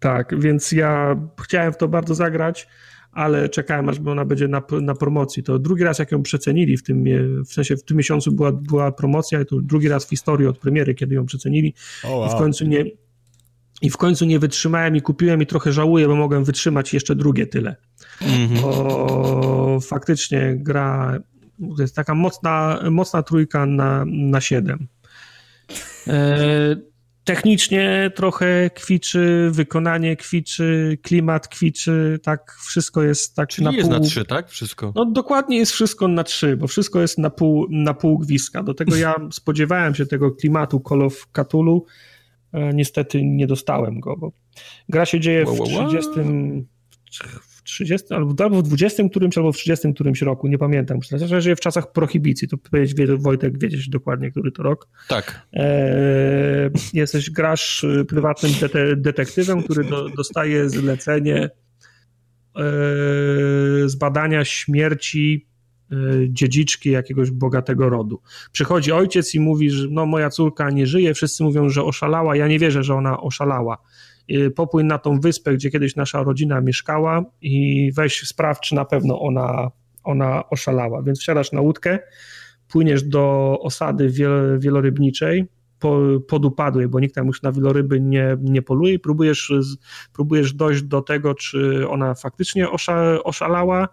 [0.00, 2.68] Tak, więc ja chciałem w to bardzo zagrać,
[3.12, 5.42] ale czekałem, aż ona będzie na, na promocji.
[5.42, 7.04] To drugi raz, jak ją przecenili, w tym,
[7.44, 10.58] w sensie w tym miesiącu była, była promocja, i to drugi raz w historii od
[10.58, 11.74] premiery, kiedy ją przecenili.
[12.04, 12.26] Oh, wow.
[12.26, 12.84] I w końcu nie.
[13.82, 17.46] I w końcu nie wytrzymałem i kupiłem i trochę żałuję, bo mogłem wytrzymać jeszcze drugie
[17.46, 17.76] tyle.
[18.22, 18.60] Mm -hmm.
[18.60, 21.18] Bo faktycznie gra
[21.76, 24.88] to jest taka mocna, mocna trójka na, na 7.
[26.06, 26.76] E,
[27.34, 33.98] technicznie trochę kwiczy, wykonanie kwiczy, klimat kwiczy, tak wszystko jest tak Czyli na jest pół...
[33.98, 34.48] na trzy, tak?
[34.48, 34.92] Wszystko?
[34.94, 38.62] No dokładnie jest wszystko na trzy, bo wszystko jest na pół, na pół gwizdka.
[38.62, 41.86] Do tego ja spodziewałem się tego klimatu Call of Cthulhu,
[42.52, 44.32] e, niestety nie dostałem go, bo
[44.88, 46.10] gra się dzieje w 30,
[47.42, 51.02] w 30 albo, albo w 20 którymś, albo w 30 którymś roku, nie pamiętam.
[51.02, 54.88] Znaczy, że w czasach prohibicji, to powiedzieć Wojtek, wiedzieć dokładnie, który to rok.
[55.08, 55.48] Tak.
[55.52, 61.50] E, jesteś, grasz prywatnym dete detektywem, który do, dostaje zlecenie
[62.56, 62.62] e,
[63.86, 65.46] zbadania śmierci
[65.92, 65.96] e,
[66.28, 68.22] dziedziczki jakiegoś bogatego rodu.
[68.52, 72.48] Przychodzi ojciec i mówi, że no moja córka nie żyje, wszyscy mówią, że oszalała, ja
[72.48, 74.07] nie wierzę, że ona oszalała Y,
[74.56, 79.20] popłyń na tą wyspę, gdzie kiedyś nasza rodzina mieszkała i weź sprawdź, czy na pewno
[79.20, 79.70] ona,
[80.04, 81.02] ona oszalała.
[81.02, 81.98] Więc wsiadasz na łódkę,
[82.68, 84.10] płyniesz do osady
[84.58, 85.44] wielorybniczej,
[85.78, 89.52] po, podupadłej, bo nikt tam już na wieloryby nie, nie poluje i próbujesz,
[90.12, 93.88] próbujesz dojść do tego, czy ona faktycznie osza, oszalała,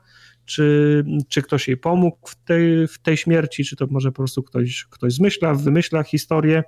[0.46, 4.44] czy, czy ktoś jej pomógł w tej, w tej śmierci, czy to może po prostu
[4.44, 6.64] ktoś, ktoś zmyśla, wymyśla historię.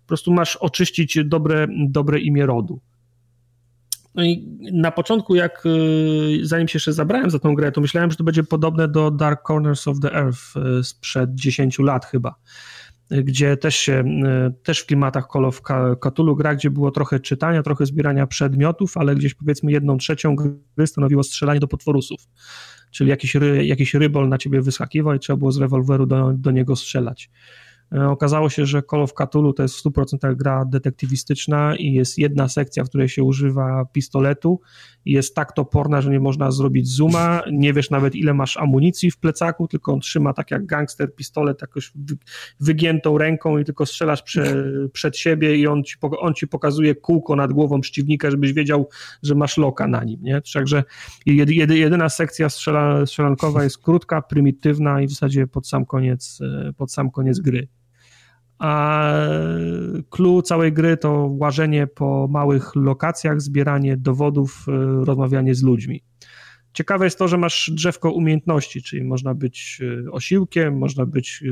[0.00, 2.80] Po prostu masz oczyścić dobre, dobre imię rodu.
[4.14, 8.10] No i na początku, jak y, zanim się jeszcze zabrałem za tą grę, to myślałem,
[8.10, 12.34] że to będzie podobne do Dark Corners of the Earth y, sprzed 10 lat chyba,
[13.12, 14.04] y, gdzie też się,
[14.62, 15.62] też w klimatach Call of
[16.00, 20.86] Cthulhu gra, gdzie było trochę czytania, trochę zbierania przedmiotów, ale gdzieś powiedzmy jedną trzecią gry
[20.86, 22.20] stanowiło strzelanie do potworusów.
[22.90, 26.50] Czyli jakiś, ry, jakiś rybol na ciebie wyskakiwał i trzeba było z rewolweru do, do
[26.50, 27.30] niego strzelać.
[27.94, 32.18] E, okazało się, że Call of Cthulhu to jest w 100% gra detektywistyczna i jest
[32.18, 34.60] jedna sekcja, w której się używa pistoletu.
[35.04, 39.10] I jest tak toporna, że nie można zrobić zooma, nie wiesz nawet ile masz amunicji
[39.10, 41.92] w plecaku, tylko on trzyma tak jak gangster pistolet jakoś
[42.60, 47.36] wygiętą ręką i tylko strzelasz prze, przed siebie i on ci, on ci pokazuje kółko
[47.36, 48.88] nad głową przeciwnika, żebyś wiedział,
[49.22, 50.42] że masz loka na nim, nie?
[50.54, 50.84] Także
[51.26, 56.92] jedyna sekcja strzela, strzelankowa jest krótka, prymitywna i w zasadzie pod sam koniec, e, pod
[56.92, 57.68] sam koniec gry
[58.58, 59.10] a
[60.10, 66.02] clue całej gry to łażenie po małych lokacjach, zbieranie dowodów, e, rozmawianie z ludźmi.
[66.72, 71.44] Ciekawe jest to, że masz drzewko umiejętności, czyli można być e, osiłkiem, można być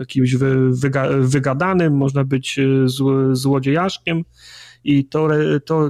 [0.00, 0.36] e, kimś
[1.20, 2.60] wygadanym, można być
[3.32, 4.24] złodziejaszkiem
[4.84, 5.08] i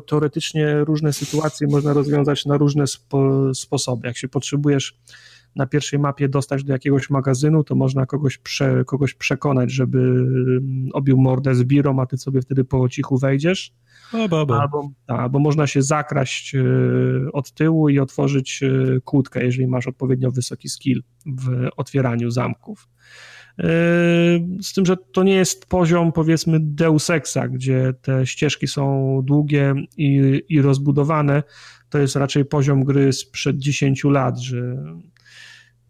[0.07, 4.07] teoretycznie różne sytuacje można rozwiązać na różne spo, sposoby.
[4.07, 4.99] Jak się potrzebujesz
[5.59, 10.89] na pierwszej mapie dostać do jakiegoś magazynu, to można kogoś, prze, kogoś przekonać, żeby mm,
[10.93, 13.73] obił mordę z birą, a ty sobie wtedy po cichu wejdziesz.
[14.61, 16.63] Albo, albo można się zakraść e,
[17.33, 22.89] od tyłu i otworzyć e, kłódkę, jeżeli masz odpowiednio wysoki skill w otwieraniu zamków.
[23.59, 23.65] E,
[24.63, 29.75] z tym, że to nie jest poziom, powiedzmy, Deus Exa, gdzie te ścieżki są długie
[29.97, 31.43] i, i rozbudowane.
[31.91, 34.77] To jest raczej poziom gry sprzed 10 lat, że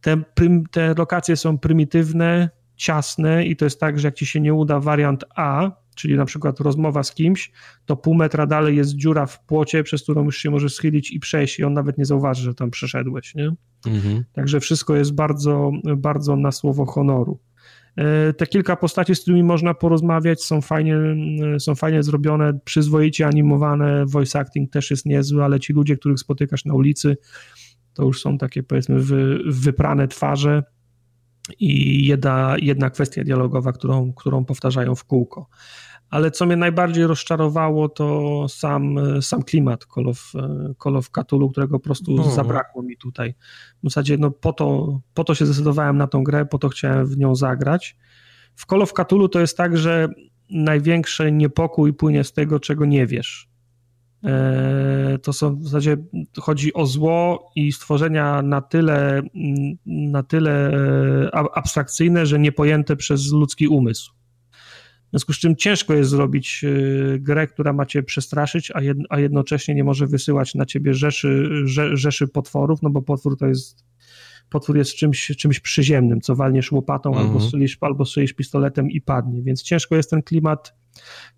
[0.01, 0.23] te,
[0.71, 4.81] te lokacje są prymitywne, ciasne i to jest tak, że jak ci się nie uda
[4.81, 7.53] wariant A, czyli na przykład rozmowa z kimś,
[7.87, 11.21] to pół metra dalej jest dziura w płocie, przez którą już się możesz schylić i
[11.21, 13.53] przejść i on nawet nie zauważy, że tam przeszedłeś, nie?
[13.87, 14.25] Mhm.
[14.33, 17.39] Także wszystko jest bardzo, bardzo na słowo honoru.
[17.97, 20.97] E, te kilka postaci, z którymi można porozmawiać, są fajnie,
[21.59, 26.65] są fajnie zrobione, przyzwoicie animowane, voice acting też jest niezły, ale ci ludzie, których spotykasz
[26.65, 27.17] na ulicy,
[27.99, 30.63] to już są takie powiedzmy wy, wyprane twarze
[31.59, 35.49] i jedna, jedna kwestia dialogowa, którą, którą powtarzają w kółko.
[36.11, 40.33] Ale co mnie najbardziej rozczarowało, to sam, sam klimat Call of,
[40.83, 42.35] Call of Cthulhu, którego po prostu mhm.
[42.35, 43.35] zabrakło mi tutaj.
[43.83, 47.07] W zasadzie no, po, to, po to się zdecydowałem na tą grę, po to chciałem
[47.07, 47.97] w nią zagrać.
[48.55, 50.09] W Call of Cthulhu to jest tak, że
[50.51, 53.48] największy niepokój płynie z tego, czego nie wiesz.
[54.25, 55.97] E, to są w zasadzie
[56.41, 59.23] chodzi o zło i stworzenia na tyle,
[59.87, 64.13] na tyle e, abstrakcyjne, że niepojęte przez ludzki umysł.
[65.07, 68.99] W związku z czym ciężko jest zrobić e, grę, która ma cię przestraszyć, a, jed,
[69.11, 73.47] a jednocześnie nie może wysyłać na ciebie rzeszy, rze, rzeszy potworów, no bo potwór to
[73.47, 73.88] jest
[74.51, 77.27] potwór jest czymś, czymś przyziemnym, co walniesz łopatą mhm.
[77.27, 80.75] albo, strzelisz, albo strzelisz pistoletem i padnie, więc ciężko jest ten klimat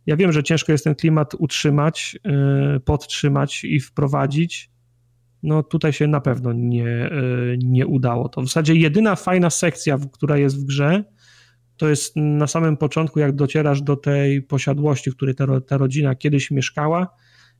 [0.06, 2.18] ja wiem, że ciężko jest ten klimat utrzymać,
[2.76, 4.70] y, podtrzymać i wprowadzić.
[5.42, 8.28] No tutaj się na pewno nie, y, nie udało.
[8.28, 11.04] To w zasadzie jedyna fajna sekcja, która jest w grze,
[11.76, 16.14] to jest na samym początku, jak docierasz do tej posiadłości, w której ta, ta rodzina
[16.14, 17.08] kiedyś mieszkała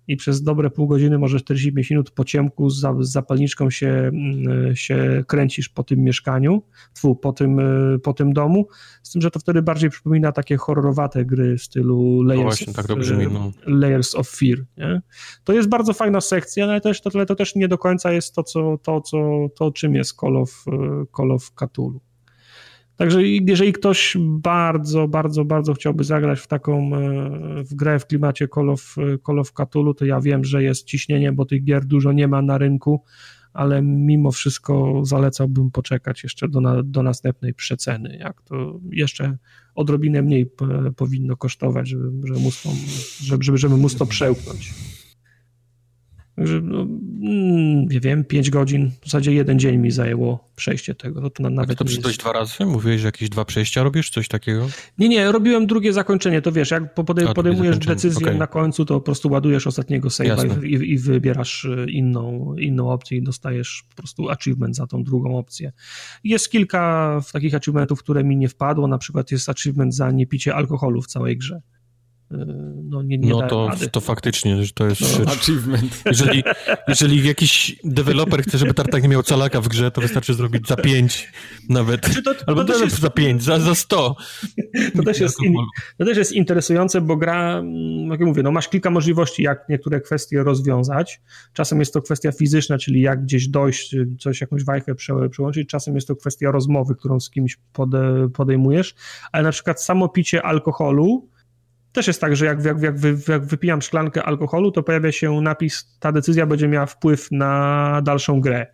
[0.09, 5.25] i przez dobre pół godziny, może 45 minut po ciemku z, zapalniczką się, mm, się
[5.27, 6.63] kręcisz po tym mieszkaniu,
[6.95, 8.69] tfu, po, tym, e, po tym domu,
[9.03, 12.73] z tym, że to wtedy bardziej przypomina takie horrorowate gry w stylu Layers, no właśnie,
[12.75, 13.53] tak brzmi, no.
[13.67, 14.59] Layers of Fear.
[14.77, 15.03] Nie?
[15.45, 18.43] To jest bardzo fajna sekcja, ale też, to, to też nie do końca jest to,
[18.43, 22.01] co, to, co, to czym jest Call of, e, Call of Cthulhu.
[23.01, 28.49] Także jeżeli ktoś bardzo, bardzo, bardzo chciałby zagrać w taką e, w grę w klimacie
[28.55, 28.97] Call of,
[29.27, 32.43] Call of Cthulhu, to ja wiem, że jest ciśnienie, bo tych gier dużo nie ma
[32.43, 33.03] na rynku,
[33.53, 39.37] ale mimo wszystko zalecałbym poczekać jeszcze do, na, do następnej przeceny, jak to jeszcze
[39.75, 40.51] odrobinę mniej
[40.97, 42.11] powinno kosztować, żeby,
[43.21, 44.90] żeby, żeby, żeby móc to przełknąć.
[46.37, 51.21] Także, no, mm, nie wiem, 5 godzin, w zasadzie jeden dzień mi zajęło przejście tego.
[51.21, 52.67] No to na, nawet to przyszedłeś dwa razy?
[52.67, 54.69] Mówiłeś, że jakieś dwa przejścia robisz, coś takiego?
[54.99, 58.39] Nie, nie, robiłem drugie zakończenie, to wiesz, jak podej A, podejmujesz decyzję okay.
[58.39, 63.19] na końcu, to po prostu ładujesz ostatniego save'a i, i, wybierasz e, inną, inną opcję
[63.19, 65.73] i dostajesz po prostu achievement za tą drugą opcję.
[66.25, 71.03] Jest kilka takich achievementów, które mi nie wpadło, na przykład jest achievement za niepicie alkoholu
[71.03, 71.61] w całej grze
[72.31, 76.03] no, nie, nie no to, to faktycznie, że to jest no, achievement.
[76.07, 76.43] Jeżeli,
[76.89, 80.77] jeżeli jakiś deweloper chce, żeby Tartak nie miał calaka w grze, to wystarczy zrobić za
[80.77, 81.33] 5
[81.69, 82.07] nawet.
[82.07, 82.99] Znaczy to, Albo to jest...
[82.99, 84.17] za 5, za, za 100.
[84.97, 85.55] To też, jest in,
[85.99, 90.01] to też jest interesujące, bo gra, mm, jak mówię, no masz kilka możliwości, jak niektóre
[90.01, 91.21] kwestie rozwiązać.
[91.53, 94.95] Czasem jest to kwestia fizyczna, czyli jak gdzieś dojść, coś, jakąś wajchę
[95.31, 95.69] przełączyć.
[95.69, 98.95] Czasem jest to kwestia rozmowy, którą z kimś pode, podejmujesz,
[99.33, 101.29] ale na przykład samo picie alkoholu
[101.93, 105.41] też jest tak, że jak, jak, jak, wy, jak wypijam szklankę alkoholu, to pojawia się
[105.41, 108.67] napis, ta decyzja będzie miała wpływ na dalszą grę.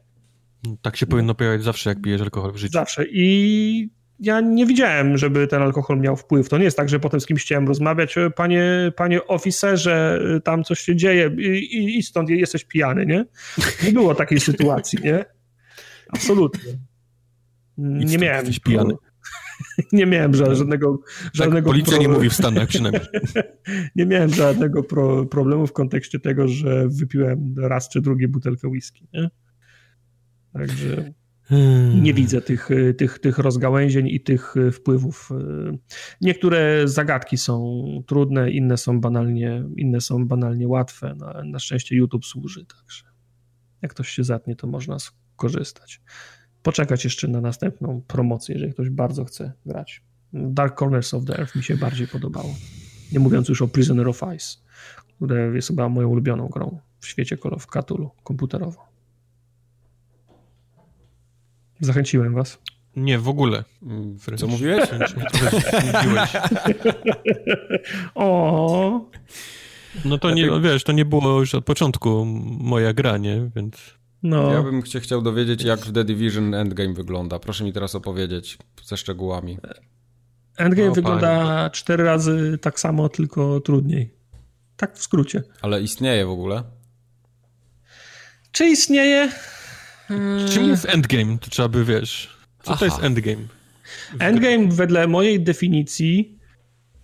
[0.83, 2.73] Tak się powinno pojawiać zawsze, jak pijesz alkohol w życiu.
[2.73, 3.05] Zawsze.
[3.11, 3.91] I
[4.21, 6.49] ja nie widziałem, żeby ten alkohol miał wpływ.
[6.49, 10.81] To nie jest tak, że potem z kimś chciałem rozmawiać, panie, panie oficerze, tam coś
[10.81, 13.25] się dzieje i, i stąd jesteś pijany, nie?
[13.85, 15.25] Nie było takiej sytuacji, nie?
[16.09, 16.73] Absolutnie.
[17.79, 18.47] Nie miałem.
[18.47, 18.95] Jesteś pijany.
[19.93, 21.01] nie miałem żadnego...
[21.33, 22.03] żadnego tak, policja pro...
[22.03, 23.03] nie mówi w Stanach przynajmniej.
[23.97, 29.07] nie miałem żadnego pro, problemu w kontekście tego, że wypiłem raz czy drugi butelkę whisky.
[29.13, 29.31] Nie?
[30.53, 31.13] Także
[31.43, 32.03] hmm.
[32.03, 35.31] nie widzę tych, tych, tych rozgałęzień i tych wpływów.
[36.21, 41.15] Niektóre zagadki są trudne, inne są banalnie, inne są banalnie łatwe.
[41.15, 43.05] Na, na szczęście YouTube służy, także
[43.83, 46.01] jak ktoś się zatnie, to można skorzystać
[46.67, 50.03] poczekać jeszcze na następną promocję, jeżeli ktoś bardzo chce grać.
[50.33, 52.55] Dark Corners of the Earth mi się bardziej podobało.
[53.13, 54.59] Nie mówiąc już o Prisoner of Ice,
[55.17, 58.85] które jest chyba moją ulubioną grą w świecie Call of Cthulhu komputerowo.
[61.81, 62.59] Zachęciłem was.
[62.97, 63.65] Nie, w ogóle.
[64.27, 64.41] Wręcz.
[64.41, 64.91] Co mówiłeś?
[65.95, 66.31] mówiłeś.
[68.15, 69.11] o.
[70.05, 72.25] No to nie, wiesz, to nie było już od początku
[72.61, 73.51] moja gra, nie?
[73.57, 73.97] Więc...
[74.29, 74.53] No.
[74.53, 77.39] Ja bym się chciał dowiedzieć, jak w The Division Endgame wygląda.
[77.39, 79.59] Proszę mi teraz opowiedzieć ze szczegółami.
[80.57, 84.15] Endgame wygląda cztery razy tak samo, tylko trudniej.
[84.77, 85.43] Tak w skrócie.
[85.63, 86.63] Ale istnieje w ogóle?
[88.53, 89.33] Czy istnieje?
[90.49, 91.39] Czym jest Endgame?
[91.39, 92.37] To trzeba by, wiesz...
[92.63, 92.79] Co Aha.
[92.79, 93.43] to jest Endgame?
[94.19, 96.39] Endgame wedle mojej definicji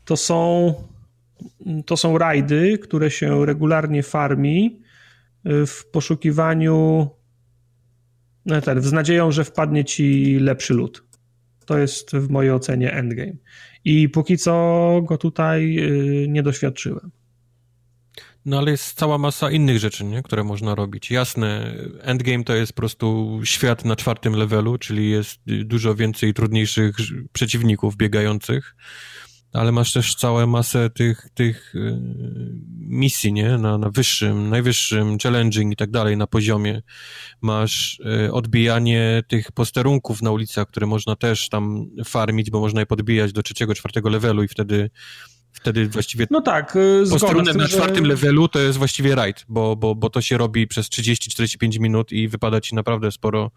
[0.05, 0.75] to są
[1.87, 4.82] to są rajdy, które się regularnie farmi
[5.45, 7.09] w poszukiwaniu,
[8.47, 11.05] no tak, z nadzieją, że wpadnie ci lepszy lód.
[11.67, 13.33] To jest w mojej ocenie endgame.
[13.85, 17.11] I póki co go tutaj y, nie doświadczyłem.
[18.45, 20.23] No ale jest cała masa innych rzeczy, nie?
[20.23, 21.11] które można robić.
[21.11, 26.97] Jasne, endgame to jest po prostu świat na czwartym levelu, czyli jest dużo więcej trudniejszych
[27.33, 28.77] przeciwników biegających
[29.53, 31.99] ale masz też całą masę tych, tych y,
[32.79, 33.59] misji, nie?
[33.59, 36.83] Na, na wyższym, najwyższym, challenging i tak dalej, na poziomie.
[37.41, 42.87] Masz y, odbijanie tych posterunków na ulicach, które można też tam farmić, bo można je
[42.87, 44.91] podbijać do trzeciego, czwartego levelu i wtedy
[45.53, 48.09] wtedy właściwie no tak, y, posterunek na czwartym że...
[48.09, 52.29] levelu to jest właściwie rajd, bo, bo, bo to się robi przez 30-45 minut i
[52.29, 53.51] wypada ci naprawdę sporo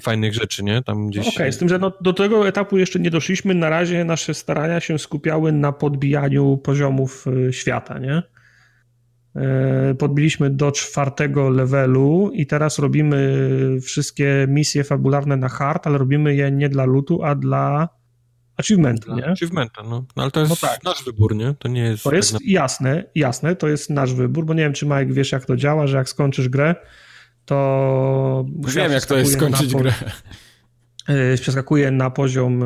[0.00, 0.82] fajnych rzeczy, nie?
[0.82, 1.26] Tam gdzieś...
[1.26, 3.54] Okej, okay, z tym, że no, do tego etapu jeszcze nie doszliśmy.
[3.54, 8.22] Na razie nasze starania się skupiały na podbijaniu poziomów y, świata, nie?
[9.36, 13.38] E, podbiliśmy do czwartego levelu i teraz robimy
[13.82, 17.88] wszystkie misje fabularne na hard, ale robimy je nie dla lutu, a dla
[18.60, 19.26] achievementa, nie?
[19.26, 19.90] Achievementa, no.
[19.90, 20.22] no.
[20.22, 20.84] Ale to jest no tak.
[20.84, 21.54] nasz wybór, nie?
[21.58, 22.02] To nie jest...
[22.04, 22.52] To jest tak na...
[22.52, 25.86] jasne, jasne, to jest nasz wybór, bo nie wiem, czy Mike wiesz, jak to działa,
[25.86, 26.74] że jak skończysz grę,
[27.44, 28.46] to...
[28.74, 29.92] Wiem, jak to jest skończyć grę.
[31.40, 32.64] przeskakuje na poziom,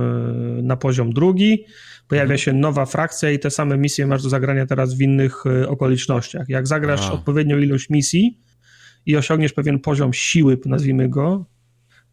[0.63, 1.65] na poziom drugi,
[2.09, 2.39] pojawia mhm.
[2.39, 6.49] się nowa frakcja i te same misje masz do zagrania teraz w innych okolicznościach.
[6.49, 7.13] Jak zagrasz A.
[7.13, 8.41] odpowiednią ilość misji
[9.07, 11.45] i osiągniesz pewien poziom siły, nazwijmy go,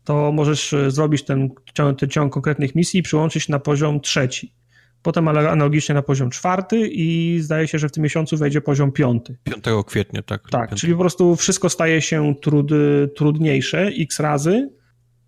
[0.03, 1.49] to możesz zrobić ten,
[1.97, 4.53] ten ciąg konkretnych misji i przyłączyć na poziom trzeci.
[5.01, 9.37] Potem analogicznie na poziom czwarty i zdaje się, że w tym miesiącu wejdzie poziom piąty.
[9.43, 10.49] 5 kwietnia, tak.
[10.49, 10.81] Tak, 5.
[10.81, 12.71] czyli po prostu wszystko staje się trud,
[13.15, 14.69] trudniejsze x razy,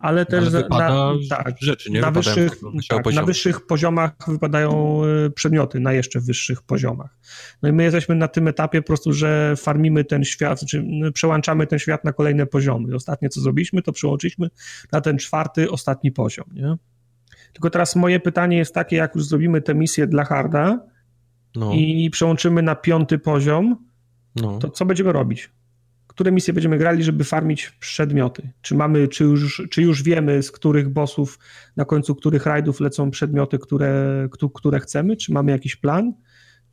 [0.03, 2.01] ale też ale na, tak, rzeczy, nie?
[2.01, 2.51] Na wyższych,
[2.89, 7.17] tak, na wyższych poziomach wypadają e, przedmioty, na jeszcze wyższych poziomach.
[7.61, 11.67] No i my jesteśmy na tym etapie po prostu, że farmimy ten świat, znaczy przełączamy
[11.67, 12.95] ten świat na kolejne poziomy.
[12.95, 14.49] Ostatnie co zrobiliśmy, to przełączyliśmy
[14.91, 16.75] na ten czwarty, ostatni poziom, nie?
[17.53, 20.79] Tylko teraz moje pytanie jest takie, jak już zrobimy tę misję dla Harda
[21.55, 21.73] no.
[21.73, 23.85] i przełączymy na piąty poziom,
[24.35, 24.59] no.
[24.59, 25.49] to co będziemy robić?
[26.13, 28.49] Które misje będziemy grali, żeby farmić przedmioty?
[28.61, 31.39] Czy mamy, czy już, czy już wiemy, z których bossów,
[31.75, 35.17] na końcu których rajdów lecą przedmioty, które, które chcemy?
[35.17, 36.13] Czy mamy jakiś plan?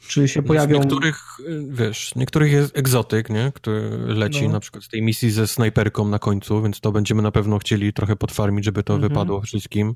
[0.09, 0.77] Czy się pojawią...
[0.77, 1.23] Z niektórych,
[1.69, 3.53] wiesz, niektórych jest egzotyk, nie?
[3.55, 4.53] Który leci no.
[4.53, 7.93] na przykład z tej misji ze snajperką na końcu, więc to będziemy na pewno chcieli
[7.93, 9.09] trochę potwarmić, żeby to mhm.
[9.13, 9.95] wypadło wszystkim.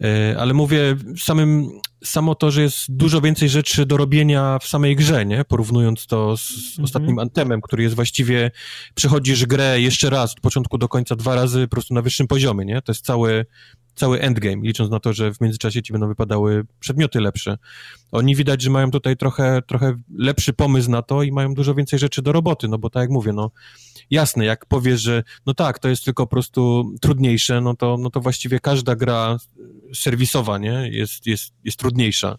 [0.00, 1.68] E, ale mówię, samym,
[2.08, 5.44] samo to, że jest dużo więcej rzeczy do robienia w samej grze, nie?
[5.44, 6.84] Porównując to z mhm.
[6.84, 8.50] ostatnim Antemem, który jest właściwie,
[8.94, 12.64] przechodzisz grę jeszcze raz od początku do końca dwa razy po prostu na wyższym poziomie,
[12.64, 12.82] nie?
[12.82, 13.46] To jest cały
[13.96, 17.58] cały endgame, licząc na to, że w międzyczasie ci będą wypadały przedmioty lepsze.
[18.12, 21.98] Oni widać, że mają tutaj trochę, trochę lepszy pomysł na to i mają dużo więcej
[21.98, 23.50] rzeczy do roboty, no bo tak jak mówię, no
[24.10, 28.10] jasne, jak powiesz, że no tak, to jest tylko po prostu trudniejsze, no to, no
[28.10, 29.36] to właściwie każda gra
[29.94, 32.38] serwisowa, nie, jest, jest, jest trudniejsza.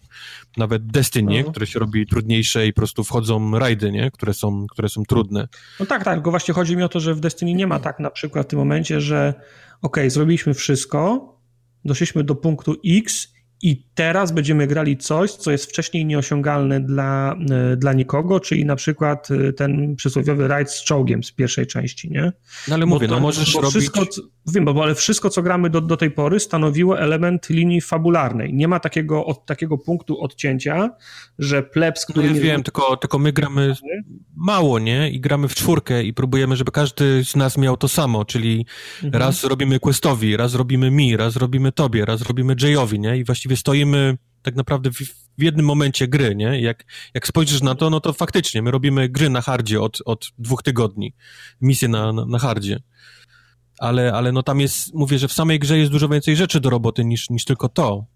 [0.56, 1.50] Nawet Destiny, mhm.
[1.50, 5.48] które się robi trudniejsze i po prostu wchodzą rajdy, nie, które są, które są trudne.
[5.80, 8.00] No tak, tak, tylko właśnie chodzi mi o to, że w Destiny nie ma tak
[8.00, 9.34] na przykład w tym momencie, że
[9.82, 11.32] ok, zrobiliśmy wszystko,
[11.84, 17.76] doszliśmy do punktu X i teraz będziemy grali coś, co jest wcześniej nieosiągalne dla, e,
[17.76, 22.32] dla nikogo, czyli na przykład e, ten przysłowiowy rajd z czołgiem z pierwszej części, nie?
[22.68, 23.70] No ale mówię, to, no możesz robić...
[23.70, 24.04] Wszystko,
[24.46, 28.54] wiem, bo ale wszystko, co gramy do, do tej pory stanowiło element linii fabularnej.
[28.54, 30.90] Nie ma takiego, od, takiego punktu odcięcia,
[31.38, 32.28] że plebs, który...
[32.28, 33.74] No ja wiem, tylko, tylko my gramy
[34.36, 35.10] mało, nie?
[35.10, 38.66] I gramy w czwórkę i próbujemy, żeby każdy z nas miał to samo, czyli
[39.04, 39.22] mhm.
[39.22, 43.16] raz robimy Questowi, raz robimy mi, raz robimy tobie, raz robimy Jayowi, nie?
[43.16, 44.96] I właściwie stoimy tak naprawdę w,
[45.38, 46.60] w, jednym momencie gry, nie?
[46.60, 46.84] Jak,
[47.14, 50.62] jak spojrzysz na to, no to faktycznie my robimy gry na hardzie od, od dwóch
[50.62, 51.14] tygodni,
[51.60, 52.80] misje na, na, na hardzie.
[53.78, 56.70] Ale, ale no tam jest, mówię, że w samej grze jest dużo więcej rzeczy do
[56.70, 58.06] roboty niż, niż tylko to.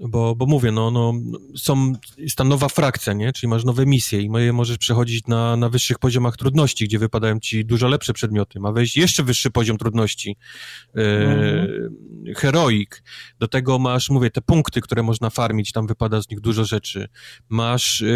[0.00, 1.12] Bo, bo mówię, no, no,
[1.56, 3.32] są, jest ta nowa frakcja, nie?
[3.32, 7.40] Czyli masz nowe misje i moje możesz przechodzić na, na wyższych poziomach trudności, gdzie wypadają
[7.40, 8.60] ci dużo lepsze przedmioty.
[8.60, 10.36] Ma wejść jeszcze wyższy poziom trudności.
[10.96, 11.68] E, mhm.
[12.36, 13.02] Heroik.
[13.38, 17.08] Do tego masz, mówię, te punkty, które można farmić, tam wypada z nich dużo rzeczy.
[17.48, 18.06] Masz e,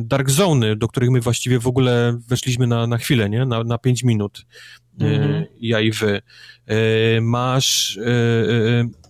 [0.00, 3.46] Dark Zone, do których my właściwie w ogóle weszliśmy na, na chwilę, nie?
[3.46, 4.46] Na, na 5 minut.
[5.00, 5.44] Mhm.
[5.60, 6.22] Ja i wy.
[6.66, 9.01] E, masz e,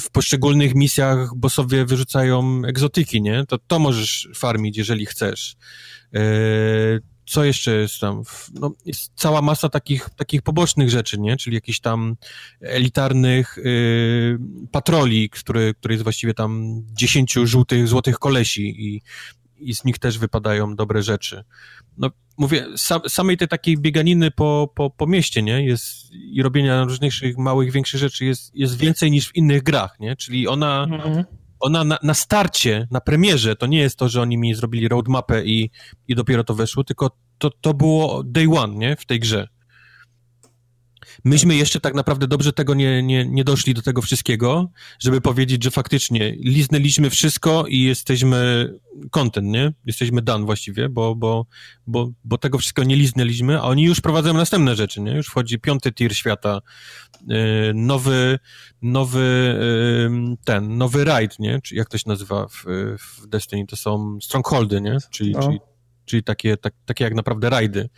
[0.00, 3.46] w poszczególnych misjach bossowie wyrzucają egzotyki, nie?
[3.48, 5.56] To to możesz farmić, jeżeli chcesz.
[6.14, 6.20] E,
[7.30, 8.22] co jeszcze jest tam?
[8.54, 11.36] No, jest cała masa takich, takich pobocznych rzeczy, nie?
[11.36, 12.16] Czyli jakichś tam
[12.60, 14.38] elitarnych y,
[14.72, 19.02] patroli, który, który jest właściwie tam dziesięciu żółtych, złotych kolesi i,
[19.60, 21.44] i z nich też wypadają dobre rzeczy.
[21.98, 26.84] No, mówię, sam, samej tej takiej bieganiny po, po, po mieście, nie, jest i robienia
[26.84, 31.24] różnych małych, większych rzeczy jest, jest więcej niż w innych grach, nie, czyli ona, mhm.
[31.60, 35.44] ona na, na starcie, na premierze, to nie jest to, że oni mi zrobili roadmapę
[35.44, 35.70] i,
[36.08, 39.48] i dopiero to weszło, tylko to, to było day one, nie, w tej grze.
[41.24, 45.64] Myśmy jeszcze tak naprawdę dobrze tego nie, nie, nie doszli do tego wszystkiego, żeby powiedzieć,
[45.64, 48.70] że faktycznie liznęliśmy wszystko i jesteśmy
[49.10, 49.72] content, nie?
[49.86, 51.46] Jesteśmy done właściwie, bo, bo,
[51.86, 55.12] bo, bo tego wszystkiego nie liznęliśmy, a oni już prowadzą następne rzeczy, nie?
[55.12, 56.60] Już wchodzi piąty tier świata,
[57.26, 57.36] yy,
[57.74, 58.38] nowy,
[58.82, 59.56] nowy
[60.10, 61.60] yy, ten, nowy raid, nie?
[61.60, 62.64] Czy jak to się nazywa w,
[62.98, 63.66] w Destiny?
[63.66, 64.98] To są strongholdy, nie?
[65.10, 65.42] Czyli, no.
[65.42, 65.58] czyli
[66.10, 67.88] czyli takie, tak, takie jak naprawdę rajdy.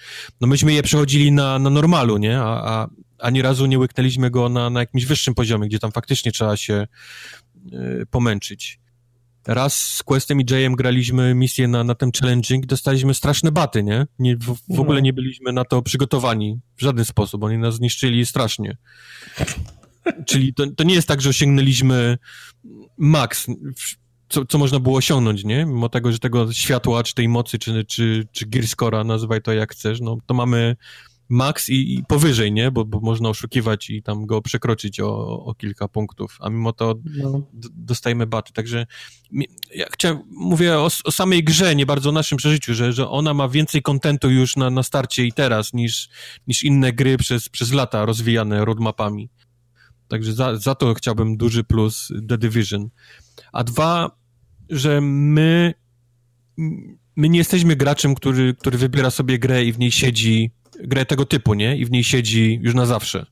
[0.41, 2.41] No myśmy je przechodzili na, na normalu, nie?
[2.41, 6.33] A, a ani razu nie łyknęliśmy go na, na jakimś wyższym poziomie, gdzie tam faktycznie
[6.33, 6.87] trzeba się
[7.73, 8.81] y, pomęczyć.
[9.47, 14.07] Raz z Questem i Jayem graliśmy misję na, na ten challenging, dostaliśmy straszne baty, nie?
[14.19, 15.05] nie w, w ogóle mhm.
[15.05, 17.45] nie byliśmy na to przygotowani w żaden sposób.
[17.45, 18.77] Oni nas zniszczyli strasznie.
[20.27, 22.19] Czyli to, to nie jest tak, że osiągnęliśmy
[22.99, 23.47] maks,
[24.33, 25.67] co, co można było osiągnąć, nie?
[25.67, 29.73] Mimo tego, że tego światła, czy tej mocy, czy, czy, czy gearscora, nazywaj to jak
[29.73, 30.77] chcesz, no to mamy
[31.29, 32.71] max i, i powyżej, nie?
[32.71, 36.95] Bo, bo, można oszukiwać i tam go przekroczyć o, o kilka punktów, a mimo to
[37.05, 37.43] no.
[37.75, 38.53] dostajemy baty.
[38.53, 38.87] Także
[39.75, 43.35] ja chciałem, mówię o, o, samej grze, nie bardzo o naszym przeżyciu, że, że ona
[43.35, 46.09] ma więcej kontentu już na, na starcie i teraz niż,
[46.47, 49.31] niż inne gry przez, przez lata rozwijane roadmapami.
[50.09, 52.89] Także za, za to chciałbym duży plus The Division.
[53.53, 54.22] A dwa,
[54.73, 55.75] że my
[57.17, 60.51] my nie jesteśmy graczem, który, który wybiera sobie grę i w niej siedzi,
[60.81, 61.77] grę tego typu, nie?
[61.77, 63.27] I w niej siedzi już na zawsze.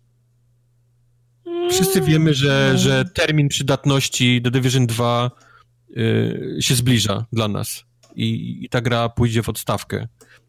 [1.71, 2.79] Wszyscy wiemy, że, mm.
[2.79, 5.31] że termin przydatności The Division 2
[5.97, 7.85] y, się zbliża dla nas
[8.15, 10.09] i, i ta gra pójdzie w odstawkę.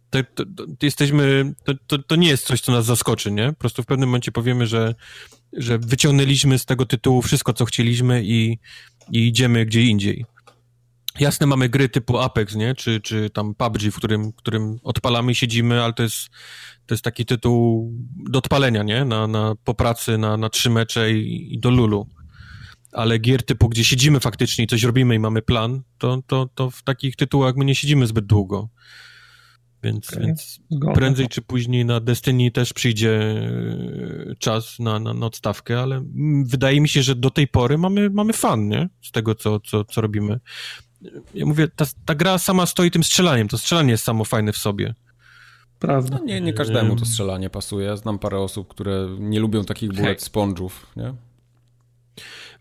[0.09, 0.45] To, to,
[0.80, 1.53] to jesteśmy,
[1.88, 3.47] to, to, nie jest coś, co nas zaskoczy, nie?
[3.47, 4.95] Po prostu w pewnym momencie powiemy, że,
[5.53, 8.57] że wyciągnęliśmy z tego tytułu wszystko, co chcieliśmy i,
[9.11, 10.26] i idziemy gdzie indziej.
[11.19, 12.75] Jasne, mamy gry typu Apex, nie?
[12.75, 16.29] Czy, czy tam PUBG, w którym, którym odpalamy i siedzimy, ale to jest,
[16.85, 17.91] to jest taki tytuł
[18.29, 19.05] do odpalenia, nie?
[19.05, 22.07] Na, na, po pracy, na, na trzy mecze i, i do lulu.
[22.91, 26.69] Ale gier typu, gdzie siedzimy faktycznie i coś robimy i mamy plan, to, to, to
[26.69, 28.69] w takich tytułach my nie siedzimy zbyt długo.
[29.83, 30.25] Więc, okay.
[30.25, 30.59] więc
[30.93, 36.03] prędzej czy później na Destiny też przyjdzie e, czas na, na, na odstawkę, ale
[36.45, 38.89] wydaje mi się, że do tej pory mamy, mamy fan, nie?
[39.01, 40.39] Z tego, co, co, co robimy
[41.33, 44.57] ja mówię, ta, ta gra sama stoi tym strzelaniem, to strzelanie jest samo fajne w
[44.57, 44.95] sobie.
[45.79, 46.17] Prawda.
[46.17, 47.87] No nie, nie każdemu to strzelanie pasuje.
[47.87, 51.13] Ja znam parę osób, które nie lubią takich bullet sponge'ów, nie?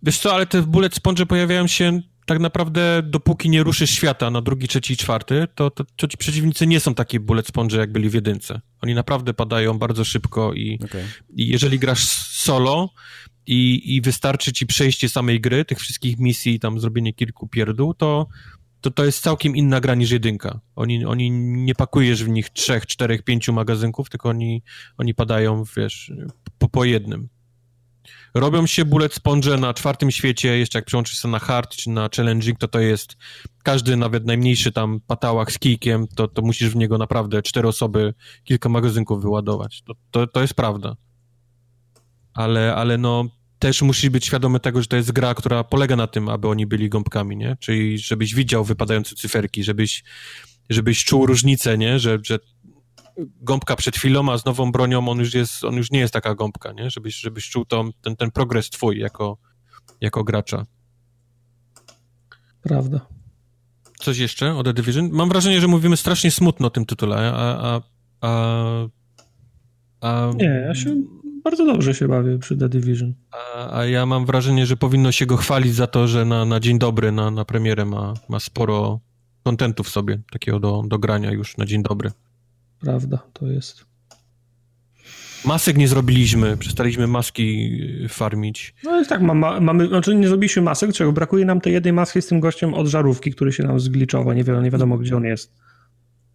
[0.03, 4.41] Wiesz co, ale te bullet sponge pojawiają się tak naprawdę dopóki nie ruszysz świata na
[4.41, 7.93] drugi, trzeci i czwarty, to, to, to ci przeciwnicy nie są takie bullet sponge, jak
[7.93, 8.61] byli w jedynce.
[8.83, 11.05] Oni naprawdę padają bardzo szybko i, okay.
[11.37, 12.91] i jeżeli grasz solo,
[13.51, 18.27] i, i wystarczy ci przejście samej gry, tych wszystkich misji, tam zrobienie kilku pierdół, to,
[18.81, 20.61] to to jest całkiem inna gra niż jedynka.
[20.77, 24.63] Oni, oni nie pakujesz w nich trzech, czterech, pięciu magazynków, tylko oni,
[24.99, 26.13] oni padają, wiesz,
[26.59, 27.29] po, po jednym.
[28.35, 32.09] Robią się bullet sponge na czwartym świecie, jeszcze jak przełączysz się na hard czy na
[32.17, 33.17] challenging, to to jest
[33.63, 38.15] każdy, nawet najmniejszy tam patałach z kijkiem, to, to musisz w niego naprawdę cztery osoby,
[38.45, 39.83] kilka magazynków wyładować.
[39.83, 40.97] To, to, to jest prawda.
[42.35, 46.07] Ale, ale no, też musisz być świadomy tego, że to jest gra, która polega na
[46.07, 47.57] tym, aby oni byli gąbkami, nie?
[47.61, 50.05] Czyli żebyś widział wypadające cyferki, żebyś,
[50.71, 51.99] żebyś czuł różnicę, nie?
[51.99, 52.39] Że, że
[53.43, 56.35] gąbka przed chwilą, a z nową bronią on już, jest, on już nie jest taka
[56.35, 56.91] gąbka, nie?
[56.91, 59.39] Żebyś, żebyś czuł to, ten, ten progres twój jako,
[60.01, 60.67] jako gracza.
[62.63, 63.07] Prawda.
[63.99, 65.11] Coś jeszcze o The Division?
[65.13, 67.59] Mam wrażenie, że mówimy strasznie smutno o tym tytule, a...
[67.61, 67.81] a,
[68.21, 68.87] a,
[70.01, 70.31] a...
[70.35, 73.15] Nie, ja się bardzo dobrze się bawię przy The Division.
[73.31, 76.61] A, a, ja mam wrażenie, że powinno się go chwalić za to, że na, na
[76.61, 79.01] dzień dobry, na, na premierę ma, ma sporo
[79.43, 82.11] kontentu w sobie, takiego do, do grania już na dzień dobry.
[82.81, 83.91] Prawda, to jest.
[85.45, 87.71] Masek nie zrobiliśmy, przestaliśmy maski
[88.05, 88.75] y, farmić.
[88.85, 92.23] No i tak, ma, mamy, znaczy nie zrobiliśmy masek, czego brakuje nam tej jednej maski
[92.23, 95.25] z tym gościem od żarówki, który się nam zgliczował, nie wiadomo, nie wiadomo gdzie on
[95.25, 95.53] jest.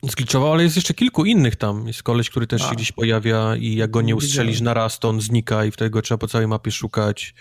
[0.09, 1.87] Zgliczował, ale jest jeszcze kilku innych tam.
[1.87, 2.69] Jest koleś, który też A.
[2.69, 5.89] się gdzieś pojawia i jak go nie ustrzelisz na raz, to on znika i wtedy
[5.89, 7.33] go trzeba po całej mapie szukać.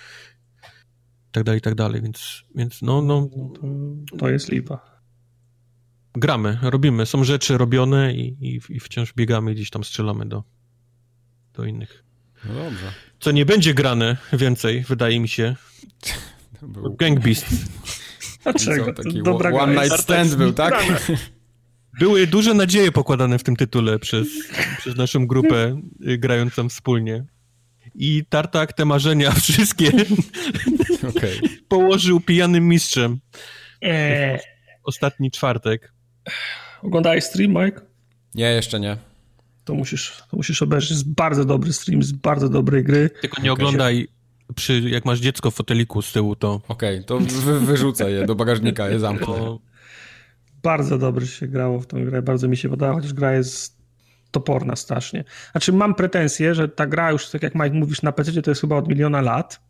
[1.29, 3.29] I tak dalej, i tak dalej, więc, więc no, no...
[3.37, 3.49] no
[4.11, 4.95] to, to jest lipa.
[6.15, 7.07] Gramy, robimy.
[7.07, 10.45] Są rzeczy robione i, i, i wciąż biegamy gdzieś tam strzelamy do,
[11.53, 12.05] do innych.
[12.45, 12.93] No dobrze.
[13.21, 15.57] Co nie będzie grane więcej, wydaje mi się.
[16.63, 16.97] Był...
[16.97, 17.47] Gang Beast.
[18.43, 18.93] Dlaczego?
[18.93, 19.23] Taki
[19.61, 20.75] one night stand był, tak?
[21.99, 24.29] Były duże nadzieje pokładane w tym tytule przez,
[24.79, 27.25] przez naszą grupę y, grającą wspólnie.
[27.95, 29.93] I Tartak te marzenia wszystkie
[31.09, 31.41] okay.
[31.69, 33.21] położył pijanym mistrzem.
[33.83, 34.39] Eee.
[34.85, 35.93] Ostatni czwartek.
[36.83, 37.81] Oglądałeś stream, Mike?
[38.35, 38.97] Nie, jeszcze nie.
[39.65, 40.91] To musisz, to musisz obejrzeć.
[40.91, 43.11] Jest bardzo dobry stream, z bardzo dobrej gry.
[43.21, 44.09] Tylko nie oglądaj
[44.55, 46.61] przy, jak masz dziecko w foteliku z tyłu, to...
[46.69, 49.59] Okej, okay, to wy, wyrzucaj je do bagażnika, je zamknę
[50.65, 53.79] bardzo dobrze się grało w tą grę, bardzo mi się podoba, chociaż gra jest
[54.31, 55.25] toporna strasznie.
[55.53, 58.61] Znaczy mam pretensję, że ta gra już, tak jak Mike mówisz, na PC to jest
[58.61, 59.61] chyba od miliona lat.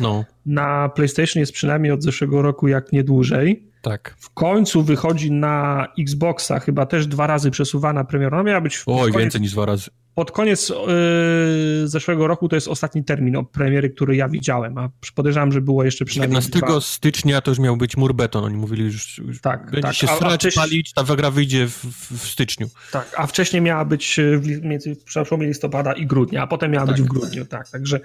[0.00, 0.24] No.
[0.48, 3.68] Na PlayStation jest przynajmniej od zeszłego roku, jak nie dłużej.
[3.82, 4.14] Tak.
[4.18, 8.38] W końcu wychodzi na Xboxa, chyba też dwa razy przesuwana premiera.
[8.38, 8.82] No miała być.
[8.86, 9.90] Oj, koniec, więcej niż dwa razy.
[10.18, 14.90] Pod koniec yy, zeszłego roku to jest ostatni termin o premiery, który ja widziałem, a
[15.14, 16.42] podejrzewam, że było jeszcze przynajmniej.
[16.42, 16.80] 15 dwa...
[16.80, 18.44] stycznia to już miał być mur beton.
[18.44, 19.94] Oni mówili, już, już tak, będzie tak.
[19.94, 20.64] się strać, wcześniej...
[20.64, 21.84] palić, ta gra wyjdzie w,
[22.18, 22.68] w, styczniu.
[22.92, 26.86] Tak, a wcześniej miała być e, w, między przepraszam, listopada i grudnia, a potem miała
[26.86, 26.96] tak.
[26.96, 27.46] być w grudniu.
[27.46, 28.00] Tak, także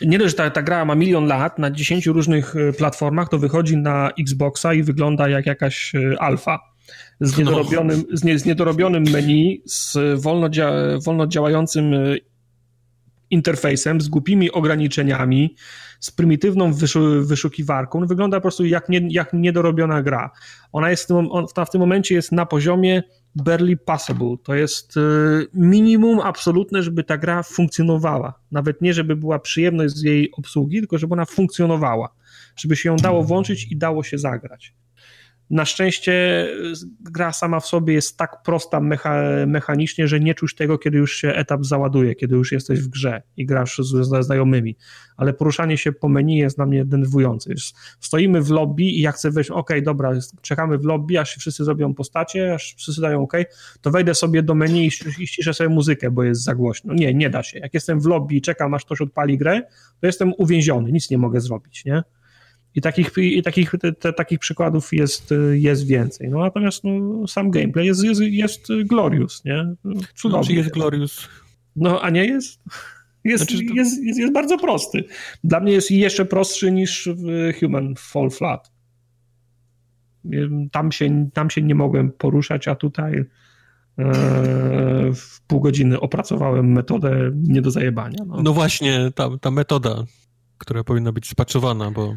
[0.00, 3.38] nie dość, że ta, ta gra ma milion lat na 10 różnych e, platformach, to
[3.38, 6.58] wychodzi na Xboxa i wygląda jak jakaś alfa
[7.20, 7.38] z no.
[7.38, 10.72] niedorobionym, z, nie, z niedorobionym menu, z wolno, dzia,
[11.04, 12.16] wolno działającym e,
[13.30, 15.54] interfejsem, z głupimi ograniczeniami,
[16.00, 18.06] z prymitywną wyszu, wyszukiwarką.
[18.06, 20.30] Wygląda po prostu jak, nie, jak niedorobiona gra.
[20.72, 23.02] Ona jest w tym, on, w tym momencie jest na poziomie
[23.42, 24.36] barely passable.
[24.42, 25.00] To jest y,
[25.54, 28.40] minimum absolutne, żeby ta gra funkcjonowała.
[28.52, 32.14] Nawet nie, żeby była przyjemność z jej obsługi, tylko żeby ona funkcjonowała.
[32.56, 34.74] Żeby się ją dało włączyć i dało się zagrać.
[35.50, 36.46] Na szczęście
[37.00, 41.16] gra sama w sobie jest tak prosta mecha, mechanicznie, że nie czuć tego, kiedy już
[41.16, 44.76] się etap załaduje, kiedy już jesteś w grze i grasz z znajomymi.
[45.16, 47.50] Ale poruszanie się po menu jest dla mnie denerwujące.
[48.00, 50.12] Stoimy w lobby i ja chcę wejść, ok, dobra,
[50.42, 53.32] czekamy w lobby, aż wszyscy zrobią postacie, aż wszyscy dają ok,
[53.80, 54.86] to wejdę sobie do menu
[55.18, 56.94] i ściszę sobie muzykę, bo jest za głośno.
[56.94, 57.58] Nie, nie da się.
[57.58, 59.62] Jak jestem w lobby i czekam, aż ktoś odpali grę,
[60.00, 62.02] to jestem uwięziony, nic nie mogę zrobić, nie?
[62.74, 66.28] I takich, i takich, te, te, takich przykładów jest, jest więcej.
[66.28, 69.74] No, natomiast no, sam gameplay jest, jest, jest glorious, nie?
[70.14, 70.44] Cudowny.
[70.44, 71.28] Znaczy jest glorious.
[71.76, 72.60] No, a nie jest?
[73.24, 73.74] Jest, znaczy, to...
[73.74, 75.04] jest, jest, jest bardzo prosty.
[75.44, 77.08] Dla mnie jest jeszcze prostszy niż
[77.60, 78.72] Human Fall Flat.
[80.72, 83.24] Tam się, tam się nie mogłem poruszać, a tutaj e,
[85.14, 88.18] w pół godziny opracowałem metodę nie do zajebania.
[88.26, 90.04] No, no właśnie, ta, ta metoda
[90.58, 92.14] która powinna być spaczowana, bo...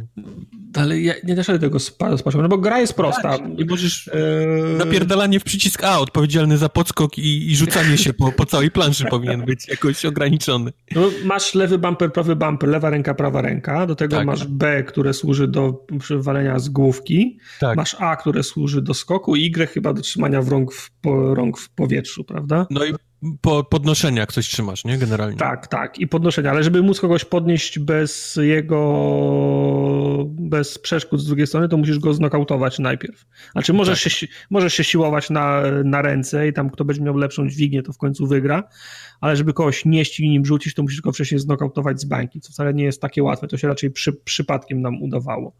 [0.73, 3.37] Ale ja nie da się tego spaczować, no bo gra jest prosta.
[3.37, 4.07] Tak, I możesz...
[4.07, 4.77] E...
[4.77, 9.05] Napierdalanie w przycisk A, odpowiedzialny za podskok i, i rzucanie się po, po całej planszy
[9.05, 10.73] powinien być jakoś ograniczony.
[10.95, 14.25] No, masz lewy bumper, prawy bumper, lewa ręka, prawa ręka, do tego tak.
[14.25, 17.77] masz B, które służy do przewalenia z główki, tak.
[17.77, 21.35] masz A, które służy do skoku i Y chyba do trzymania w rąk w, po,
[21.35, 22.67] rąk w powietrzu, prawda?
[22.69, 22.93] No i
[23.41, 24.97] po, podnoszenia, jak coś trzymasz, nie?
[24.97, 25.37] Generalnie.
[25.37, 25.99] Tak, tak.
[25.99, 28.77] I podnoszenia, ale żeby móc kogoś podnieść bez jego,
[30.51, 33.25] bez przeszkód z drugiej strony, to musisz go znokautować najpierw.
[33.51, 34.13] Znaczy możesz, tak.
[34.13, 37.93] się, możesz się siłować na, na ręce i tam kto będzie miał lepszą dźwignię, to
[37.93, 38.63] w końcu wygra,
[39.21, 42.51] ale żeby kogoś nieść i nim rzucić, to musisz go wcześniej znokautować z bańki, co
[42.51, 43.47] wcale nie jest takie łatwe.
[43.47, 45.55] To się raczej przy, przypadkiem nam udawało.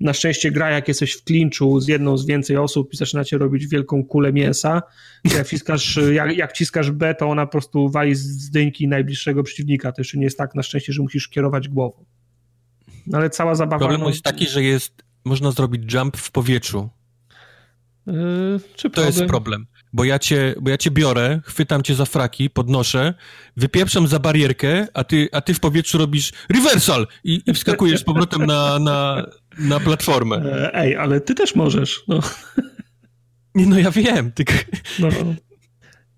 [0.00, 3.66] Na szczęście gra, jak jesteś w klinczu z jedną z więcej osób i zaczynacie robić
[3.66, 4.82] wielką kulę mięsa,
[5.24, 9.92] jak wciskasz, jak, jak wciskasz B, to ona po prostu wali z dynki najbliższego przeciwnika.
[9.92, 12.04] To jeszcze nie jest tak na szczęście, że musisz kierować głową.
[13.06, 13.78] No ale cała zabawa...
[13.78, 14.08] Problem no...
[14.08, 16.90] jest taki, że jest, można zrobić jump w powietrzu.
[18.06, 19.06] Yy, to problem?
[19.06, 23.14] jest problem bo ja, cię, bo ja cię biorę, chwytam cię za fraki, podnoszę,
[23.56, 28.04] wypieprzam za barierkę, a ty, a ty w powietrzu robisz reversal i, i wskakujesz z
[28.04, 29.26] powrotem na, na,
[29.58, 30.36] na platformę.
[30.36, 32.20] E, ej, ale ty też możesz, no.
[33.54, 34.52] Nie, no ja wiem, tylko...
[34.98, 35.08] No.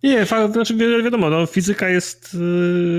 [0.06, 2.34] Nie, znaczy wi wiadomo, no, fizyka jest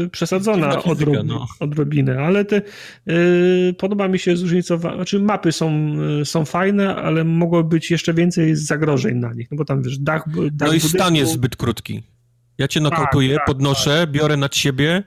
[0.06, 1.48] y, przesadzona fizyka, odrob no.
[1.60, 2.62] odrobinę, ale te,
[3.10, 8.14] y, podoba mi się zróżnicowanie, znaczy mapy są, y, są fajne, ale mogło być jeszcze
[8.14, 10.26] więcej zagrożeń na nich, no bo tam wiesz, dach...
[10.52, 12.04] dach no i stan jest zbyt krótki.
[12.58, 14.12] Ja cię nokautuję, tak, tak, podnoszę, tak.
[14.12, 15.04] biorę nad siebie,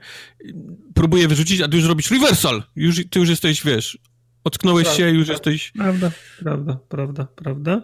[0.93, 2.63] próbuję wyrzucić, a ty już robisz reversal.
[2.75, 3.97] Już, ty już jesteś, wiesz,
[4.43, 5.71] otknąłeś prawda, się, już jesteś...
[5.71, 7.81] Prawda, prawda, prawda, prawda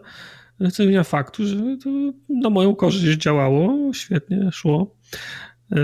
[0.60, 1.90] docenienia faktu, że to
[2.30, 4.96] na moją korzyść działało, świetnie szło.
[5.72, 5.78] E,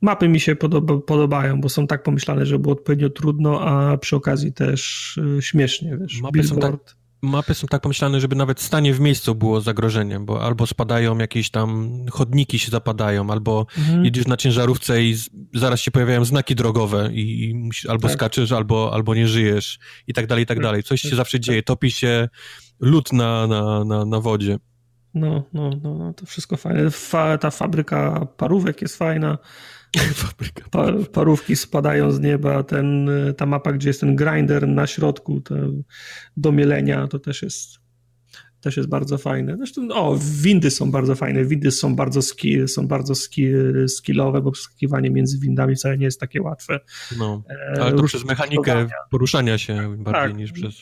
[0.00, 4.16] mapy mi się podoba, podobają, bo są tak pomyślane, że było odpowiednio trudno, a przy
[4.16, 6.20] okazji też e, śmiesznie, wiesz.
[6.20, 6.74] Mapy są, tak,
[7.22, 11.50] mapy są tak pomyślane, żeby nawet stanie w miejscu było zagrożeniem, bo albo spadają jakieś
[11.50, 14.04] tam chodniki się zapadają, albo mhm.
[14.04, 18.16] jedziesz na ciężarówce i z, zaraz się pojawiają znaki drogowe i, i musisz, albo tak.
[18.16, 20.82] skaczesz, albo, albo nie żyjesz i tak dalej, i tak, tak dalej.
[20.82, 22.28] Coś się zawsze dzieje, topi się
[22.80, 24.58] lód na, na, na, na wodzie.
[25.14, 26.90] No, no, no, no, to wszystko fajne.
[26.90, 29.38] Fa, ta fabryka parówek jest fajna.
[30.14, 32.62] Fabryka pa, parówki spadają z nieba.
[32.62, 35.42] Ten, ta mapa, gdzie jest ten grinder na środku
[36.36, 37.78] do mielenia, to też jest
[38.60, 39.56] też jest bardzo fajne.
[39.56, 41.44] Zresztą, o, windy są bardzo fajne.
[41.44, 43.46] Windy są bardzo, ski, są bardzo ski,
[43.88, 46.80] skillowe, bo przeskakiwanie między windami wcale nie jest takie łatwe.
[47.18, 47.42] No,
[47.76, 50.36] e, ale to przez mechanikę poruszania się bardziej tak.
[50.36, 50.74] niż przez...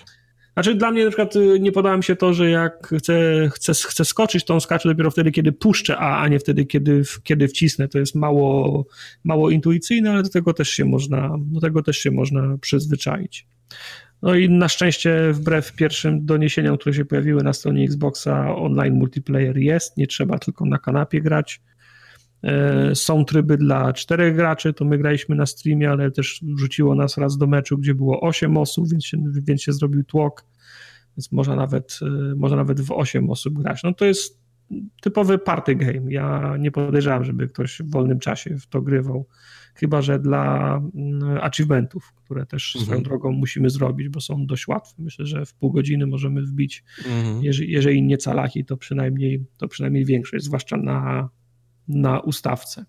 [0.57, 3.73] Znaczy dla mnie na przykład y, nie podoba mi się to, że jak chcę, chcę,
[3.75, 7.49] chcę skoczyć, to on skacze dopiero wtedy, kiedy puszczę A, a nie wtedy, kiedy, kiedy
[7.49, 7.89] wcisnę.
[7.89, 8.87] To jest mało,
[9.25, 13.47] mało intuicyjne, ale do tego też się można, do tego też się można przyzwyczaić.
[14.23, 19.59] No i na szczęście wbrew pierwszym doniesieniom, które się pojawiły na stronie Xboxa, online multiplayer
[19.59, 21.61] jest, nie trzeba tylko na kanapie grać.
[22.43, 27.19] E, są tryby dla czterech graczy, to my graliśmy na streamie, ale też wrzuciło nas
[27.19, 30.45] raz do meczu, gdzie było osiem osób, więc się, więc się zrobił tłok,
[31.17, 33.83] więc można nawet, e, można nawet w osiem osób grać.
[33.83, 34.47] No to jest
[35.01, 36.13] typowy party game.
[36.13, 39.27] Ja nie podejrzewam, żeby ktoś w wolnym czasie w to grywał.
[39.75, 42.85] Chyba, że dla mm, achievementów, które też mhm.
[42.85, 45.03] swoją drogą musimy zrobić, bo są dość łatwe.
[45.03, 47.45] Myślę, że w pół godziny możemy wbić, mhm.
[47.45, 51.29] jeżeli, jeżeli nie calachi, to przynajmniej, to przynajmniej większość, zwłaszcza na,
[51.89, 52.85] na ustawce.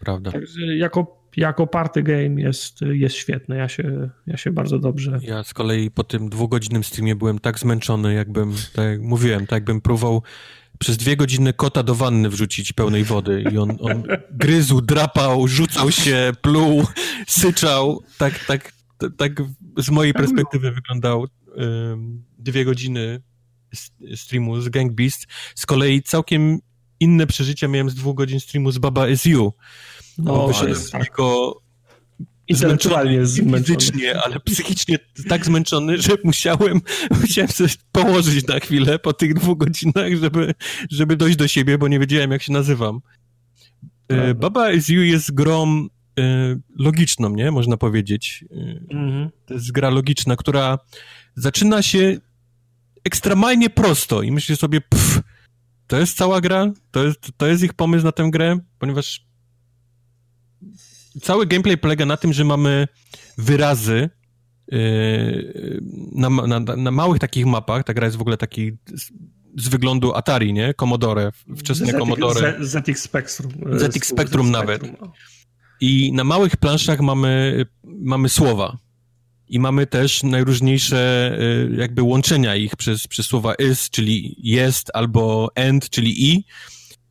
[0.00, 0.32] Prawda.
[0.32, 3.56] Także jako jako party game jest, jest świetne.
[3.56, 5.18] Ja się, ja się bardzo dobrze.
[5.22, 9.56] Ja z kolei po tym dwugodzinnym streamie byłem tak zmęczony, jakbym, tak jak mówiłem, tak
[9.56, 10.22] jakbym próbował
[10.78, 15.90] przez dwie godziny kota do wanny wrzucić pełnej wody i on, on gryzł, drapał, rzucał
[15.90, 16.84] się, pluł,
[17.26, 18.02] syczał.
[18.18, 18.72] Tak, tak,
[19.16, 19.32] tak
[19.78, 21.26] z mojej perspektywy wyglądał
[22.38, 23.22] dwie godziny
[24.14, 25.26] streamu z Gang Beast.
[25.54, 26.58] Z kolei całkiem
[27.00, 29.52] inne przeżycia miałem z dwóch godzin streamu z Baba Is You.
[30.18, 31.60] No, wyszedłem z niego
[32.48, 33.64] intelektualnie zmęczony.
[33.64, 34.98] Fizycznie, ale psychicznie
[35.28, 36.80] tak zmęczony, że musiałem,
[37.20, 40.54] musiałem sobie położyć na chwilę po tych dwóch godzinach, żeby,
[40.90, 43.00] żeby dojść do siebie, bo nie wiedziałem, jak się nazywam.
[44.08, 45.86] E, Baba is You jest grą
[46.18, 47.50] e, logiczną, nie?
[47.50, 48.44] Można powiedzieć.
[48.50, 49.30] E, mhm.
[49.46, 50.78] To jest gra logiczna, która
[51.34, 52.18] zaczyna się
[53.04, 55.20] ekstremalnie prosto i myślisz sobie, pff,
[55.86, 59.26] to jest cała gra, to jest, to jest ich pomysł na tę grę, ponieważ
[61.22, 62.88] cały gameplay polega na tym, że mamy
[63.38, 64.10] wyrazy
[64.68, 65.80] yy,
[66.12, 69.12] na, na, na, małych takich mapach, ta gra jest w ogóle taki z,
[69.56, 70.74] z wyglądu Atari, nie?
[70.74, 72.56] Commodore, wczesne ZX, Commodore.
[72.60, 73.52] ZX Spectrum.
[73.72, 74.82] ZX Spectrum nawet.
[75.80, 78.76] I na małych planszach mamy, mamy słowa.
[79.48, 81.32] I mamy też najróżniejsze
[81.70, 86.44] yy, jakby łączenia ich przez, przez słowa is, czyli jest, albo end, czyli i.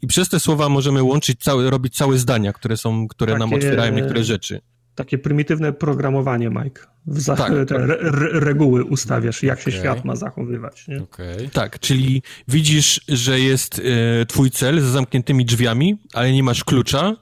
[0.02, 3.54] I przez te słowa możemy łączyć, całe, robić całe zdania, które są, które takie, nam
[3.54, 4.62] otwierają niektóre rzeczy.
[4.96, 6.82] Takie prymitywne programowanie, Mike.
[7.08, 7.52] Za, tak.
[7.68, 9.80] Te re, re, reguły ustawiasz, jak się okay.
[9.80, 10.88] świat ma zachowywać.
[10.88, 11.02] Nie?
[11.02, 11.50] Okay.
[11.54, 13.82] Tak, czyli widzisz, że jest
[14.22, 17.16] e, twój cel z zamkniętymi drzwiami, ale nie masz klucza,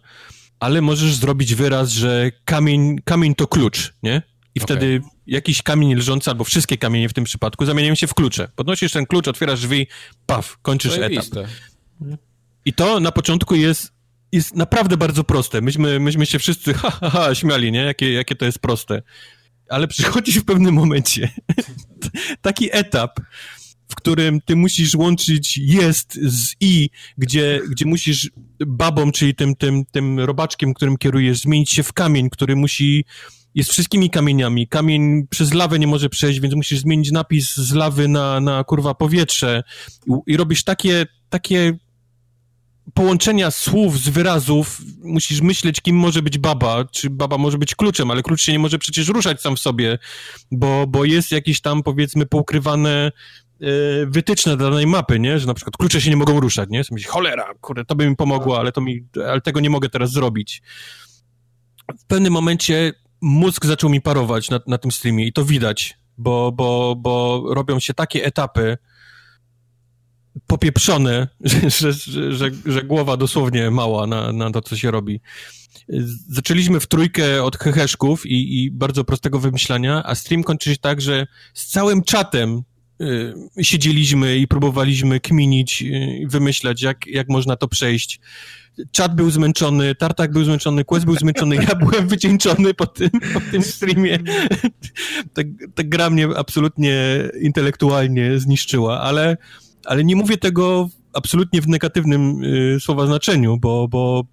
[0.60, 4.22] ale możesz zrobić wyraz, że kamień, kamień to klucz, nie?
[4.56, 4.78] I okay.
[4.78, 8.48] wtedy jakiś kamień leżący, albo wszystkie kamienie w tym przypadku, zamieniają się w klucze.
[8.56, 9.88] Podnosisz ten klucz, otwierasz drzwi,
[10.26, 11.26] paf, kończysz etap.
[12.66, 13.94] I to na początku jest,
[14.32, 15.62] jest naprawdę bardzo proste.
[15.62, 17.80] Myśmy, myśmy się wszyscy ha, ha, ha, śmiali, nie?
[17.80, 19.02] Jakie, jakie to jest proste.
[19.70, 21.32] Ale przychodzi w pewnym momencie
[22.42, 23.20] taki etap,
[23.88, 28.32] w którym ty musisz łączyć jest z i, gdzie, gdzie musisz
[28.68, 33.06] babą, czyli tym, tym, tym robaczkiem, którym kierujesz, zmienić się w kamień, który musi
[33.56, 34.68] jest wszystkimi kamieniami.
[34.68, 38.94] Kamień przez lawę nie może przejść, więc musisz zmienić napis z lawy na, na kurwa
[38.94, 39.64] powietrze
[40.08, 41.78] i, i robisz takie, takie
[42.94, 48.12] połączenia słów z wyrazów musisz myśleć, kim może być baba, czy baba może być kluczem,
[48.12, 50.00] ale klucz się nie może przecież ruszać sam w sobie,
[50.52, 53.12] bo, bo jest jakieś tam, powiedzmy, poukrywane
[53.62, 53.66] e,
[54.06, 55.40] wytyczne dla danej mapy, nie?
[55.40, 56.82] Że na przykład klucze się nie mogą ruszać, nie?
[56.92, 60.12] Myśli, cholera, kurde, to by mi pomogło, ale, to mi, ale tego nie mogę teraz
[60.12, 60.62] zrobić.
[62.00, 62.94] W pewnym momencie
[63.24, 67.80] mózg zaczął mi parować na, na tym streamie i to widać, bo, bo, bo robią
[67.80, 68.78] się takie etapy,
[70.48, 71.28] popieprzone,
[71.80, 75.22] że, że, że, że, głowa dosłownie mała na, na to, co się robi.
[76.28, 81.02] Zaczęliśmy w trójkę od heheszków i, i bardzo prostego wymyślania, a stream kończy się tak,
[81.02, 82.64] że z całym czatem
[83.02, 88.20] y, siedzieliśmy i próbowaliśmy kminić y, wymyślać, jak, jak można to przejść.
[88.92, 93.42] Czat był zmęczony, Tartak był zmęczony, Quest był zmęczony, ja byłem wycieńczony po tym, po
[93.52, 94.20] tym streamie.
[95.34, 95.42] Ta,
[95.76, 99.38] ta gra mnie absolutnie intelektualnie zniszczyła, ale
[99.86, 104.24] ale nie mówię tego absolutnie w negatywnym y, słowa znaczeniu, bo, bo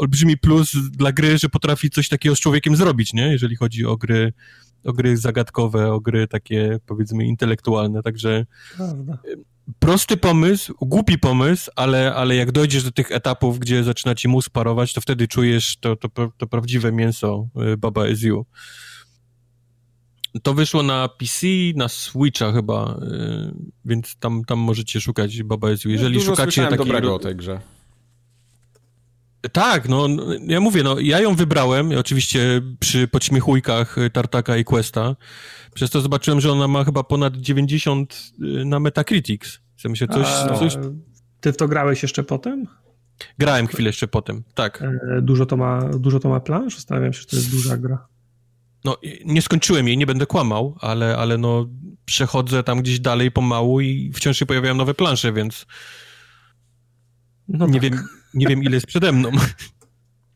[0.00, 3.32] olbrzymi plus dla gry, że potrafi coś takiego z człowiekiem zrobić, nie?
[3.32, 4.32] Jeżeli chodzi o gry,
[4.84, 8.46] o gry zagadkowe, o gry takie, powiedzmy, intelektualne, także
[8.76, 9.18] Prawda.
[9.68, 14.28] Y, prosty pomysł, głupi pomysł, ale, ale jak dojdziesz do tych etapów, gdzie zaczyna ci
[14.28, 18.46] mózg parować, to wtedy czujesz to, to, to prawdziwe mięso y, Baba Is You.
[20.42, 25.84] To wyszło na PC, na Switcha chyba, yy, więc tam, tam możecie szukać Baba Is
[25.84, 26.84] Jeżeli Dużo szukacie takiego...
[26.84, 27.60] dobrego o tej grze.
[29.52, 30.08] Tak, no,
[30.46, 35.16] ja mówię, no, ja ją wybrałem, oczywiście przy podśmiechujkach Tartaka i Questa,
[35.74, 39.60] przez to zobaczyłem, że ona ma chyba ponad 90 y, na Metacritics.
[39.84, 40.76] Ja myślę, coś, A, coś...
[41.40, 42.66] Ty w to grałeś jeszcze potem?
[43.38, 44.82] Grałem chwilę jeszcze potem, tak.
[44.82, 46.74] E, dużo to ma, dużo to ma plansz?
[46.74, 48.06] Zastanawiam się, czy to jest duża gra.
[48.84, 51.66] No, nie skończyłem jej, nie będę kłamał, ale, ale no,
[52.04, 55.66] przechodzę tam gdzieś dalej pomału i wciąż się pojawiają nowe plansze, więc
[57.48, 57.82] no nie, tak.
[57.82, 59.30] wiem, nie wiem, ile jest przede mną.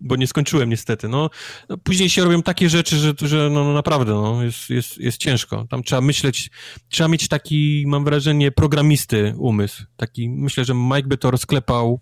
[0.01, 1.09] bo nie skończyłem niestety.
[1.09, 1.31] No,
[1.69, 5.19] no później się robią takie rzeczy, że, że no, no, naprawdę no, jest, jest, jest
[5.19, 5.67] ciężko.
[5.71, 6.51] Tam trzeba myśleć,
[6.89, 9.85] trzeba mieć taki, mam wrażenie, programisty umysł.
[9.97, 12.01] Taki, myślę, że Mike by to rozklepał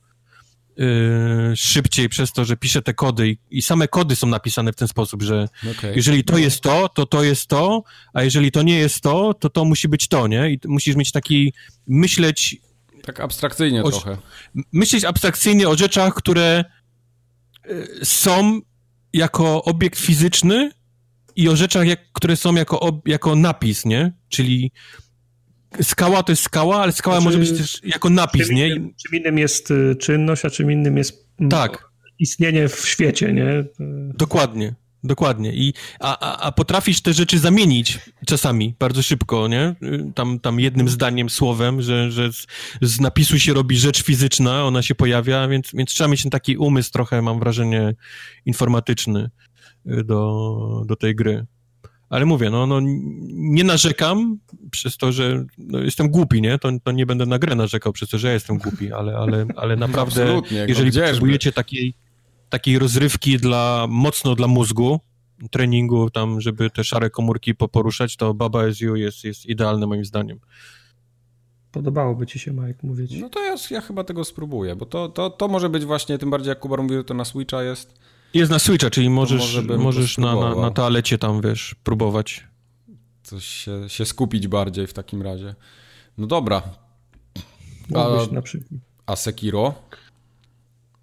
[0.78, 4.76] Yy, szybciej przez to, że pisze te kody i, i, same kody są napisane w
[4.76, 5.92] ten sposób, że okay.
[5.96, 9.50] jeżeli to jest to, to to jest to, a jeżeli to nie jest to, to
[9.50, 10.50] to musi być to, nie?
[10.50, 11.52] I musisz mieć taki,
[11.86, 12.56] myśleć...
[13.08, 14.18] Tak abstrakcyjnie o, trochę.
[14.72, 16.64] Myśleć abstrakcyjnie o rzeczach, które
[17.68, 18.60] yy, są
[19.12, 20.70] jako obiekt fizyczny
[21.36, 24.12] i o rzeczach, jak, które są jako, jako napis, nie?
[24.28, 24.72] Czyli
[25.82, 28.68] skała to jest skała, ale skała znaczy, może być też jako napis, czym nie?
[28.68, 31.88] Innym, czym innym jest y, czynność, a czym innym jest mm, tak.
[32.18, 33.64] istnienie w świecie, nie?
[34.14, 34.74] Dokładnie.
[35.08, 35.52] Dokładnie.
[35.52, 39.74] I, a, a, a potrafisz te rzeczy zamienić czasami bardzo szybko, nie?
[40.14, 42.46] Tam, tam jednym zdaniem, słowem, że, że z,
[42.82, 46.56] z napisu się robi rzecz fizyczna, ona się pojawia, więc, więc trzeba mieć ten taki
[46.56, 47.94] umysł trochę, mam wrażenie,
[48.46, 49.30] informatyczny
[49.86, 51.46] y, do, do tej gry.
[52.10, 52.80] Ale mówię, no, no
[53.30, 54.38] nie narzekam
[54.70, 56.58] przez to, że no, jestem głupi, nie?
[56.58, 59.46] To, to nie będę na grę narzekał przez to, że ja jestem głupi, ale, ale,
[59.56, 61.94] ale naprawdę, jeżeli potrzebujecie takiej,
[62.48, 65.00] takiej rozrywki dla, mocno dla mózgu,
[65.50, 70.40] treningu tam, żeby te szare komórki poruszać, to Baba SU jest, jest idealne moim zdaniem.
[71.72, 73.20] Podobałoby ci się, Mike, mówić.
[73.20, 76.30] No to ja, ja chyba tego spróbuję, bo to, to, to może być właśnie, tym
[76.30, 77.98] bardziej jak Kubar mówił, to na Switcha jest
[78.34, 82.44] jest na Switcha, czyli możesz, może możesz na, na, na toalecie tam, wiesz, próbować.
[83.22, 85.54] Coś się, się skupić bardziej w takim razie.
[86.18, 86.62] No dobra.
[87.94, 88.08] A,
[89.06, 89.74] a Sekiro?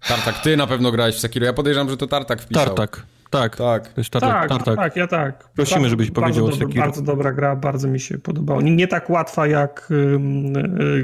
[0.08, 1.46] Tartak, ty na pewno grałeś w Sekiro.
[1.46, 2.64] Ja podejrzewam, że to Tartak wpisał.
[2.64, 3.06] Tartak.
[3.30, 3.92] Tak, tak.
[3.92, 4.76] To jest tartak, tak, tartak.
[4.76, 5.48] tak, ja tak.
[5.54, 6.84] Prosimy, bardzo, żebyś powiedział bardzo o Sekiro.
[6.84, 8.62] Bardzo dobra gra, bardzo mi się podobało.
[8.62, 9.88] Nie, nie tak łatwa jak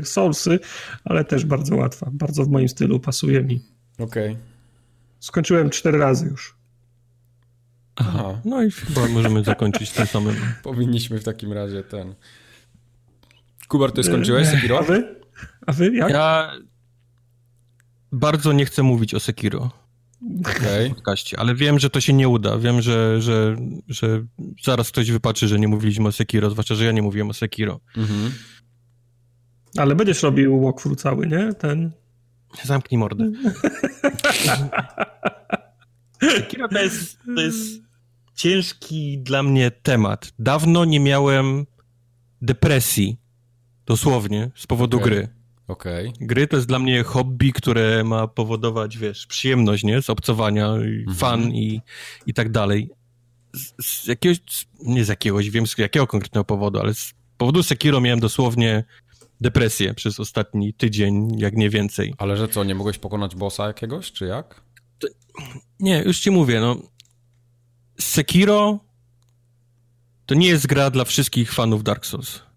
[0.01, 0.59] y, Soulsy,
[1.05, 2.11] ale też bardzo łatwa.
[2.13, 3.63] Bardzo w moim stylu pasuje mi.
[3.99, 4.31] Okej.
[4.31, 4.43] Okay.
[5.21, 6.57] Skończyłem cztery razy już.
[7.97, 10.37] Aha, no i chyba możemy zakończyć tym samym.
[10.63, 12.15] Powinniśmy w takim razie ten...
[13.69, 14.79] Kubar, ty skończyłeś Sekiro?
[14.79, 15.21] A wy?
[15.67, 16.11] A wy jak?
[16.11, 16.53] Ja
[18.13, 19.71] bardzo nie chcę mówić o Sekiro.
[20.41, 20.95] Okej.
[20.99, 21.17] Okay.
[21.37, 22.59] ale wiem, że to się nie uda.
[22.59, 23.57] Wiem, że, że,
[23.89, 24.25] że
[24.65, 27.81] zaraz ktoś wypatrzy, że nie mówiliśmy o Sekiro, zwłaszcza, że ja nie mówiłem o Sekiro.
[27.97, 28.33] Mhm.
[29.77, 31.55] Ale będziesz robił walkthrough cały, nie?
[31.55, 31.91] Ten...
[32.65, 33.33] Zamknij mordę.
[36.37, 37.83] Sekiro to jest, to jest
[38.35, 40.33] ciężki dla mnie temat.
[40.39, 41.67] Dawno nie miałem
[42.43, 43.21] depresji,
[43.87, 45.11] dosłownie, z powodu okay.
[45.11, 45.29] gry.
[45.73, 46.13] Okay.
[46.21, 50.03] Gry to jest dla mnie hobby, które ma powodować, wiesz, przyjemność, nie?
[50.03, 51.15] Z obcowania, -hmm.
[51.15, 51.81] fan i,
[52.27, 52.91] i tak dalej.
[53.55, 54.41] Z, z, jakiegoś,
[54.83, 58.85] nie z jakiegoś, wiem z jakiego konkretnego powodu, ale z powodu Sekiro miałem dosłownie
[59.41, 62.15] depresję przez ostatni tydzień, jak nie więcej.
[62.19, 64.61] Ale że co, nie mogłeś pokonać bossa jakiegoś, czy jak?
[64.99, 65.09] To,
[65.81, 66.77] nie, już ci mówię, no.
[68.01, 68.79] Sekiro
[70.27, 72.52] to nie jest gra dla wszystkich fanów Dark Souls.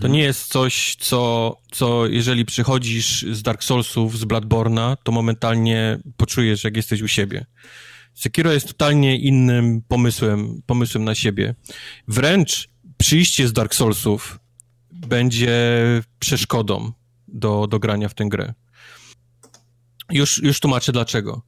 [0.00, 5.98] To nie jest coś, co, co jeżeli przychodzisz z Dark Soulsów, z Bloodborna, to momentalnie
[6.16, 7.46] poczujesz, jak jesteś u siebie.
[8.14, 11.54] Sekiro jest totalnie innym pomysłem, pomysłem na siebie.
[12.08, 14.38] Wręcz przyjście z Dark Soulsów
[14.92, 15.58] będzie
[16.18, 16.92] przeszkodą
[17.28, 18.54] do, do grania w tę grę.
[20.10, 21.42] Już, już tłumaczę dlaczego.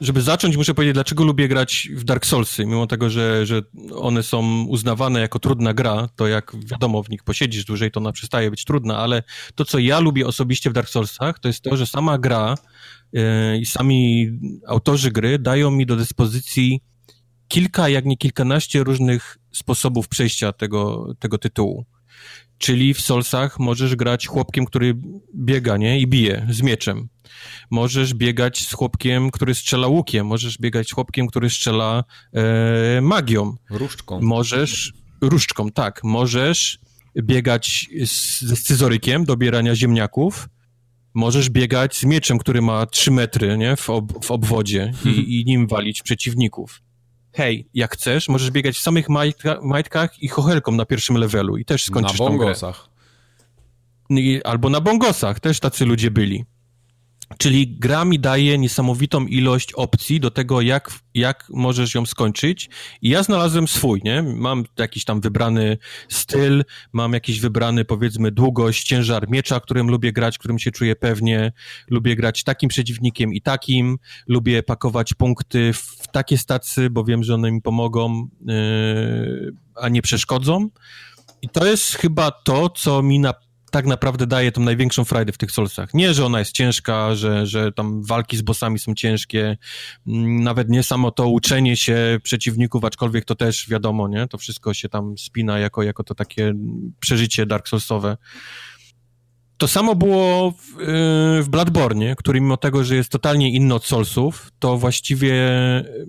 [0.00, 3.62] Żeby zacząć, muszę powiedzieć, dlaczego lubię grać w Dark Soulsy, mimo tego, że, że
[3.94, 8.12] one są uznawane jako trudna gra, to jak wiadomo, w nich posiedzisz dłużej, to ona
[8.12, 9.22] przestaje być trudna, ale
[9.54, 12.54] to, co ja lubię osobiście w Dark Soulsach, to jest to, że sama gra
[13.12, 13.22] yy,
[13.58, 14.30] i sami
[14.66, 16.80] autorzy gry dają mi do dyspozycji
[17.48, 21.84] kilka, jak nie kilkanaście różnych sposobów przejścia tego, tego tytułu.
[22.60, 24.94] Czyli w Solsach możesz grać chłopkiem, który
[25.34, 26.00] biega, nie?
[26.00, 27.08] I bije z mieczem.
[27.70, 30.26] Możesz biegać z chłopkiem, który strzela łukiem.
[30.26, 33.54] Możesz biegać z chłopkiem, który strzela e, magią.
[33.70, 34.20] Różdżką.
[34.22, 34.92] Możesz...
[35.20, 36.00] Różdżką, tak.
[36.04, 36.78] Możesz
[37.22, 40.48] biegać z, ze scyzorykiem do bierania ziemniaków.
[41.14, 43.76] Możesz biegać z mieczem, który ma 3 metry, nie?
[43.76, 46.82] W, ob, w obwodzie i, i nim walić przeciwników
[47.32, 51.64] hej, jak chcesz, możesz biegać w samych majtka, majtkach i chochelką na pierwszym levelu i
[51.64, 52.88] też skończysz Na bongosach.
[54.44, 56.44] Albo na bongosach, też tacy ludzie byli.
[57.38, 62.70] Czyli gra mi daje niesamowitą ilość opcji do tego, jak, jak możesz ją skończyć.
[63.02, 64.22] I ja znalazłem swój, nie?
[64.22, 65.78] Mam jakiś tam wybrany
[66.08, 71.52] styl, mam jakiś wybrany, powiedzmy, długość, ciężar miecza, którym lubię grać, którym się czuję pewnie.
[71.90, 73.98] Lubię grać takim przeciwnikiem i takim.
[74.26, 80.02] Lubię pakować punkty w takie stacy, bo wiem, że one mi pomogą, yy, a nie
[80.02, 80.68] przeszkodzą.
[81.42, 83.34] I to jest chyba to, co mi na
[83.70, 85.94] tak naprawdę daje tą największą frajdę w tych Soulsach.
[85.94, 89.56] Nie, że ona jest ciężka, że, że tam walki z bossami są ciężkie,
[90.06, 94.26] mm, nawet nie samo to uczenie się przeciwników, aczkolwiek to też wiadomo, nie?
[94.28, 96.54] To wszystko się tam spina jako, jako to takie
[97.00, 98.16] przeżycie Dark Soulsowe.
[99.56, 103.84] To samo było w, yy, w Bloodborne, który mimo tego, że jest totalnie inny od
[103.84, 105.34] Soulsów, to właściwie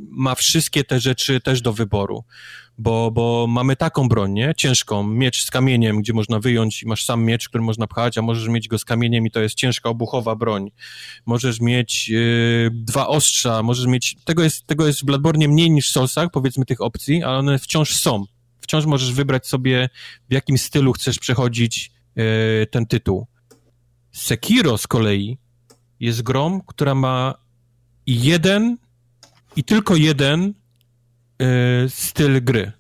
[0.10, 2.24] ma wszystkie te rzeczy też do wyboru
[2.78, 4.54] bo, bo mamy taką broń, nie?
[4.58, 8.22] Ciężką, miecz z kamieniem, gdzie można wyjąć i masz sam miecz, który można pchać, a
[8.22, 10.72] możesz mieć go z kamieniem i to jest ciężka, obuchowa broń.
[11.26, 14.16] Możesz mieć yy, dwa ostrza, możesz mieć...
[14.26, 17.60] Tego jest, tego jest w Bloodborne mniej niż w Soulsach, powiedzmy, tych opcji, ale one
[17.60, 18.26] wciąż są.
[18.62, 19.90] Wciąż możesz wybrać sobie,
[20.30, 22.24] w jakim stylu chcesz przechodzić yy,
[22.72, 23.28] ten tytuł.
[24.12, 25.38] Sekiro z kolei
[26.00, 27.34] jest grą, która ma
[28.08, 28.78] jeden
[29.56, 30.54] i tylko jeden
[31.90, 32.72] styl gry.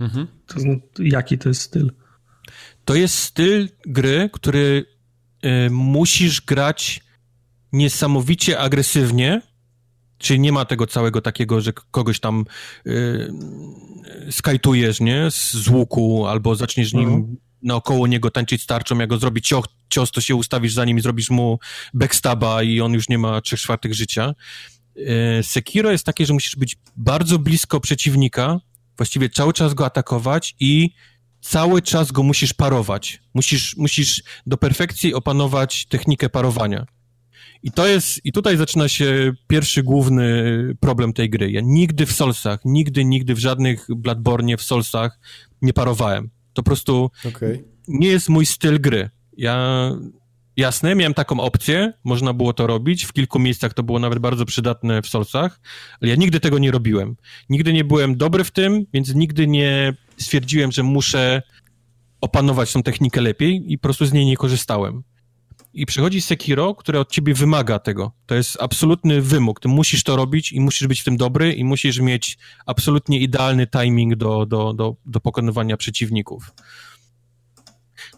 [0.00, 0.26] Mhm.
[0.46, 0.60] To,
[1.02, 1.92] jaki to jest styl?
[2.84, 4.84] To jest styl gry, który
[5.44, 7.00] y, musisz grać
[7.72, 9.42] niesamowicie agresywnie,
[10.18, 12.44] czyli nie ma tego całego takiego, że kogoś tam
[12.86, 13.32] y,
[14.30, 17.36] skajtujesz, nie, z łuku, albo zaczniesz nim mhm.
[17.62, 21.00] naokoło niego tańczyć starczą, jak go zrobi cios, cios, to się ustawisz za nim i
[21.00, 21.58] zrobisz mu
[21.94, 24.34] backstaba i on już nie ma trzech czwartych życia.
[24.96, 28.60] E, Sekiro jest takie, że musisz być bardzo blisko przeciwnika,
[28.96, 30.90] właściwie cały czas go atakować i
[31.40, 33.22] cały czas go musisz parować.
[33.34, 36.86] Musisz, musisz do perfekcji opanować technikę parowania.
[37.62, 41.50] I to jest, i tutaj zaczyna się pierwszy główny problem tej gry.
[41.50, 45.20] Ja nigdy w Solsach, nigdy, nigdy w żadnych Bloodborne w Solsach
[45.62, 46.30] nie parowałem.
[46.52, 47.64] To po prostu okay.
[47.88, 49.10] nie jest mój styl gry.
[49.36, 49.90] Ja
[50.56, 54.44] Jasne, miałem taką opcję, można było to robić, w kilku miejscach to było nawet bardzo
[54.44, 55.60] przydatne w Solsach,
[56.00, 57.16] ale ja nigdy tego nie robiłem.
[57.50, 61.42] Nigdy nie byłem dobry w tym, więc nigdy nie stwierdziłem, że muszę
[62.20, 65.02] opanować tą technikę lepiej i po prostu z niej nie korzystałem.
[65.74, 68.12] I przychodzi Sekiro, które od ciebie wymaga tego.
[68.26, 69.60] To jest absolutny wymóg.
[69.60, 73.66] Ty musisz to robić i musisz być w tym dobry i musisz mieć absolutnie idealny
[73.66, 76.52] timing do, do, do, do pokonywania przeciwników.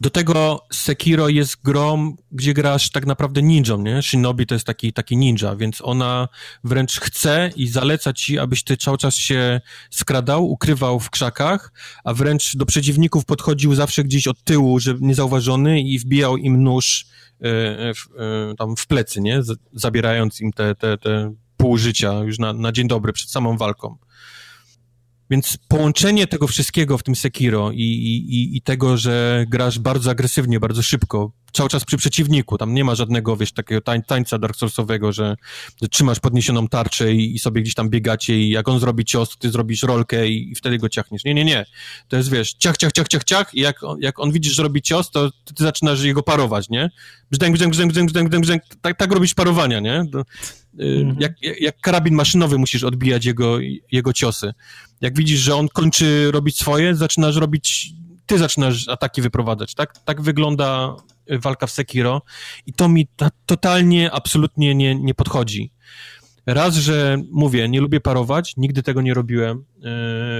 [0.00, 4.02] Do tego Sekiro jest grą, gdzie grasz tak naprawdę ninją, nie?
[4.02, 6.28] Shinobi to jest taki, taki ninja, więc ona
[6.64, 9.60] wręcz chce i zaleca ci, abyś ty cały czas się
[9.90, 11.72] skradał, ukrywał w krzakach,
[12.04, 17.06] a wręcz do przeciwników podchodził zawsze gdzieś od tyłu, żeby niezauważony i wbijał im nóż
[17.40, 19.40] e, w, e, tam w plecy, nie?
[19.72, 23.96] Zabierając im te, te, te pół życia już na, na dzień dobry, przed samą walką.
[25.30, 30.60] Więc połączenie tego wszystkiego w tym Sekiro i, i, i tego, że grasz bardzo agresywnie,
[30.60, 34.56] bardzo szybko, cały czas przy przeciwniku, tam nie ma żadnego, wiesz, takiego tań, tańca Dark
[34.56, 35.36] Soulsowego, że,
[35.82, 39.30] że trzymasz podniesioną tarczę i, i, sobie gdzieś tam biegacie i jak on zrobi cios,
[39.30, 41.24] to ty zrobisz rolkę i, i, wtedy go ciachniesz.
[41.24, 41.66] Nie, nie, nie.
[42.08, 44.82] To jest, wiesz, ciach, ciach, ciach, ciach, ciach i jak, jak on widzisz, że robi
[44.82, 46.90] cios, to ty, zaczynasz jego parować, nie?
[47.30, 50.04] Brzdęk, brzdęk, brzdęk, brzdęk, brzdęk, brzdęk, tak, tak robisz parowania, nie?
[50.12, 50.22] To,
[50.78, 51.16] mhm.
[51.20, 53.58] jak, jak karabin maszynowy musisz odbijać jego,
[53.92, 54.52] jego ciosy.
[55.00, 57.92] Jak widzisz, że on kończy robić swoje, zaczynasz robić,
[58.26, 59.98] ty zaczynasz ataki wyprowadzać, tak?
[59.98, 60.96] Tak wygląda
[61.30, 62.22] walka w Sekiro
[62.66, 65.72] i to mi ta, totalnie, absolutnie nie, nie podchodzi.
[66.46, 69.82] Raz, że mówię, nie lubię parować, nigdy tego nie robiłem yy,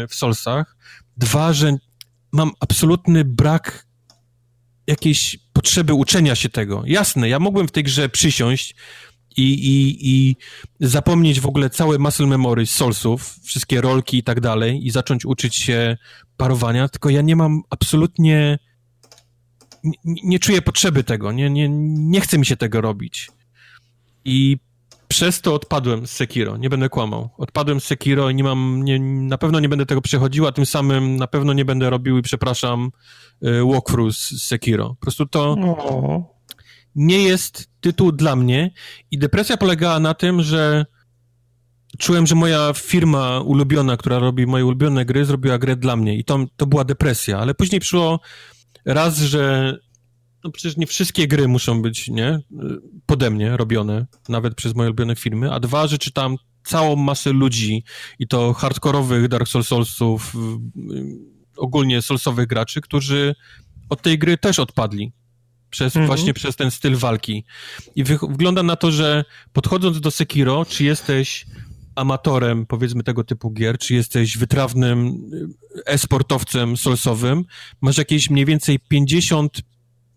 [0.09, 0.77] w Solsach.
[1.17, 1.77] Dwa, że
[2.33, 3.87] mam absolutny brak
[4.87, 6.83] jakiejś potrzeby uczenia się tego.
[6.87, 8.75] Jasne, ja mogłem w tej grze przysiąść
[9.37, 10.37] i, i, i
[10.81, 15.25] zapomnieć w ogóle całe muscle memory z Soulsów, wszystkie rolki i tak dalej i zacząć
[15.25, 15.97] uczyć się
[16.37, 18.59] parowania, tylko ja nie mam absolutnie
[19.85, 23.31] nie, nie czuję potrzeby tego, nie, nie, nie chce mi się tego robić.
[24.25, 24.57] I
[25.09, 27.31] przez to odpadłem z Sekiro, nie będę kłamał.
[27.39, 30.67] Odpadłem z Sekiro i nie mam, nie, na pewno nie będę tego przechodził, a tym
[30.67, 32.91] samym na pewno nie będę robił i przepraszam
[33.43, 34.89] y, walkthrough z Sekiro.
[34.89, 35.57] Po prostu to
[36.95, 38.71] nie jest tytuł dla mnie.
[39.11, 40.87] I depresja polegała na tym, że
[41.99, 46.19] czułem, że moja firma ulubiona, która robi moje ulubione gry, zrobiła grę dla mnie.
[46.19, 48.21] I to, to była depresja, ale później przyszło
[48.85, 49.75] raz, że
[50.45, 52.41] no przecież nie wszystkie gry muszą być, nie,
[53.07, 57.85] pode mnie robione, nawet przez moje ulubione firmy, a dwa, że czytam całą masę ludzi.
[58.19, 60.33] I to hardkorowych Dark Soulsów,
[61.57, 63.35] ogólnie Soulsowych graczy, którzy
[63.89, 65.13] od tej gry też odpadli.
[65.75, 66.07] Przez, mhm.
[66.07, 67.45] Właśnie przez ten styl walki.
[67.97, 71.47] I wygląda na to, że podchodząc do Sekiro, czy jesteś
[71.95, 75.09] amatorem, powiedzmy, tego typu gier, czy jesteś wytrawnym
[75.79, 77.45] y, e-sportowcem solsowym,
[77.81, 79.63] masz jakieś mniej więcej 50,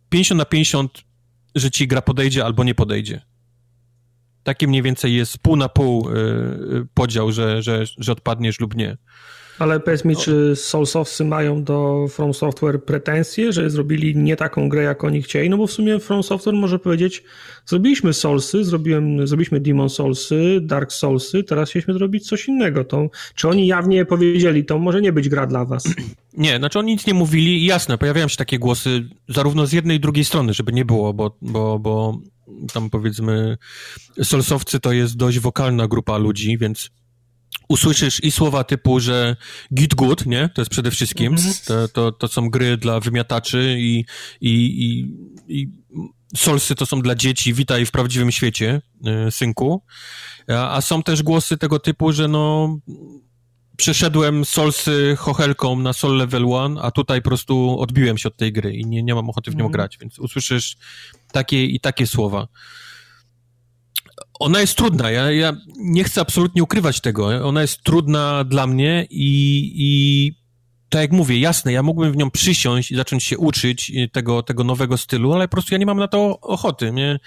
[0.10, 1.04] 50 na 50,
[1.56, 3.22] że ci gra podejdzie albo nie podejdzie.
[4.44, 8.76] Takie mniej więcej jest pół na pół y, y, podział, że, że, że odpadniesz lub
[8.76, 8.98] nie.
[9.60, 14.84] Ale powiedz mi, czy Soulsowcy mają do From Software pretensje, że zrobili nie taką grę,
[14.84, 15.50] jak oni chcieli?
[15.50, 17.24] No bo w sumie From Software może powiedzieć,
[17.66, 22.84] zrobiliśmy Soulsy, zrobiłem, zrobiliśmy Demon Soulsy, Dark Soulsy, teraz chcieliśmy zrobić coś innego.
[22.84, 25.84] To, czy oni jawnie powiedzieli, to może nie być gra dla was?
[26.38, 29.98] Nie, znaczy oni nic nie mówili i jasne, pojawiają się takie głosy zarówno z jednej
[29.98, 32.18] i drugiej strony, żeby nie było, bo, bo, bo
[32.74, 33.58] tam powiedzmy
[34.24, 36.90] Soulsowcy to jest dość wokalna grupa ludzi, więc
[37.68, 39.36] usłyszysz i słowa typu, że
[39.74, 40.50] git good, nie?
[40.50, 41.36] To jest przede wszystkim.
[41.36, 41.68] -hmm.
[41.68, 44.06] to, to, to są gry dla wymiataczy i,
[44.42, 45.14] i, i,
[45.48, 45.70] i
[46.36, 48.82] solsy to są dla dzieci, witaj w prawdziwym świecie,
[49.28, 49.84] y, synku.
[50.50, 52.78] A, a, są też głosy tego typu, że no
[53.78, 58.54] przeszedłem solsy chochelką na sol level 1, a tutaj po prostu odbiłem się od tej
[58.54, 59.72] gry i nie, nie mam ochoty w nią -hmm.
[59.72, 60.78] grać, więc usłyszysz
[61.32, 62.48] takie i takie słowa
[64.40, 65.12] ona jest trudna.
[65.12, 67.48] Ja, ja nie chcę absolutnie ukrywać tego.
[67.48, 70.34] Ona jest trudna dla mnie i, i
[70.90, 74.64] tak jak mówię, jasne, ja mógłbym w nią przysiąść i zacząć się uczyć tego, tego
[74.64, 76.92] nowego stylu, ale po prostu ja nie mam na to ochoty.
[76.92, 77.20] Mnie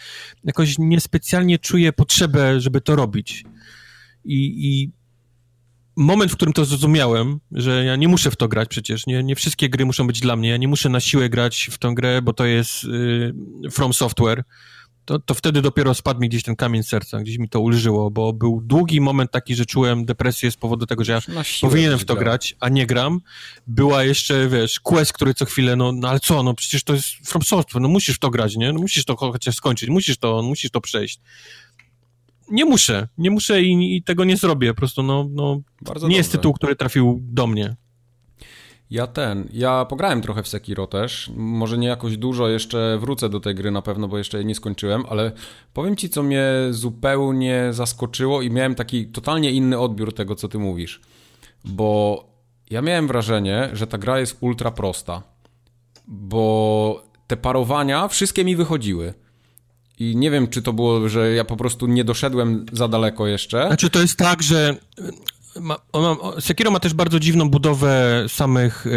[0.44, 3.44] jakoś niespecjalnie czuję potrzebę, żeby to robić.
[4.24, 4.90] I, i
[5.96, 9.36] moment, w którym to zrozumiałem, że ja nie muszę w to grać przecież, nie, nie
[9.36, 12.22] wszystkie gry muszą być dla mnie, ja nie muszę na siłę grać w tę grę,
[12.22, 14.44] bo to jest y, From Software,
[15.10, 18.32] to, to wtedy dopiero spadł mi gdzieś ten kamień serca, gdzieś mi to ulżyło, bo
[18.32, 21.20] był długi moment taki, że czułem depresję z powodu tego, że ja
[21.60, 22.24] powinienem w to grał.
[22.24, 23.20] grać, a nie gram.
[23.66, 27.06] Była jeszcze, wiesz, quest, który co chwilę, no, no ale co, no przecież to jest
[27.06, 28.72] From Software, no musisz w to grać, nie?
[28.72, 31.20] No musisz to chociaż skończyć, musisz to, musisz to przejść.
[32.50, 36.12] Nie muszę, nie muszę i, i tego nie zrobię, po prostu, no, no nie dobrze.
[36.12, 37.76] jest tytuł, który trafił do mnie.
[38.90, 43.40] Ja ten, ja pograłem trochę w Sekiro też, może nie jakoś dużo, jeszcze wrócę do
[43.40, 45.32] tej gry na pewno, bo jeszcze jej nie skończyłem, ale
[45.74, 50.58] powiem ci, co mnie zupełnie zaskoczyło i miałem taki totalnie inny odbiór tego, co ty
[50.58, 51.00] mówisz,
[51.64, 52.24] bo
[52.70, 55.22] ja miałem wrażenie, że ta gra jest ultra prosta,
[56.06, 59.14] bo te parowania wszystkie mi wychodziły.
[59.98, 63.66] I nie wiem, czy to było, że ja po prostu nie doszedłem za daleko jeszcze.
[63.66, 64.76] Znaczy, to jest tak, że
[65.60, 68.90] ma, ma, Sekiro ma też bardzo dziwną budowę samych e,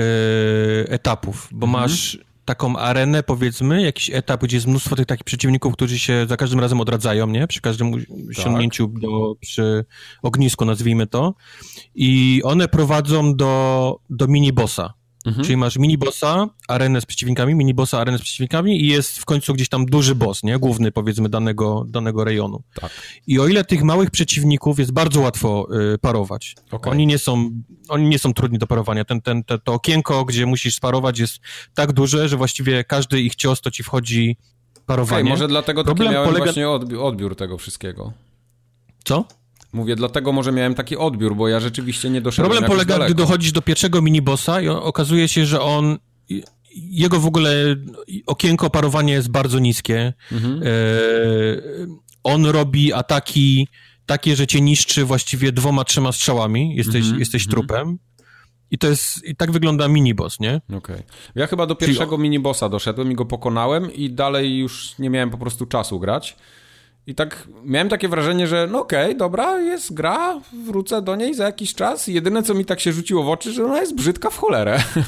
[0.91, 1.83] etapów, bo mhm.
[1.83, 6.37] masz taką arenę, powiedzmy, jakiś etap, gdzie jest mnóstwo tych takich przeciwników, którzy się za
[6.37, 7.47] każdym razem odradzają, nie?
[7.47, 8.05] Przy każdym tak.
[8.31, 9.85] sięgnięciu do, przy
[10.21, 11.33] ognisku, nazwijmy to.
[11.95, 14.93] I one prowadzą do, do mini-bossa.
[15.25, 15.45] Mhm.
[15.45, 19.69] Czyli masz mini-bossa, arenę z przeciwnikami, mini-bossa, arenę z przeciwnikami i jest w końcu gdzieś
[19.69, 20.59] tam duży boss, nie?
[20.59, 22.63] Główny, powiedzmy, danego, danego rejonu.
[22.73, 22.91] Tak.
[23.27, 26.91] I o ile tych małych przeciwników jest bardzo łatwo y, parować, okay.
[26.91, 27.49] oni, nie są,
[27.89, 29.05] oni nie są trudni do parowania.
[29.05, 31.39] Ten, ten, te, to okienko, gdzie musisz sparować jest
[31.73, 34.37] tak duże, że właściwie każdy ich cios to ci wchodzi
[34.85, 35.21] parowanie.
[35.21, 36.45] Okay, może dlatego taki miałem polega...
[36.45, 38.13] właśnie odbiór, odbiór tego wszystkiego.
[39.03, 39.25] Co?
[39.73, 43.13] Mówię, dlatego może miałem taki odbiór, bo ja rzeczywiście nie doszedłem Problem polega, daleko.
[43.13, 45.97] gdy dochodzisz do pierwszego minibossa i okazuje się, że on
[46.75, 47.75] jego w ogóle
[48.25, 50.13] okienko parowania jest bardzo niskie.
[50.31, 50.63] Mhm.
[50.63, 50.67] E,
[52.23, 53.67] on robi ataki
[54.05, 56.75] takie, że cię niszczy właściwie dwoma, trzema strzałami.
[56.75, 57.19] Jesteś, mhm.
[57.19, 57.51] jesteś mhm.
[57.51, 57.99] trupem.
[58.71, 60.55] I to jest, i tak wygląda miniboss, nie?
[60.55, 60.77] Okej.
[60.77, 61.03] Okay.
[61.35, 65.37] Ja chyba do pierwszego minibossa doszedłem i go pokonałem i dalej już nie miałem po
[65.37, 66.35] prostu czasu grać.
[67.07, 71.33] I tak miałem takie wrażenie, że no okej, okay, dobra, jest gra, wrócę do niej
[71.33, 72.07] za jakiś czas.
[72.07, 74.83] Jedyne, co mi tak się rzuciło w oczy, że ona jest brzydka w cholerę.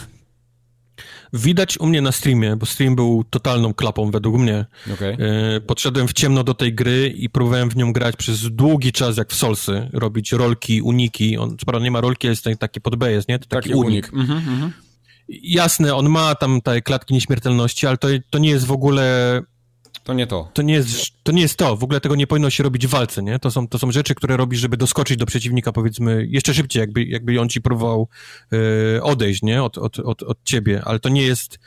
[1.34, 4.66] Widać u mnie na streamie, bo stream był totalną klapą według mnie.
[4.94, 5.18] Okay.
[5.20, 9.18] E, podszedłem w ciemno do tej gry i próbowałem w nią grać przez długi czas,
[9.18, 11.38] jak w Solsy, robić rolki, uniki.
[11.38, 13.40] On, co prawda nie ma rolki, jest taki pod B jest, nie?
[13.40, 14.14] To taki, taki unik.
[14.14, 14.30] unik.
[14.30, 14.72] Mhm, mhm.
[15.30, 19.42] Jasne, on ma tam te klatki nieśmiertelności, ale to, to nie jest w ogóle
[20.06, 20.50] to nie to.
[20.54, 21.76] To nie, jest, to nie jest to.
[21.76, 23.40] W ogóle tego nie powinno się robić w walce, nie?
[23.40, 27.04] To są, to są rzeczy, które robisz, żeby doskoczyć do przeciwnika, powiedzmy, jeszcze szybciej, jakby,
[27.04, 28.08] jakby on ci próbował
[28.52, 29.64] yy, odejść, nie?
[29.64, 30.82] Od, od, od, od ciebie.
[30.86, 31.60] Ale to nie jest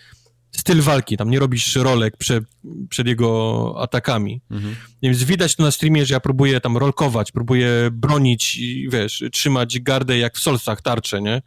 [0.53, 1.17] styl walki.
[1.17, 2.41] Tam nie robisz rolek prze,
[2.89, 4.41] przed jego atakami.
[4.51, 4.77] Mhm.
[5.03, 9.81] Więc widać to na streamie, że ja próbuję tam rolkować, próbuję bronić i, wiesz, trzymać
[9.81, 11.43] gardę jak w solsach, tarcze, nie?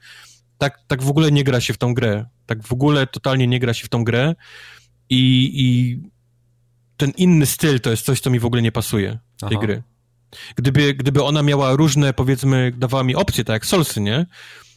[0.57, 2.25] Tak, tak w ogóle nie gra się w tą grę.
[2.45, 4.35] Tak w ogóle totalnie nie gra się w tą grę.
[5.09, 5.99] I, i
[7.01, 9.61] ten inny styl to jest coś, co mi w ogóle nie pasuje tej Aha.
[9.61, 9.83] gry.
[10.55, 14.25] Gdyby, gdyby ona miała różne, powiedzmy, dawała mi opcje, tak jak Solsy, nie?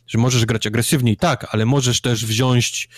[0.07, 2.89] Że możesz grać agresywniej, tak, ale możesz też wziąć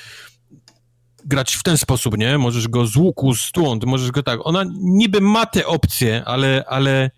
[1.24, 2.39] grać w ten sposób, nie?
[2.39, 4.40] Możesz go z łuku, z tłąd, możesz go tak.
[4.44, 7.11] Ona niby ma te opcje, ale, ale,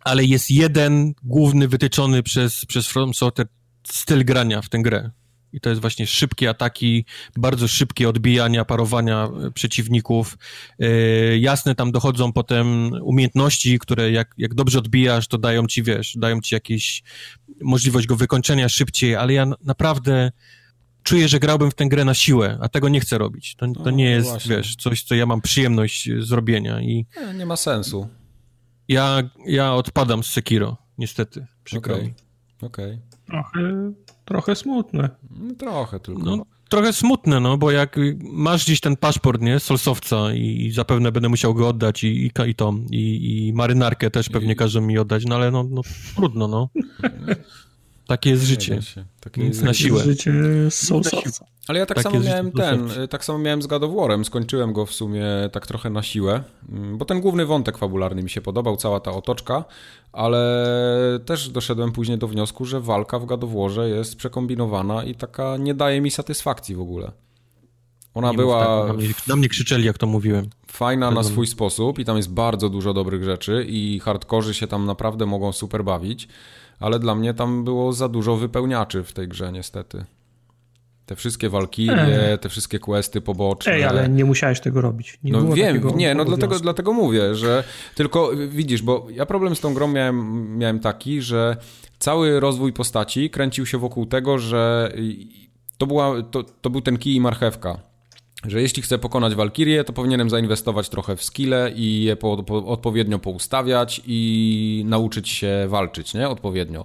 [0.00, 3.48] ale jest jeden główny wytyczony przez, przez From Software
[3.86, 5.10] styl grania w tę grę.
[5.52, 7.04] I to jest właśnie szybkie ataki,
[7.36, 10.38] bardzo szybkie odbijania, parowania e, przeciwników.
[10.78, 16.16] Yy, jasne, tam dochodzą potem umiejętności, które jak, jak dobrze odbijasz, to dają ci, wiesz,
[16.16, 17.02] dają ci jakieś
[17.60, 20.32] możliwość go wykończenia szybciej, ale ja naprawdę
[21.02, 23.54] czuję, że grałbym w tę grę na siłę, a tego nie chcę robić.
[23.56, 24.56] To, to no, nie jest, właśnie.
[24.56, 27.06] wiesz, coś, co ja mam przyjemność zrobienia i...
[27.26, 28.08] Nie, nie ma sensu.
[28.88, 32.06] Ja, ja odpadam z Sekiro, niestety, przykro okay.
[32.06, 32.14] mi.
[32.62, 32.94] Okej.
[32.94, 33.00] Okay.
[33.26, 33.92] Trochę,
[34.28, 35.10] trochę smutne.
[35.30, 36.22] No, trochę tylko.
[36.22, 41.12] No, trochę smutne, no, bo jak masz gdzieś ten paszport, nie, solsowca i, i zapewne
[41.12, 44.56] będę musiał go oddać i, i, i to, i, i marynarkę też pewnie I...
[44.56, 45.82] każą mi oddać, no ale no, no
[46.16, 46.68] trudno, no.
[48.06, 48.80] Takie jest życie.
[49.20, 50.04] Takie jest na siłę.
[50.04, 50.32] Życie
[50.70, 51.46] solsowca.
[51.68, 54.86] Ale ja tak, samo miałem ten, tak samo miałem z God of War'em, skończyłem go
[54.86, 58.76] w sumie tak trochę na siłę, mm, bo ten główny wątek fabularny mi się podobał,
[58.76, 59.64] cała ta otoczka,
[60.12, 60.70] ale
[61.24, 65.56] też doszedłem później do wniosku, że walka w God of War'ze jest przekombinowana i taka
[65.56, 67.12] nie daje mi satysfakcji w ogóle.
[68.14, 68.64] Ona nie była...
[68.64, 70.50] Tak, na, mnie, na, mnie, krzyczeli, jak to mówiłem.
[70.66, 74.86] Fajna na swój sposób i tam jest bardzo dużo dobrych rzeczy i hardkorzy się tam
[74.86, 76.28] naprawdę mogą super bawić,
[76.80, 80.04] ale dla mnie tam było za dużo wypełniaczy w tej grze niestety.
[81.08, 83.72] Te wszystkie walkirie, te wszystkie questy poboczne.
[83.72, 85.18] Ej, ale nie musiałeś tego robić.
[85.24, 87.64] Nie no wiem, nie, no dlatego, dlatego mówię, że
[87.94, 91.56] tylko widzisz, bo ja problem z tą grą miałem, miałem taki, że
[91.98, 94.92] cały rozwój postaci kręcił się wokół tego, że
[95.78, 97.80] to, była, to, to był ten kij i marchewka.
[98.44, 102.66] Że jeśli chcę pokonać Walkirię, to powinienem zainwestować trochę w skille i je po, po,
[102.66, 106.28] odpowiednio poustawiać i nauczyć się walczyć, nie?
[106.28, 106.84] Odpowiednio.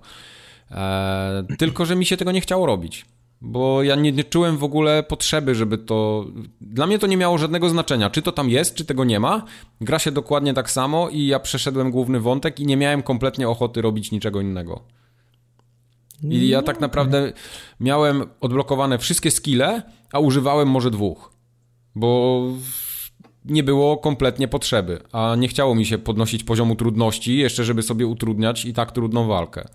[0.72, 3.06] E, tylko, że mi się tego nie chciało robić
[3.46, 6.26] bo ja nie, nie, czułem w ogóle potrzeby, żeby to.
[6.62, 9.46] Dla mnie to nie miało żadnego znaczenia, czy to tam jest, czy tego nie ma.
[9.82, 13.82] Gra się dokładnie tak samo i ja przeszedłem główny wątek i nie miałem kompletnie ochoty
[13.82, 14.84] robić niczego innego.
[16.24, 17.34] I ja tak naprawdę
[17.80, 19.82] miałem odblokowane wszystkie skille,
[20.14, 21.34] a używałem może dwóch,
[21.96, 22.42] bo
[23.46, 28.08] nie było kompletnie potrzeby, a nie chciało mi się podnosić poziomu trudności, jeszcze żeby sobie
[28.08, 29.68] utrudniać i tak trudną walkę.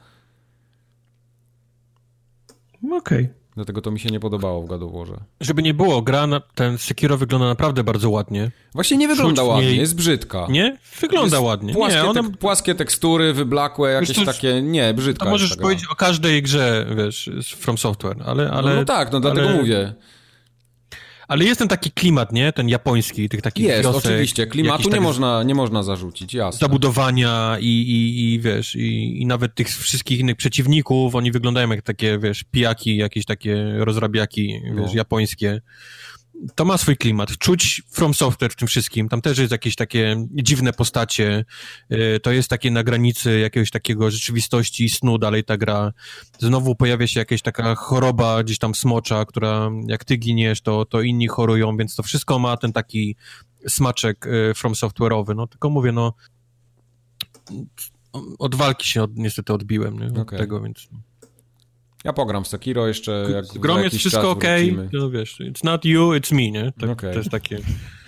[2.93, 3.25] Okej.
[3.25, 3.39] Okay.
[3.59, 5.21] Dlatego to mi się nie podobało w Warze.
[5.41, 8.51] Żeby nie było, gra, na, ten Sekiro wygląda naprawdę bardzo ładnie.
[8.75, 10.47] Właśnie nie wygląda Czuć ładnie, jest brzydka.
[10.51, 10.77] Nie?
[11.01, 11.75] Wygląda jest ładnie.
[11.75, 12.23] Płaskie, nie, one...
[12.23, 16.87] tek, płaskie tekstury, wyblakłe, jakieś to, takie, nie, brzydka To możesz powiedzieć o każdej grze,
[16.97, 18.51] wiesz, From Software, ale...
[18.51, 19.57] ale no, no tak, no dlatego ale...
[19.57, 19.95] mówię.
[21.29, 22.53] Ale jest ten taki klimat, nie?
[22.53, 24.47] Ten japoński, tych takich Jest, wiosek, oczywiście.
[24.47, 26.59] Klimatu nie, można, nie można zarzucić, jasne.
[26.59, 31.83] Zabudowania i, i, i wiesz, i, i nawet tych wszystkich innych przeciwników, oni wyglądają jak
[31.83, 34.95] takie, wiesz, pijaki, jakieś takie rozrabiaki, wiesz, no.
[34.95, 35.61] japońskie
[36.55, 37.39] to ma swój klimat.
[37.39, 39.09] Czuć From Software w tym wszystkim.
[39.09, 41.45] Tam też jest jakieś takie dziwne postacie.
[41.93, 45.93] Y, to jest takie na granicy jakiegoś takiego rzeczywistości i snu dalej ta gra.
[46.39, 51.01] Znowu pojawia się jakaś taka choroba gdzieś tam smocza, która jak ty giniesz, to, to
[51.01, 53.17] inni chorują, więc to wszystko ma ten taki
[53.69, 55.37] smaczek y, From Software'owy.
[55.37, 56.15] No tylko mówię, no
[58.39, 60.07] od walki się od, niestety odbiłem nie?
[60.07, 60.39] od okay.
[60.39, 60.89] tego, więc...
[62.09, 63.27] Ja pogram w Sekiro jeszcze.
[63.33, 64.45] Jak Grom jest wszystko ok.
[64.93, 66.73] No wiesz, it's not you, it's me, nie?
[66.81, 67.13] Tak, okay.
[67.13, 67.59] To jest takie.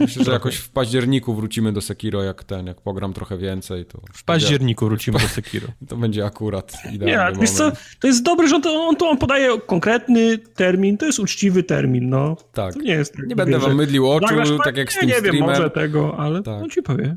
[0.01, 3.85] Myślę, że jakoś w październiku wrócimy do Sekiro, jak ten, jak pogram trochę więcej.
[3.85, 5.69] To w październiku wrócimy do Sekiro.
[5.89, 9.11] To będzie akurat idealny Nie, wiesz co, to jest dobry, że on to, on, to
[9.11, 12.37] on podaje konkretny termin, to jest uczciwy termin, no.
[12.53, 12.75] Tak.
[12.75, 13.15] To nie jest.
[13.27, 15.15] Nie będę wam mydlił oczu, tak jak z tym nie.
[15.15, 16.63] Nie wiem, może tego, ale tak.
[16.63, 17.17] on ci powie.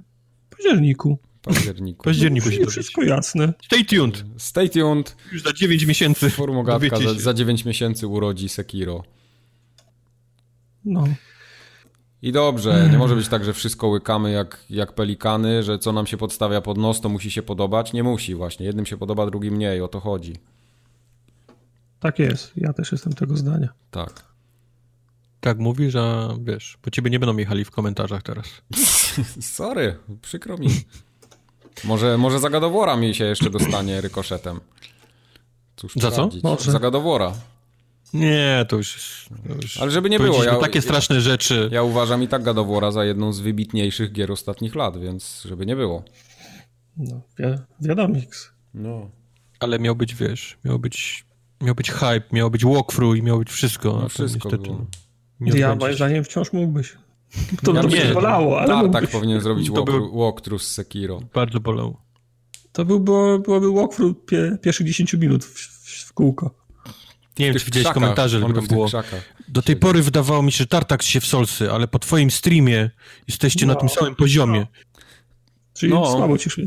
[0.49, 2.03] W październiku październiku.
[2.03, 3.53] październiku się Wszystko jasne.
[3.65, 4.25] Stay tuned.
[4.37, 5.15] Stay tuned.
[5.31, 6.29] Już za 9 miesięcy.
[6.29, 9.03] Formogatka za, za 9 miesięcy urodzi Sekiro.
[10.85, 11.03] No.
[12.21, 16.07] I dobrze, nie może być tak, że wszystko łykamy jak, jak pelikany, że co nam
[16.07, 17.93] się podstawia pod nos, to musi się podobać.
[17.93, 18.65] Nie musi właśnie.
[18.65, 19.81] Jednym się podoba, drugim mniej.
[19.81, 20.33] O to chodzi.
[21.99, 22.51] Tak jest.
[22.57, 23.69] Ja też jestem tego zdania.
[23.91, 24.33] Tak.
[25.39, 28.45] Tak mówisz, a wiesz, po ciebie nie będą jechali w komentarzach teraz.
[29.57, 30.67] Sorry, przykro mi.
[31.83, 34.59] Może, może zagadowora mi się jeszcze dostanie rykoszetem.
[35.75, 36.29] Cóż Za co?
[36.43, 36.71] Może.
[36.71, 37.33] Zagadowora.
[38.13, 39.77] Nie, to już, to już...
[39.77, 40.43] Ale żeby nie było.
[40.43, 41.69] Ja, takie straszne rzeczy.
[41.71, 45.75] Ja uważam i tak Gadowora za jedną z wybitniejszych gier ostatnich lat, więc żeby nie
[45.75, 46.03] było.
[46.97, 47.45] No, wi
[47.79, 48.51] wiadomiks.
[48.73, 49.09] No.
[49.59, 51.25] Ale miał być, wiesz, miał być,
[51.61, 53.99] miał być hype, miał być walkthrough i miało być wszystko.
[54.01, 54.85] No, wszystko niestety, było.
[55.39, 56.97] Nie ja moim zdaniem wciąż mógłbyś.
[57.63, 59.09] To ja by nie bolało, ale Tartak mógłbyś.
[59.09, 60.17] powinien zrobić walk, był...
[60.17, 61.19] walkthrough z Sekiro.
[61.33, 61.97] Bardzo bolał.
[62.71, 66.63] To był, było, byłoby walkthrough pie, pierwszych 10 minut w, w kółko.
[67.39, 68.87] Nie wiem, czy widziałeś komentarze, żeby było.
[69.47, 72.89] Do tej pory wydawało mi się, że Tartak się w Solsy, ale po twoim streamie
[73.27, 73.73] jesteście no.
[73.73, 74.59] na tym samym poziomie.
[74.59, 74.67] No.
[75.73, 76.11] Czyli no.
[76.11, 76.63] słabo ci szło.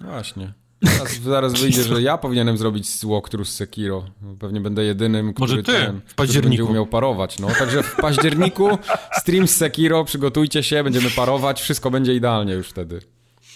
[0.00, 0.52] Właśnie.
[0.82, 4.04] Zaraz, zaraz wyjdzie, że ja powinienem zrobić walkthrough z Sekiro.
[4.38, 6.48] Pewnie będę jedynym, który, Może ty, ten, w październiku.
[6.50, 7.38] będzie umiał parować.
[7.38, 8.78] No, także w październiku
[9.12, 13.00] stream z Sekiro, przygotujcie się, będziemy parować, wszystko będzie idealnie już wtedy.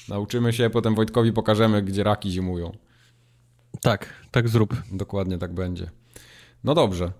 [0.08, 2.76] Nauczymy się, potem Wojtkowi pokażemy, gdzie raki zimują.
[3.80, 4.74] Tak, tak zrób.
[4.92, 5.90] Dokładnie tak będzie.
[6.64, 7.12] No dobrze.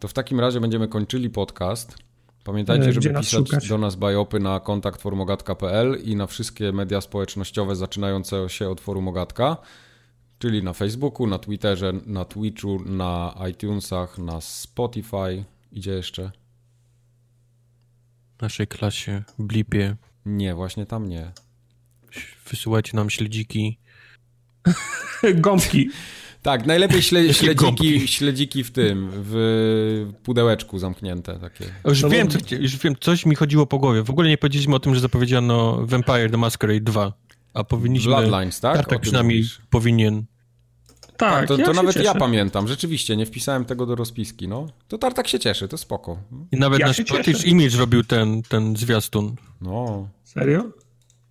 [0.00, 1.96] To w takim razie będziemy kończyli podcast.
[2.44, 3.68] Pamiętajcie, E, żeby nas pisać szukać?
[3.68, 9.08] do nas bajopy na kontakt forumogatka.pl i na wszystkie media społecznościowe zaczynające się od forum
[9.08, 9.56] Ogatka,
[10.38, 15.44] czyli na Facebooku, na Twitterze, na Twitchu, na iTunesach, na Spotify.
[15.72, 16.30] Idzie jeszcze?
[18.38, 19.96] W naszej klasie, w blipie.
[20.26, 21.32] Nie, właśnie tam nie.
[22.50, 23.78] Wysyłajcie nam śledziki.
[25.34, 25.90] Gąbki.
[26.44, 31.64] Tak, najlepiej śle, śledziki, śledziki w tym, w pudełeczku zamknięte takie.
[31.84, 34.02] Już No wiem, co, chcia- już wiem, coś mi chodziło po głowie.
[34.02, 37.12] W ogóle nie powiedzieliśmy o tym, że zapowiedziano Vampire the Masquerade 2.
[37.54, 38.08] A powinniśmy...
[38.16, 38.72] Bloodlines, tak?
[38.72, 39.58] O Tartak tym przynajmniej mówisz.
[39.70, 40.24] powinien.
[41.16, 42.04] Tak, To, ja to nawet cieszę.
[42.04, 44.66] ja pamiętam, rzeczywiście, nie wpisałem tego do rozpiski, no.
[44.88, 46.18] To Tartak się cieszy, to spoko.
[46.52, 47.44] I nawet Ja nasz.
[47.44, 49.34] Image robił ten, ten zwiastun.
[49.60, 50.64] No, Serio?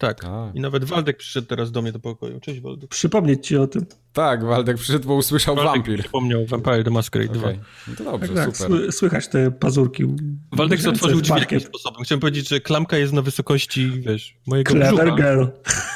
[0.08, 0.20] Tak.
[0.22, 0.56] Tak.
[0.56, 2.40] I nawet Waldek przyszedł teraz do mnie do pokoju.
[2.40, 2.90] Cześć Waldek.
[2.90, 3.86] Przypomnieć ci o tym.
[4.14, 6.00] tak, Waldek przyszedł, bo usłyszał Waldek wampir.
[6.00, 7.48] przypomniał Vampire the Masquerade 2.
[7.48, 8.72] Okej, no to dobrze, Tak, tak, super.
[8.72, 10.04] sły- słychać te pazurki.
[10.52, 12.04] Waldek sobie otworzył drzwi jakimś sposobem.
[12.04, 15.16] Chciałem powiedzieć, że klamka jest na wysokości, wiesz, mojego Clever brzucha.
[15.16, 15.44] girl.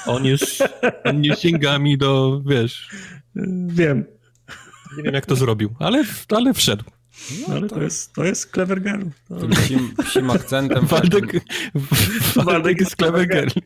[0.07, 0.63] On jest,
[1.05, 2.89] on nie sięga mi do, wiesz,
[3.67, 4.05] Wiem,
[4.97, 6.83] nie wiem jak to zrobił, ale, ale wszedł.
[7.47, 9.09] No, ale to jest, to jest clever girl.
[9.27, 9.35] To...
[9.35, 10.85] Tym psim, psim akcentem.
[10.91, 11.25] Waldek,
[12.35, 13.49] Waldek jest clever girl.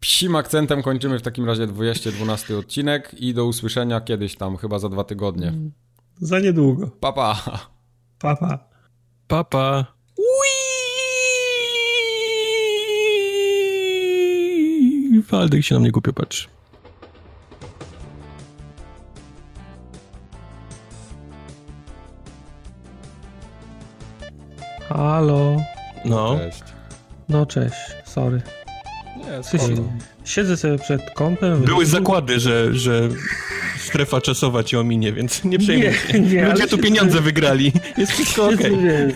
[0.00, 4.88] Psim akcentem kończymy w takim razie 212 odcinek i do usłyszenia kiedyś tam, chyba za
[4.88, 5.52] dwa tygodnie.
[6.20, 6.86] Za niedługo.
[7.00, 7.42] Pa, pa.
[8.18, 8.58] Papa.
[9.28, 9.86] Papa.
[15.30, 16.48] Waldek się na mnie głupio patrzy.
[24.90, 25.56] Halo.
[26.04, 26.36] No.
[26.38, 26.62] Cześć.
[27.28, 28.42] No cześć, sorry.
[29.16, 29.82] Nie, Ty, spoko.
[30.24, 31.60] Siedzę sobie przed kąpem.
[31.60, 33.08] Były zakłady, że, że
[33.78, 36.20] strefa czasowa cię ominie, więc nie przejmuj się.
[36.20, 37.72] Nie, nie, Ludzie tu się- pieniądze wygrali.
[37.98, 38.58] Jest wszystko okej.
[38.58, 39.08] Siedzę,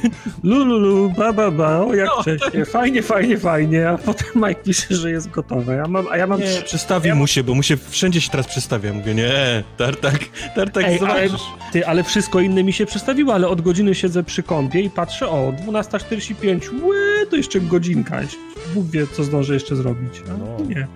[0.43, 2.23] Lululu, ba, ba, ba, o jak No.
[2.23, 6.27] wcześnie, fajnie, fajnie, fajnie, a potem Mike pisze, że jest gotowe, a, mam, a ja
[6.27, 6.41] mam...
[6.41, 8.93] Nie, przestawi mu się, bo mu się wszędzie się teraz przestawia.
[8.93, 10.19] Mówię, nie, tartak,
[10.55, 11.47] tartak, Ej, ale, zobaczysz.
[11.73, 15.29] ty, ale wszystko inne mi się przestawiło, ale od godziny siedzę przy kąpie i patrzę,
[15.29, 18.21] o, 12.45, łe, to jeszcze godzinka,
[18.75, 20.57] Bóg wie, co zdążę jeszcze zrobić, a No.
[20.69, 20.87] nie.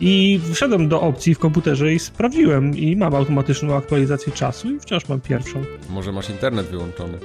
[0.00, 5.08] I wszedłem do opcji w komputerze i sprawdziłem i mam automatyczną aktualizację czasu i wciąż
[5.08, 5.64] mam pierwszą.
[5.90, 7.18] Może masz internet wyłączony.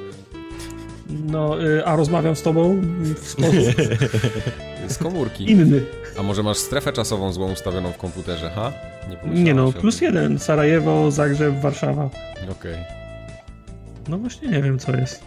[1.27, 2.81] No, y, a rozmawiam z tobą
[3.15, 3.76] w sposób
[4.88, 5.52] Z komórki.
[5.52, 5.85] inny.
[6.19, 8.72] A może masz strefę czasową złą ustawioną w komputerze, ha?
[9.02, 12.10] pomyślałaś Nie no, plus jeden, Sarajewo, Zagrzeb, Warszawa.
[12.52, 12.76] Okej.
[14.07, 15.23] No właśnie nie wiem, co jest.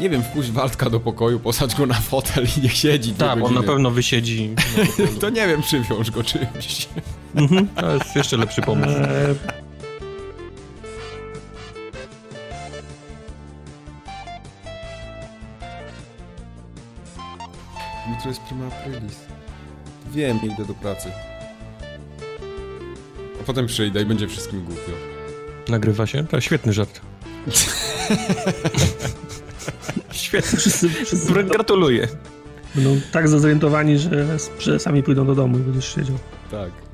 [0.00, 3.54] Nie wiem, wpuść Waldka do pokoju, posadź go na fotel i niech siedzi Tak, on
[3.54, 4.54] na pewno wysiedzi.
[5.20, 6.88] To nie wiem, przywiąż go czymś.
[7.34, 8.90] Mhm, to jest jeszcze lepszy pomysł.
[8.92, 9.34] Eee,
[18.10, 19.16] Jutro jest prima aprilis.
[20.12, 21.08] Wiem, idę do pracy.
[23.40, 24.92] A potem przyjdę i będzie wszystkim głupio.
[25.68, 26.26] Nagrywa się?
[26.26, 27.00] To świetny żart.
[30.10, 32.08] Wszyscy, wszyscy Gratuluję.
[32.74, 36.16] będą tak zorientowani, że, że sami pójdą do domu i będziesz siedział.
[36.50, 36.89] Tak.